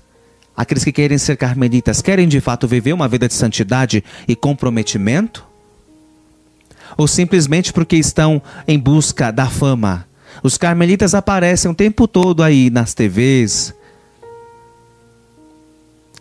aqueles 0.55 0.83
que 0.83 0.91
querem 0.91 1.17
ser 1.17 1.35
carmelitas, 1.35 1.99
querem 1.99 2.27
de 2.27 2.39
fato 2.39 2.67
viver 2.67 2.93
uma 2.93 3.07
vida 3.07 3.27
de 3.27 3.33
santidade 3.33 4.03
e 4.27 4.35
comprometimento? 4.35 5.43
Ou 6.95 7.07
simplesmente 7.07 7.73
porque 7.73 7.95
estão 7.95 8.39
em 8.67 8.77
busca 8.77 9.31
da 9.31 9.47
fama? 9.47 10.08
Os 10.41 10.57
carmelitas 10.57 11.13
aparecem 11.13 11.69
o 11.69 11.75
tempo 11.75 12.07
todo 12.07 12.43
aí 12.43 12.69
nas 12.69 12.93
TVs, 12.93 13.73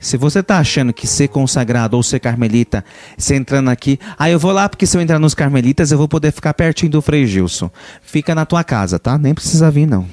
se 0.01 0.17
você 0.17 0.41
está 0.41 0.59
achando 0.59 0.93
que 0.93 1.07
ser 1.07 1.29
consagrado 1.29 1.97
ou 1.97 2.03
ser 2.03 2.21
carmelita, 2.21 2.85
você 3.17 3.35
entrando 3.35 3.69
aqui, 3.69 3.99
ah, 4.17 4.31
eu 4.31 4.39
vou 4.39 4.53
lá 4.53 4.69
porque 4.69 4.87
se 4.87 4.97
eu 4.97 5.01
entrar 5.01 5.19
nos 5.19 5.35
carmelitas 5.35 5.91
eu 5.91 5.99
vou 5.99 6.09
poder 6.09 6.31
ficar 6.31 6.55
pertinho 6.55 6.93
do 6.93 7.03
Frei 7.03 7.27
Gilson. 7.27 7.71
Fica 8.01 8.35
na 8.35 8.47
tua 8.47 8.63
casa, 8.63 8.99
tá? 8.99 9.19
Nem 9.19 9.35
precisa 9.35 9.71
vir, 9.71 9.87
não. 9.87 10.07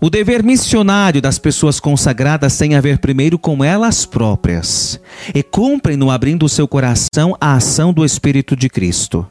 O 0.00 0.10
dever 0.10 0.42
missionário 0.44 1.22
das 1.22 1.38
pessoas 1.38 1.80
consagradas 1.80 2.56
tem 2.56 2.74
a 2.74 2.80
ver 2.80 2.98
primeiro 2.98 3.38
com 3.38 3.64
elas 3.64 4.04
próprias 4.04 5.00
e 5.34 5.42
cumprem 5.42 5.96
no 5.96 6.10
abrindo 6.10 6.44
o 6.44 6.48
seu 6.50 6.68
coração 6.68 7.34
a 7.40 7.54
ação 7.54 7.94
do 7.94 8.04
Espírito 8.04 8.54
de 8.54 8.68
Cristo. 8.68 9.26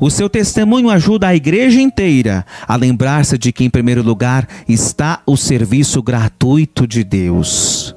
O 0.00 0.10
seu 0.10 0.28
testemunho 0.28 0.90
ajuda 0.90 1.28
a 1.28 1.34
igreja 1.34 1.80
inteira 1.80 2.44
a 2.66 2.76
lembrar-se 2.76 3.36
de 3.36 3.52
que, 3.52 3.64
em 3.64 3.70
primeiro 3.70 4.02
lugar, 4.02 4.48
está 4.68 5.20
o 5.26 5.36
serviço 5.36 6.02
gratuito 6.02 6.86
de 6.86 7.04
Deus. 7.04 7.94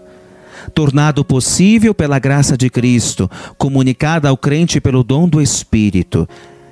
Tornado 0.73 1.23
possível 1.23 1.93
pela 1.93 2.19
graça 2.19 2.57
de 2.57 2.69
Cristo, 2.69 3.29
comunicada 3.57 4.29
ao 4.29 4.37
crente 4.37 4.81
pelo 4.81 5.03
dom 5.03 5.27
do 5.27 5.41
Espírito. 5.41 6.27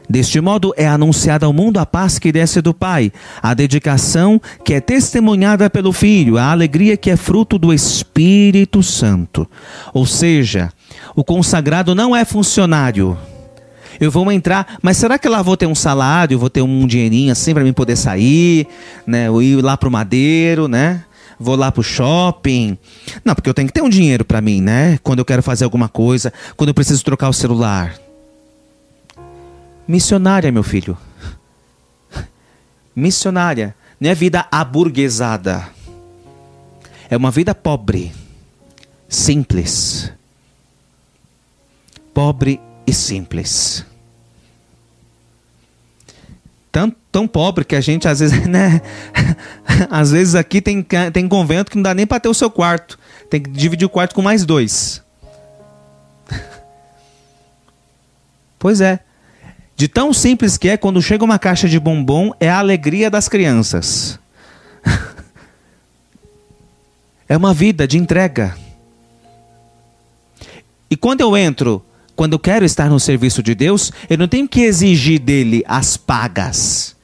Deste 0.10 0.41
modo 0.41 0.74
é 0.76 0.86
anunciada 0.86 1.45
ao 1.45 1.54
mundo 1.54 1.78
a 1.78 1.86
paz 1.86 2.20
que 2.20 2.32
desce 2.32 2.62
do 2.62 2.74
Pai, 2.74 3.12
a 3.41 3.54
dedicação 3.54 4.41
que 4.64 4.74
é 4.74 4.82
testemunhada 4.82 5.70
pelo 5.70 5.93
Filho, 5.93 6.38
a 6.38 6.51
alegria 6.51 6.97
que 6.97 7.10
é 7.10 7.16
fruto 7.16 7.58
do 7.58 7.74
Espírito 7.74 8.84
Santo. 8.84 9.49
Ou 9.93 10.06
seja, 10.06 10.70
o 11.16 11.24
consagrado 11.24 11.95
não 11.95 12.16
é 12.16 12.26
funcionário, 12.26 13.18
eu 14.00 14.12
vou 14.12 14.32
entrar, 14.32 14.78
mas 14.82 14.98
será 14.98 15.18
que 15.18 15.28
lá 15.28 15.41
vou 15.41 15.58
ter 15.58 15.66
um 15.66 15.76
salário, 15.76 16.39
vou 16.39 16.50
ter 16.50 16.62
um 16.62 16.88
dinheirinho 16.88 17.32
assim 17.32 17.54
para 17.54 17.64
mim 17.64 17.74
poder 17.74 17.96
sair, 17.96 18.68
né? 19.06 19.28
Eu 19.28 19.41
ir 19.41 19.62
lá 19.62 19.78
pro 19.78 19.91
Madeiro, 19.91 20.68
né? 20.68 21.04
Vou 21.39 21.56
lá 21.56 21.72
pro 21.72 21.84
shopping. 21.84 22.78
Não, 23.26 23.36
porque 23.36 23.50
eu 23.50 23.54
tenho 23.54 23.68
que 23.68 23.74
ter 23.74 23.82
um 23.82 23.89
dinheiro 23.89 24.24
para 24.24 24.41
mim, 24.41 24.62
né? 24.62 25.00
Quando 25.04 25.20
eu 25.20 25.26
quero 25.26 25.44
fazer 25.44 25.64
alguma 25.64 25.89
coisa, 25.89 26.32
quando 26.56 26.70
eu 26.70 26.74
preciso 26.74 27.04
trocar 27.04 27.30
o 27.30 27.34
celular. 27.34 27.96
Missionária, 29.88 30.52
meu 30.52 30.64
filho. 30.64 30.98
Missionária. 32.96 33.76
Não 34.00 34.10
é 34.10 34.16
vida 34.16 34.46
aburguesada. 34.52 35.68
É 37.10 37.18
uma 37.18 37.32
vida 37.32 37.54
pobre. 37.54 38.12
Simples. 39.10 40.12
Pobre 42.14 42.60
e 42.86 42.93
simples. 42.93 43.86
Tão, 46.71 46.91
tão 47.11 47.27
pobre 47.27 47.63
que 47.63 47.75
a 47.75 47.81
gente 47.81 48.07
às 48.07 48.19
vezes, 48.19 48.41
né? 48.47 48.81
às 49.89 50.11
vezes 50.11 50.36
aqui 50.36 50.61
tem, 50.61 50.86
tem 51.13 51.27
convento 51.27 51.69
que 51.69 51.77
não 51.77 51.84
dá 51.84 51.93
nem 51.93 52.07
para 52.07 52.19
ter 52.19 52.29
o 52.29 52.34
seu 52.34 52.49
quarto. 52.49 52.97
Tem 53.29 53.41
que 53.41 53.49
dividir 53.49 53.86
o 53.86 53.89
quarto 53.89 54.15
com 54.15 54.21
mais 54.21 54.45
dois. 54.45 55.03
pois 58.57 58.81
é. 58.81 58.99
De 59.75 59.88
tão 59.88 60.13
simples 60.13 60.57
que 60.57 60.69
é, 60.69 60.77
quando 60.77 61.01
chega 61.01 61.23
uma 61.23 61.39
caixa 61.39 61.67
de 61.67 61.79
bombom, 61.79 62.31
é 62.39 62.49
a 62.49 62.59
alegria 62.59 63.09
das 63.09 63.27
crianças. 63.27 64.19
é 67.27 67.36
uma 67.36 67.53
vida 67.53 67.88
de 67.88 67.97
entrega. 67.97 68.55
E 70.89 70.95
quando 70.95 71.21
eu 71.21 71.36
entro 71.36 71.84
quando 72.24 72.32
eu 72.32 72.39
quero 72.39 72.63
estar 72.63 72.89
no 72.89 73.01
serviço 73.01 73.43
de 73.43 73.53
Deus, 73.53 73.91
eu 74.09 74.17
não 74.17 74.30
tenho 74.30 74.47
que 74.47 74.61
exigir 74.61 75.19
dele 75.19 75.61
as 75.67 75.97
pagas. 75.97 76.95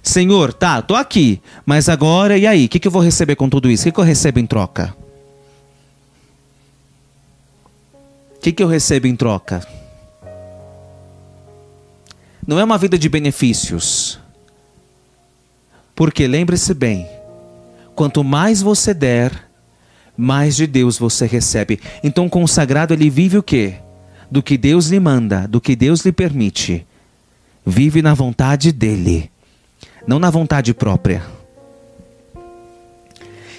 Senhor, 0.00 0.52
tá, 0.52 0.80
tô 0.80 0.94
aqui, 0.94 1.42
mas 1.66 1.88
agora 1.88 2.38
e 2.38 2.46
aí? 2.46 2.66
O 2.66 2.68
que, 2.68 2.78
que 2.78 2.86
eu 2.86 2.92
vou 2.92 3.02
receber 3.02 3.34
com 3.34 3.48
tudo 3.48 3.68
isso? 3.68 3.82
O 3.82 3.84
que, 3.86 3.90
que 3.90 3.98
eu 3.98 4.04
recebo 4.04 4.38
em 4.38 4.46
troca? 4.46 4.94
O 8.36 8.40
que, 8.40 8.52
que 8.52 8.62
eu 8.62 8.68
recebo 8.68 9.08
em 9.08 9.16
troca? 9.16 9.66
Não 12.46 12.60
é 12.60 12.62
uma 12.62 12.78
vida 12.78 12.96
de 12.96 13.08
benefícios. 13.08 14.20
Porque 15.96 16.28
lembre-se 16.28 16.72
bem: 16.74 17.08
quanto 17.96 18.22
mais 18.22 18.62
você 18.62 18.94
der, 18.94 19.32
mais 20.16 20.54
de 20.54 20.68
Deus 20.68 20.96
você 20.96 21.26
recebe. 21.26 21.80
Então, 22.04 22.28
consagrado 22.28 22.94
ele 22.94 23.10
vive 23.10 23.36
o 23.36 23.42
quê? 23.42 23.80
Do 24.30 24.42
que 24.42 24.56
Deus 24.56 24.86
lhe 24.86 25.00
manda, 25.00 25.48
do 25.48 25.60
que 25.60 25.74
Deus 25.74 26.04
lhe 26.04 26.12
permite. 26.12 26.86
Vive 27.64 28.00
na 28.00 28.14
vontade 28.14 28.72
dele, 28.72 29.30
não 30.06 30.18
na 30.18 30.30
vontade 30.30 30.72
própria. 30.72 31.22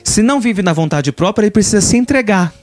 Se 0.04 0.22
não 0.22 0.40
vive 0.40 0.62
na 0.64 0.74
vontade 0.74 1.12
própria, 1.12 1.46
ele 1.46 1.52
precisa 1.52 1.82
se 1.82 1.98
entregar. 1.98 2.54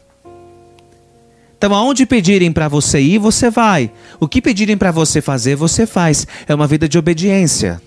Então, 1.56 1.74
aonde 1.74 2.06
pedirem 2.06 2.52
para 2.52 2.68
você 2.68 3.00
ir, 3.00 3.18
você 3.18 3.50
vai. 3.50 3.90
O 4.20 4.28
que 4.28 4.40
pedirem 4.40 4.76
para 4.76 4.92
você 4.92 5.20
fazer, 5.20 5.56
você 5.56 5.86
faz. 5.86 6.26
É 6.46 6.54
uma 6.54 6.68
vida 6.68 6.88
de 6.88 6.96
obediência. 6.96 7.80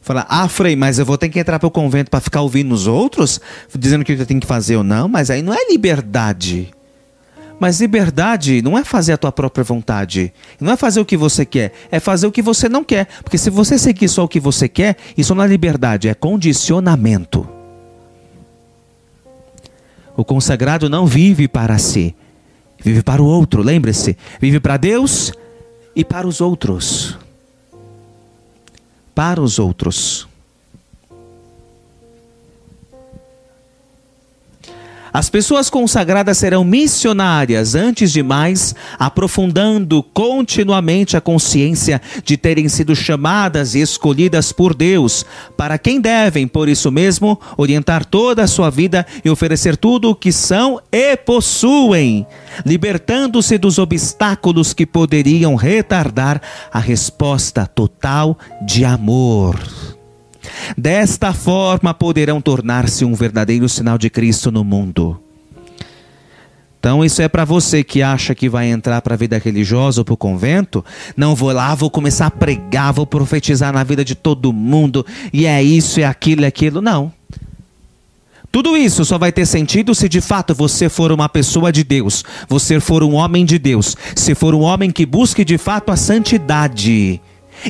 Falar, 0.00 0.26
ah, 0.28 0.48
Frei, 0.48 0.74
mas 0.74 0.98
eu 0.98 1.04
vou 1.04 1.18
ter 1.18 1.28
que 1.28 1.38
entrar 1.38 1.58
para 1.58 1.66
o 1.66 1.70
convento 1.70 2.10
para 2.10 2.20
ficar 2.20 2.40
ouvindo 2.40 2.72
os 2.74 2.86
outros, 2.86 3.40
dizendo 3.76 4.02
o 4.02 4.04
que 4.04 4.12
eu 4.12 4.26
tenho 4.26 4.40
que 4.40 4.46
fazer 4.46 4.76
ou 4.76 4.82
não, 4.82 5.06
mas 5.06 5.30
aí 5.30 5.42
não 5.42 5.52
é 5.52 5.68
liberdade. 5.70 6.70
Mas 7.58 7.80
liberdade 7.80 8.62
não 8.62 8.78
é 8.78 8.84
fazer 8.84 9.12
a 9.12 9.16
tua 9.16 9.32
própria 9.32 9.64
vontade. 9.64 10.32
Não 10.60 10.72
é 10.72 10.76
fazer 10.76 11.00
o 11.00 11.04
que 11.04 11.16
você 11.16 11.44
quer. 11.44 11.72
É 11.90 11.98
fazer 11.98 12.26
o 12.26 12.32
que 12.32 12.40
você 12.40 12.68
não 12.68 12.84
quer. 12.84 13.06
Porque 13.22 13.36
se 13.36 13.50
você 13.50 13.76
seguir 13.76 14.08
só 14.08 14.24
o 14.24 14.28
que 14.28 14.38
você 14.38 14.68
quer, 14.68 14.96
isso 15.16 15.34
não 15.34 15.42
é 15.42 15.46
liberdade, 15.48 16.08
é 16.08 16.14
condicionamento. 16.14 17.48
O 20.16 20.24
consagrado 20.24 20.88
não 20.88 21.06
vive 21.06 21.46
para 21.46 21.78
si, 21.78 22.14
vive 22.78 23.02
para 23.02 23.22
o 23.22 23.26
outro. 23.26 23.62
Lembre-se: 23.62 24.16
vive 24.40 24.60
para 24.60 24.76
Deus 24.76 25.32
e 25.94 26.04
para 26.04 26.26
os 26.26 26.40
outros. 26.40 27.18
Para 29.14 29.40
os 29.40 29.58
outros. 29.58 30.27
As 35.18 35.28
pessoas 35.28 35.68
consagradas 35.68 36.38
serão 36.38 36.62
missionárias, 36.62 37.74
antes 37.74 38.12
de 38.12 38.22
mais, 38.22 38.72
aprofundando 38.96 40.00
continuamente 40.00 41.16
a 41.16 41.20
consciência 41.20 42.00
de 42.22 42.36
terem 42.36 42.68
sido 42.68 42.94
chamadas 42.94 43.74
e 43.74 43.80
escolhidas 43.80 44.52
por 44.52 44.72
Deus, 44.72 45.26
para 45.56 45.76
quem 45.76 46.00
devem, 46.00 46.46
por 46.46 46.68
isso 46.68 46.92
mesmo, 46.92 47.36
orientar 47.56 48.04
toda 48.04 48.44
a 48.44 48.46
sua 48.46 48.70
vida 48.70 49.04
e 49.24 49.28
oferecer 49.28 49.76
tudo 49.76 50.10
o 50.10 50.14
que 50.14 50.30
são 50.30 50.80
e 50.92 51.16
possuem, 51.16 52.24
libertando-se 52.64 53.58
dos 53.58 53.76
obstáculos 53.80 54.72
que 54.72 54.86
poderiam 54.86 55.56
retardar 55.56 56.40
a 56.72 56.78
resposta 56.78 57.66
total 57.66 58.38
de 58.64 58.84
amor. 58.84 59.58
Desta 60.76 61.32
forma 61.32 61.92
poderão 61.94 62.40
tornar-se 62.40 63.04
um 63.04 63.14
verdadeiro 63.14 63.68
sinal 63.68 63.98
de 63.98 64.10
Cristo 64.10 64.50
no 64.50 64.64
mundo. 64.64 65.20
Então, 66.80 67.04
isso 67.04 67.20
é 67.20 67.28
para 67.28 67.44
você 67.44 67.82
que 67.82 68.02
acha 68.02 68.34
que 68.34 68.48
vai 68.48 68.70
entrar 68.70 69.02
para 69.02 69.14
a 69.14 69.16
vida 69.16 69.36
religiosa 69.36 70.00
ou 70.00 70.04
para 70.04 70.14
o 70.14 70.16
convento. 70.16 70.84
Não 71.16 71.34
vou 71.34 71.50
lá, 71.52 71.74
vou 71.74 71.90
começar 71.90 72.26
a 72.26 72.30
pregar, 72.30 72.92
vou 72.92 73.04
profetizar 73.04 73.72
na 73.72 73.82
vida 73.82 74.04
de 74.04 74.14
todo 74.14 74.52
mundo, 74.52 75.04
e 75.32 75.44
é 75.44 75.62
isso, 75.62 76.00
é 76.00 76.04
aquilo, 76.04 76.44
é 76.44 76.46
aquilo. 76.46 76.80
Não. 76.80 77.12
Tudo 78.50 78.76
isso 78.76 79.04
só 79.04 79.18
vai 79.18 79.30
ter 79.30 79.44
sentido 79.44 79.94
se 79.94 80.08
de 80.08 80.20
fato 80.20 80.54
você 80.54 80.88
for 80.88 81.12
uma 81.12 81.28
pessoa 81.28 81.70
de 81.70 81.84
Deus, 81.84 82.24
você 82.48 82.80
for 82.80 83.02
um 83.02 83.14
homem 83.14 83.44
de 83.44 83.58
Deus, 83.58 83.96
se 84.16 84.34
for 84.34 84.54
um 84.54 84.60
homem 84.60 84.90
que 84.90 85.04
busque 85.04 85.44
de 85.44 85.58
fato 85.58 85.90
a 85.90 85.96
santidade 85.96 87.20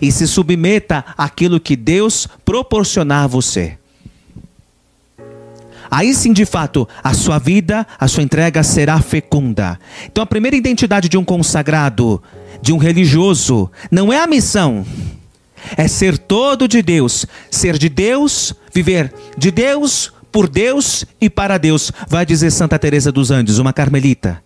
e 0.00 0.10
se 0.12 0.26
submeta 0.26 1.04
àquilo 1.16 1.60
que 1.60 1.76
Deus 1.76 2.28
proporcionar 2.44 3.24
a 3.24 3.26
você. 3.26 3.78
Aí 5.90 6.14
sim, 6.14 6.32
de 6.32 6.44
fato, 6.44 6.86
a 7.02 7.14
sua 7.14 7.38
vida, 7.38 7.86
a 7.98 8.06
sua 8.06 8.22
entrega 8.22 8.62
será 8.62 9.00
fecunda. 9.00 9.78
Então, 10.04 10.22
a 10.22 10.26
primeira 10.26 10.56
identidade 10.56 11.08
de 11.08 11.16
um 11.16 11.24
consagrado, 11.24 12.22
de 12.60 12.72
um 12.72 12.76
religioso, 12.76 13.70
não 13.90 14.12
é 14.12 14.20
a 14.20 14.26
missão, 14.26 14.84
é 15.76 15.88
ser 15.88 16.18
todo 16.18 16.68
de 16.68 16.82
Deus, 16.82 17.26
ser 17.50 17.78
de 17.78 17.88
Deus, 17.88 18.54
viver 18.72 19.12
de 19.36 19.50
Deus, 19.50 20.12
por 20.30 20.46
Deus 20.48 21.06
e 21.20 21.30
para 21.30 21.56
Deus, 21.56 21.90
vai 22.06 22.26
dizer 22.26 22.50
Santa 22.50 22.78
Teresa 22.78 23.10
dos 23.10 23.30
Andes, 23.30 23.58
uma 23.58 23.72
carmelita. 23.72 24.42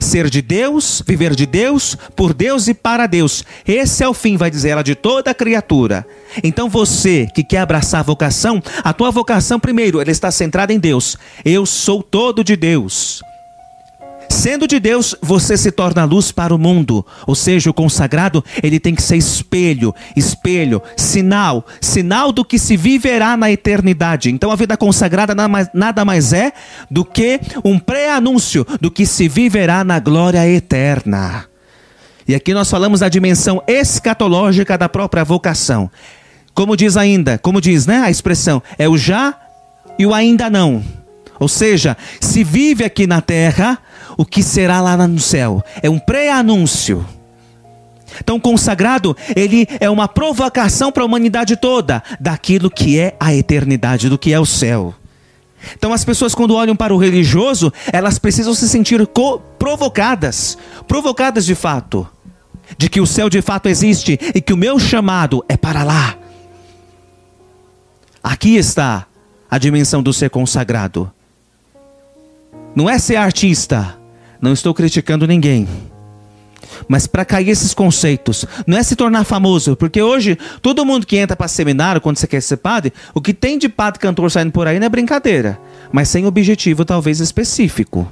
Ser 0.00 0.28
de 0.30 0.42
Deus, 0.42 1.02
viver 1.06 1.34
de 1.34 1.46
Deus, 1.46 1.96
por 2.14 2.32
Deus 2.34 2.68
e 2.68 2.74
para 2.74 3.06
Deus. 3.06 3.44
Esse 3.66 4.02
é 4.04 4.08
o 4.08 4.14
fim, 4.14 4.36
vai 4.36 4.50
dizer 4.50 4.70
ela, 4.70 4.82
de 4.82 4.94
toda 4.94 5.34
criatura. 5.34 6.06
Então 6.42 6.68
você 6.68 7.26
que 7.34 7.42
quer 7.44 7.58
abraçar 7.58 8.00
a 8.00 8.04
vocação, 8.04 8.62
a 8.82 8.92
tua 8.92 9.10
vocação 9.10 9.58
primeiro, 9.58 10.00
ela 10.00 10.10
está 10.10 10.30
centrada 10.30 10.72
em 10.72 10.78
Deus. 10.78 11.16
Eu 11.44 11.66
sou 11.66 12.02
todo 12.02 12.44
de 12.44 12.56
Deus. 12.56 13.22
Sendo 14.32 14.66
de 14.66 14.80
Deus, 14.80 15.14
você 15.20 15.58
se 15.58 15.70
torna 15.70 16.04
luz 16.04 16.32
para 16.32 16.54
o 16.54 16.58
mundo. 16.58 17.06
Ou 17.26 17.34
seja, 17.34 17.70
o 17.70 17.74
consagrado, 17.74 18.42
ele 18.62 18.80
tem 18.80 18.94
que 18.94 19.02
ser 19.02 19.16
espelho, 19.16 19.94
espelho, 20.16 20.82
sinal, 20.96 21.64
sinal 21.80 22.32
do 22.32 22.42
que 22.42 22.58
se 22.58 22.74
viverá 22.74 23.36
na 23.36 23.52
eternidade. 23.52 24.30
Então 24.30 24.50
a 24.50 24.56
vida 24.56 24.76
consagrada 24.76 25.34
nada 25.72 26.04
mais 26.04 26.32
é 26.32 26.50
do 26.90 27.04
que 27.04 27.40
um 27.62 27.78
pré-anúncio 27.78 28.66
do 28.80 28.90
que 28.90 29.04
se 29.04 29.28
viverá 29.28 29.84
na 29.84 30.00
glória 30.00 30.48
eterna. 30.48 31.44
E 32.26 32.34
aqui 32.34 32.54
nós 32.54 32.70
falamos 32.70 33.00
da 33.00 33.10
dimensão 33.10 33.62
escatológica 33.66 34.78
da 34.78 34.88
própria 34.88 35.24
vocação. 35.24 35.90
Como 36.54 36.76
diz 36.76 36.96
ainda, 36.96 37.38
como 37.38 37.60
diz, 37.60 37.86
né, 37.86 37.98
a 37.98 38.10
expressão, 38.10 38.62
é 38.78 38.88
o 38.88 38.96
já 38.96 39.38
e 39.98 40.06
o 40.06 40.14
ainda 40.14 40.48
não. 40.48 40.82
Ou 41.38 41.48
seja, 41.48 41.96
se 42.20 42.42
vive 42.44 42.84
aqui 42.84 43.04
na 43.06 43.20
terra, 43.20 43.78
o 44.16 44.24
que 44.24 44.42
será 44.42 44.80
lá 44.80 44.96
no 45.06 45.18
céu. 45.18 45.62
É 45.82 45.88
um 45.88 45.98
pré-anúncio. 45.98 47.06
Então, 48.20 48.38
consagrado, 48.38 49.16
ele 49.34 49.66
é 49.80 49.88
uma 49.88 50.06
provocação 50.06 50.92
para 50.92 51.02
a 51.02 51.06
humanidade 51.06 51.56
toda 51.56 52.02
daquilo 52.20 52.70
que 52.70 52.98
é 52.98 53.16
a 53.18 53.34
eternidade, 53.34 54.08
do 54.08 54.18
que 54.18 54.32
é 54.32 54.38
o 54.38 54.46
céu. 54.46 54.94
Então, 55.76 55.92
as 55.92 56.04
pessoas, 56.04 56.34
quando 56.34 56.54
olham 56.54 56.76
para 56.76 56.94
o 56.94 56.98
religioso, 56.98 57.72
elas 57.92 58.18
precisam 58.18 58.54
se 58.54 58.68
sentir 58.68 59.08
provocadas 59.58 60.58
provocadas 60.88 61.46
de 61.46 61.54
fato 61.54 62.06
de 62.76 62.88
que 62.88 63.00
o 63.00 63.06
céu 63.06 63.28
de 63.28 63.40
fato 63.40 63.68
existe 63.68 64.18
e 64.34 64.40
que 64.40 64.52
o 64.52 64.56
meu 64.56 64.78
chamado 64.78 65.44
é 65.48 65.56
para 65.56 65.84
lá. 65.84 66.16
Aqui 68.22 68.56
está 68.56 69.06
a 69.50 69.58
dimensão 69.58 70.02
do 70.02 70.12
ser 70.12 70.30
consagrado. 70.30 71.12
Não 72.74 72.88
é 72.88 72.98
ser 72.98 73.16
artista. 73.16 73.98
Não 74.42 74.52
estou 74.52 74.74
criticando 74.74 75.24
ninguém. 75.24 75.68
Mas 76.88 77.06
para 77.06 77.24
cair 77.24 77.48
esses 77.48 77.72
conceitos, 77.72 78.44
não 78.66 78.76
é 78.76 78.82
se 78.82 78.96
tornar 78.96 79.22
famoso, 79.22 79.76
porque 79.76 80.02
hoje 80.02 80.36
todo 80.60 80.84
mundo 80.84 81.06
que 81.06 81.16
entra 81.16 81.36
para 81.36 81.46
seminário, 81.46 82.00
quando 82.00 82.16
você 82.16 82.26
quer 82.26 82.42
ser 82.42 82.56
padre, 82.56 82.92
o 83.14 83.20
que 83.20 83.32
tem 83.32 83.56
de 83.56 83.68
padre 83.68 84.00
cantor 84.00 84.28
saindo 84.32 84.50
por 84.50 84.66
aí 84.66 84.80
não 84.80 84.86
é 84.86 84.90
brincadeira, 84.90 85.60
mas 85.92 86.08
sem 86.08 86.26
objetivo 86.26 86.84
talvez 86.84 87.20
específico. 87.20 88.10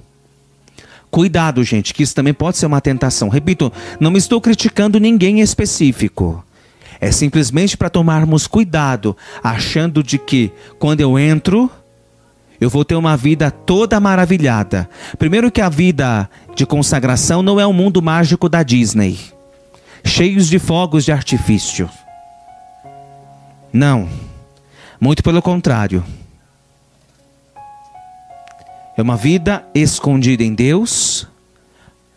Cuidado, 1.11 1.65
gente, 1.65 1.93
que 1.93 2.05
isso 2.05 2.15
também 2.15 2.33
pode 2.33 2.59
ser 2.59 2.67
uma 2.67 2.81
tentação. 2.81 3.29
Repito, 3.29 3.73
não 3.99 4.17
estou 4.17 4.41
criticando 4.41 5.01
ninguém 5.01 5.41
específico. 5.41 6.45
É 7.01 7.11
simplesmente 7.11 7.77
para 7.77 7.91
tomarmos 7.91 8.47
cuidado, 8.47 9.17
achando 9.43 10.01
de 10.01 10.17
que 10.17 10.53
quando 10.79 11.01
eu 11.01 11.19
entro, 11.19 11.69
eu 12.61 12.69
vou 12.69 12.85
ter 12.85 12.95
uma 12.95 13.17
vida 13.17 13.51
toda 13.51 13.99
maravilhada. 13.99 14.89
Primeiro 15.19 15.51
que 15.51 15.61
a 15.61 15.69
vida 15.69 16.29
de 16.55 16.67
consagração 16.67 17.43
não 17.43 17.59
é 17.59 17.67
um 17.67 17.73
mundo 17.73 18.03
mágico 18.03 18.49
da 18.49 18.63
Disney, 18.63 19.19
cheios 20.05 20.49
de 20.49 20.59
fogos 20.59 21.05
de 21.05 21.13
artifício. 21.13 21.89
Não. 23.73 24.09
Muito 25.01 25.23
pelo 25.23 25.41
contrário. 25.41 26.05
É 28.97 29.03
uma 29.03 29.17
vida 29.17 29.65
escondida 29.75 30.43
em 30.43 30.53
Deus, 30.53 31.27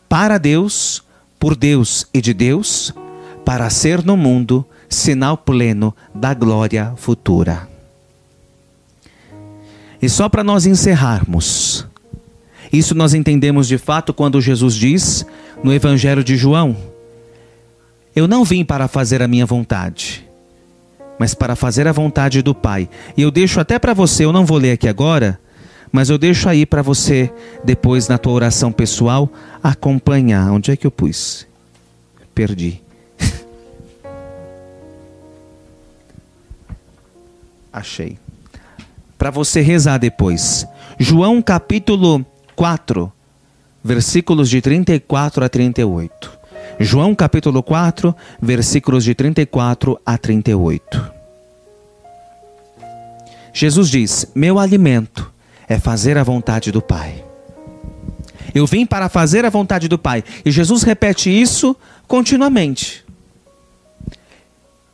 para 0.10 0.38
Deus, 0.38 1.02
por 1.40 1.56
Deus 1.56 2.06
e 2.14 2.20
de 2.20 2.34
Deus, 2.34 2.94
para 3.46 3.70
ser 3.70 4.04
no 4.04 4.18
mundo 4.18 4.66
sinal 4.90 5.38
pleno 5.38 5.96
da 6.14 6.34
glória 6.34 6.94
futura. 6.98 7.73
E 10.04 10.10
só 10.10 10.28
para 10.28 10.44
nós 10.44 10.66
encerrarmos, 10.66 11.88
isso 12.74 12.94
nós 12.94 13.14
entendemos 13.14 13.70
de 13.70 13.78
fato 13.78 14.14
quando 14.14 14.42
Jesus 14.42 14.76
diz 14.76 15.26
no 15.64 15.74
Evangelho 15.74 16.22
de 16.26 16.36
João: 16.36 16.76
Eu 18.14 18.28
não 18.28 18.44
vim 18.44 18.66
para 18.66 18.90
fazer 18.90 19.22
a 19.22 19.30
minha 19.30 19.46
vontade, 19.46 20.28
mas 21.18 21.34
para 21.34 21.56
fazer 21.56 21.88
a 21.88 21.94
vontade 21.94 22.42
do 22.42 22.54
Pai. 22.54 22.90
E 23.16 23.22
eu 23.22 23.32
deixo 23.32 23.62
até 23.62 23.80
para 23.80 23.94
você, 23.94 24.26
eu 24.26 24.34
não 24.34 24.46
vou 24.46 24.58
ler 24.58 24.74
aqui 24.74 24.90
agora, 24.90 25.40
mas 25.90 26.10
eu 26.10 26.18
deixo 26.18 26.50
aí 26.50 26.66
para 26.66 26.82
você, 26.82 27.32
depois 27.64 28.10
na 28.10 28.18
tua 28.18 28.34
oração 28.34 28.74
pessoal, 28.74 29.32
acompanhar. 29.64 30.52
Onde 30.52 30.70
é 30.70 30.76
que 30.76 30.86
eu 30.86 30.92
pus? 30.92 31.48
Perdi. 32.36 32.82
Achei 37.72 38.18
para 39.24 39.32
você 39.32 39.62
rezar 39.62 40.00
depois. 40.00 40.68
João 41.00 41.42
capítulo 41.42 42.26
4, 42.58 43.10
versículos 43.82 44.50
de 44.50 44.60
34 44.60 45.46
a 45.46 45.48
38. 45.48 46.40
João 46.78 47.16
capítulo 47.16 47.64
4, 47.64 48.14
versículos 48.42 49.06
de 49.06 49.16
34 49.16 49.98
a 50.06 50.18
38. 50.18 51.14
Jesus 53.54 53.90
diz: 53.90 54.30
Meu 54.36 54.60
alimento 54.60 55.32
é 55.70 55.80
fazer 55.80 56.18
a 56.18 56.24
vontade 56.24 56.70
do 56.70 56.82
Pai. 56.82 57.24
Eu 58.54 58.68
vim 58.68 58.86
para 58.86 59.08
fazer 59.08 59.46
a 59.46 59.50
vontade 59.50 59.88
do 59.88 59.98
Pai. 59.98 60.22
E 60.44 60.52
Jesus 60.52 60.84
repete 60.84 61.30
isso 61.30 61.74
continuamente. 62.10 63.06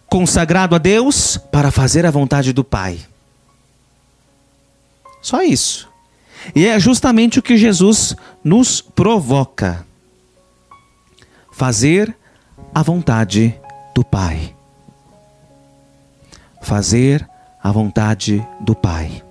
Consagrado 0.07 0.75
a 0.75 0.77
Deus 0.77 1.35
para 1.51 1.71
fazer 1.71 2.05
a 2.05 2.11
vontade 2.11 2.53
do 2.53 2.63
Pai. 2.63 3.08
Só 5.21 5.43
isso. 5.43 5.89
E 6.55 6.65
é 6.65 6.79
justamente 6.79 7.39
o 7.39 7.41
que 7.41 7.57
Jesus 7.57 8.15
nos 8.43 8.81
provoca: 8.81 9.85
fazer 11.51 12.15
a 12.73 12.81
vontade 12.81 13.55
do 13.93 14.03
Pai. 14.03 14.55
Fazer 16.61 17.27
a 17.61 17.71
vontade 17.71 18.45
do 18.61 18.75
Pai. 18.75 19.23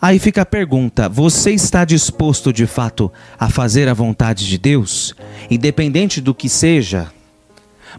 Aí 0.00 0.18
fica 0.18 0.42
a 0.42 0.46
pergunta: 0.46 1.08
você 1.08 1.52
está 1.52 1.84
disposto 1.84 2.52
de 2.52 2.66
fato 2.66 3.12
a 3.38 3.48
fazer 3.48 3.88
a 3.88 3.94
vontade 3.94 4.46
de 4.46 4.58
Deus, 4.58 5.14
independente 5.50 6.20
do 6.20 6.34
que 6.34 6.48
seja? 6.48 7.12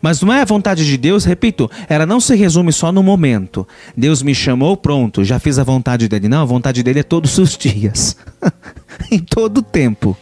Mas 0.02 0.22
não 0.22 0.34
é 0.34 0.42
a 0.42 0.46
vontade 0.46 0.86
de 0.86 0.98
Deus, 0.98 1.26
repito, 1.26 1.70
ela 1.88 2.06
não 2.06 2.20
se 2.20 2.36
resume 2.36 2.72
só 2.72 2.92
no 2.92 3.04
momento. 3.04 3.68
Deus 3.96 4.22
me 4.22 4.34
chamou, 4.34 4.78
pronto, 4.78 5.24
já 5.24 5.40
fiz 5.40 5.60
a 5.60 5.64
vontade 5.64 6.08
dele. 6.08 6.30
Não, 6.30 6.42
a 6.42 6.46
vontade 6.46 6.84
dele 6.84 7.00
é 7.00 7.04
todos 7.04 7.38
os 7.38 7.58
dias. 7.58 8.16
em 9.12 9.20
todo 9.20 9.62
tempo. 9.62 10.18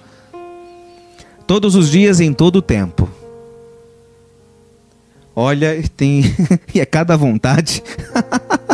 Todos 1.46 1.76
os 1.76 1.90
dias, 1.90 2.20
em 2.20 2.34
todo 2.34 2.62
tempo. 2.62 3.10
Olha, 5.36 5.82
tem. 5.96 6.24
e 6.74 6.80
é 6.80 6.86
cada 6.86 7.16
vontade. 7.16 7.84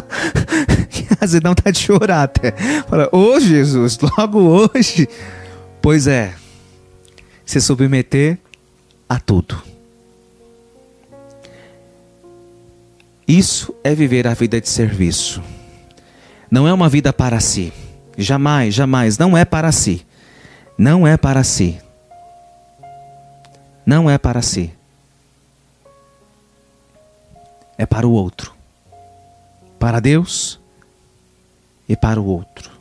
Às 1.20 1.34
vezes 1.34 1.42
dá 1.42 1.72
de 1.72 1.80
chorar 1.80 2.24
até. 2.24 2.52
Fala, 2.88 3.10
ô 3.12 3.34
oh, 3.34 3.40
Jesus, 3.40 3.98
logo 4.18 4.40
hoje. 4.40 5.08
Pois 5.82 6.08
é. 6.08 6.34
Se 7.46 7.60
submeter 7.60 8.38
a 9.08 9.20
tudo. 9.20 9.73
Isso 13.28 13.74
é 13.84 13.96
viver 13.96 14.28
a 14.28 14.34
vida 14.34 14.60
de 14.60 14.68
serviço. 14.68 15.42
Não 16.52 16.68
é 16.68 16.74
uma 16.74 16.90
vida 16.90 17.14
para 17.14 17.40
si. 17.40 17.72
Jamais, 18.18 18.74
jamais. 18.74 19.18
Não 19.18 19.38
é 19.38 19.46
para 19.46 19.72
si. 19.72 20.06
Não 20.78 21.08
é 21.08 21.18
para 21.18 21.44
si. 21.44 21.80
Não 23.86 24.10
é 24.10 24.18
para 24.18 24.42
si. 24.42 24.72
É 27.78 27.86
para 27.86 28.08
o 28.08 28.12
outro. 28.12 28.54
Para 29.80 30.00
Deus 30.00 30.60
e 31.88 31.96
para 31.96 32.20
o 32.20 32.26
outro. 32.26 32.72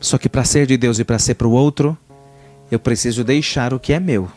Só 0.00 0.16
que 0.16 0.28
para 0.28 0.44
ser 0.44 0.66
de 0.66 0.76
Deus 0.76 0.98
e 0.98 1.04
para 1.04 1.18
ser 1.18 1.34
para 1.34 1.48
o 1.48 1.52
outro, 1.52 1.98
eu 2.70 2.78
preciso 2.78 3.24
deixar 3.24 3.74
o 3.74 3.80
que 3.80 3.92
é 3.92 3.98
meu. 3.98 4.30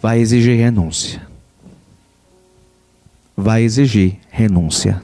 Vai 0.00 0.18
exigir 0.18 0.58
renúncia. 0.58 1.31
Vai 3.42 3.64
exigir 3.64 4.20
renúncia. 4.30 5.02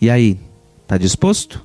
E 0.00 0.10
aí, 0.10 0.36
está 0.82 0.98
disposto? 0.98 1.64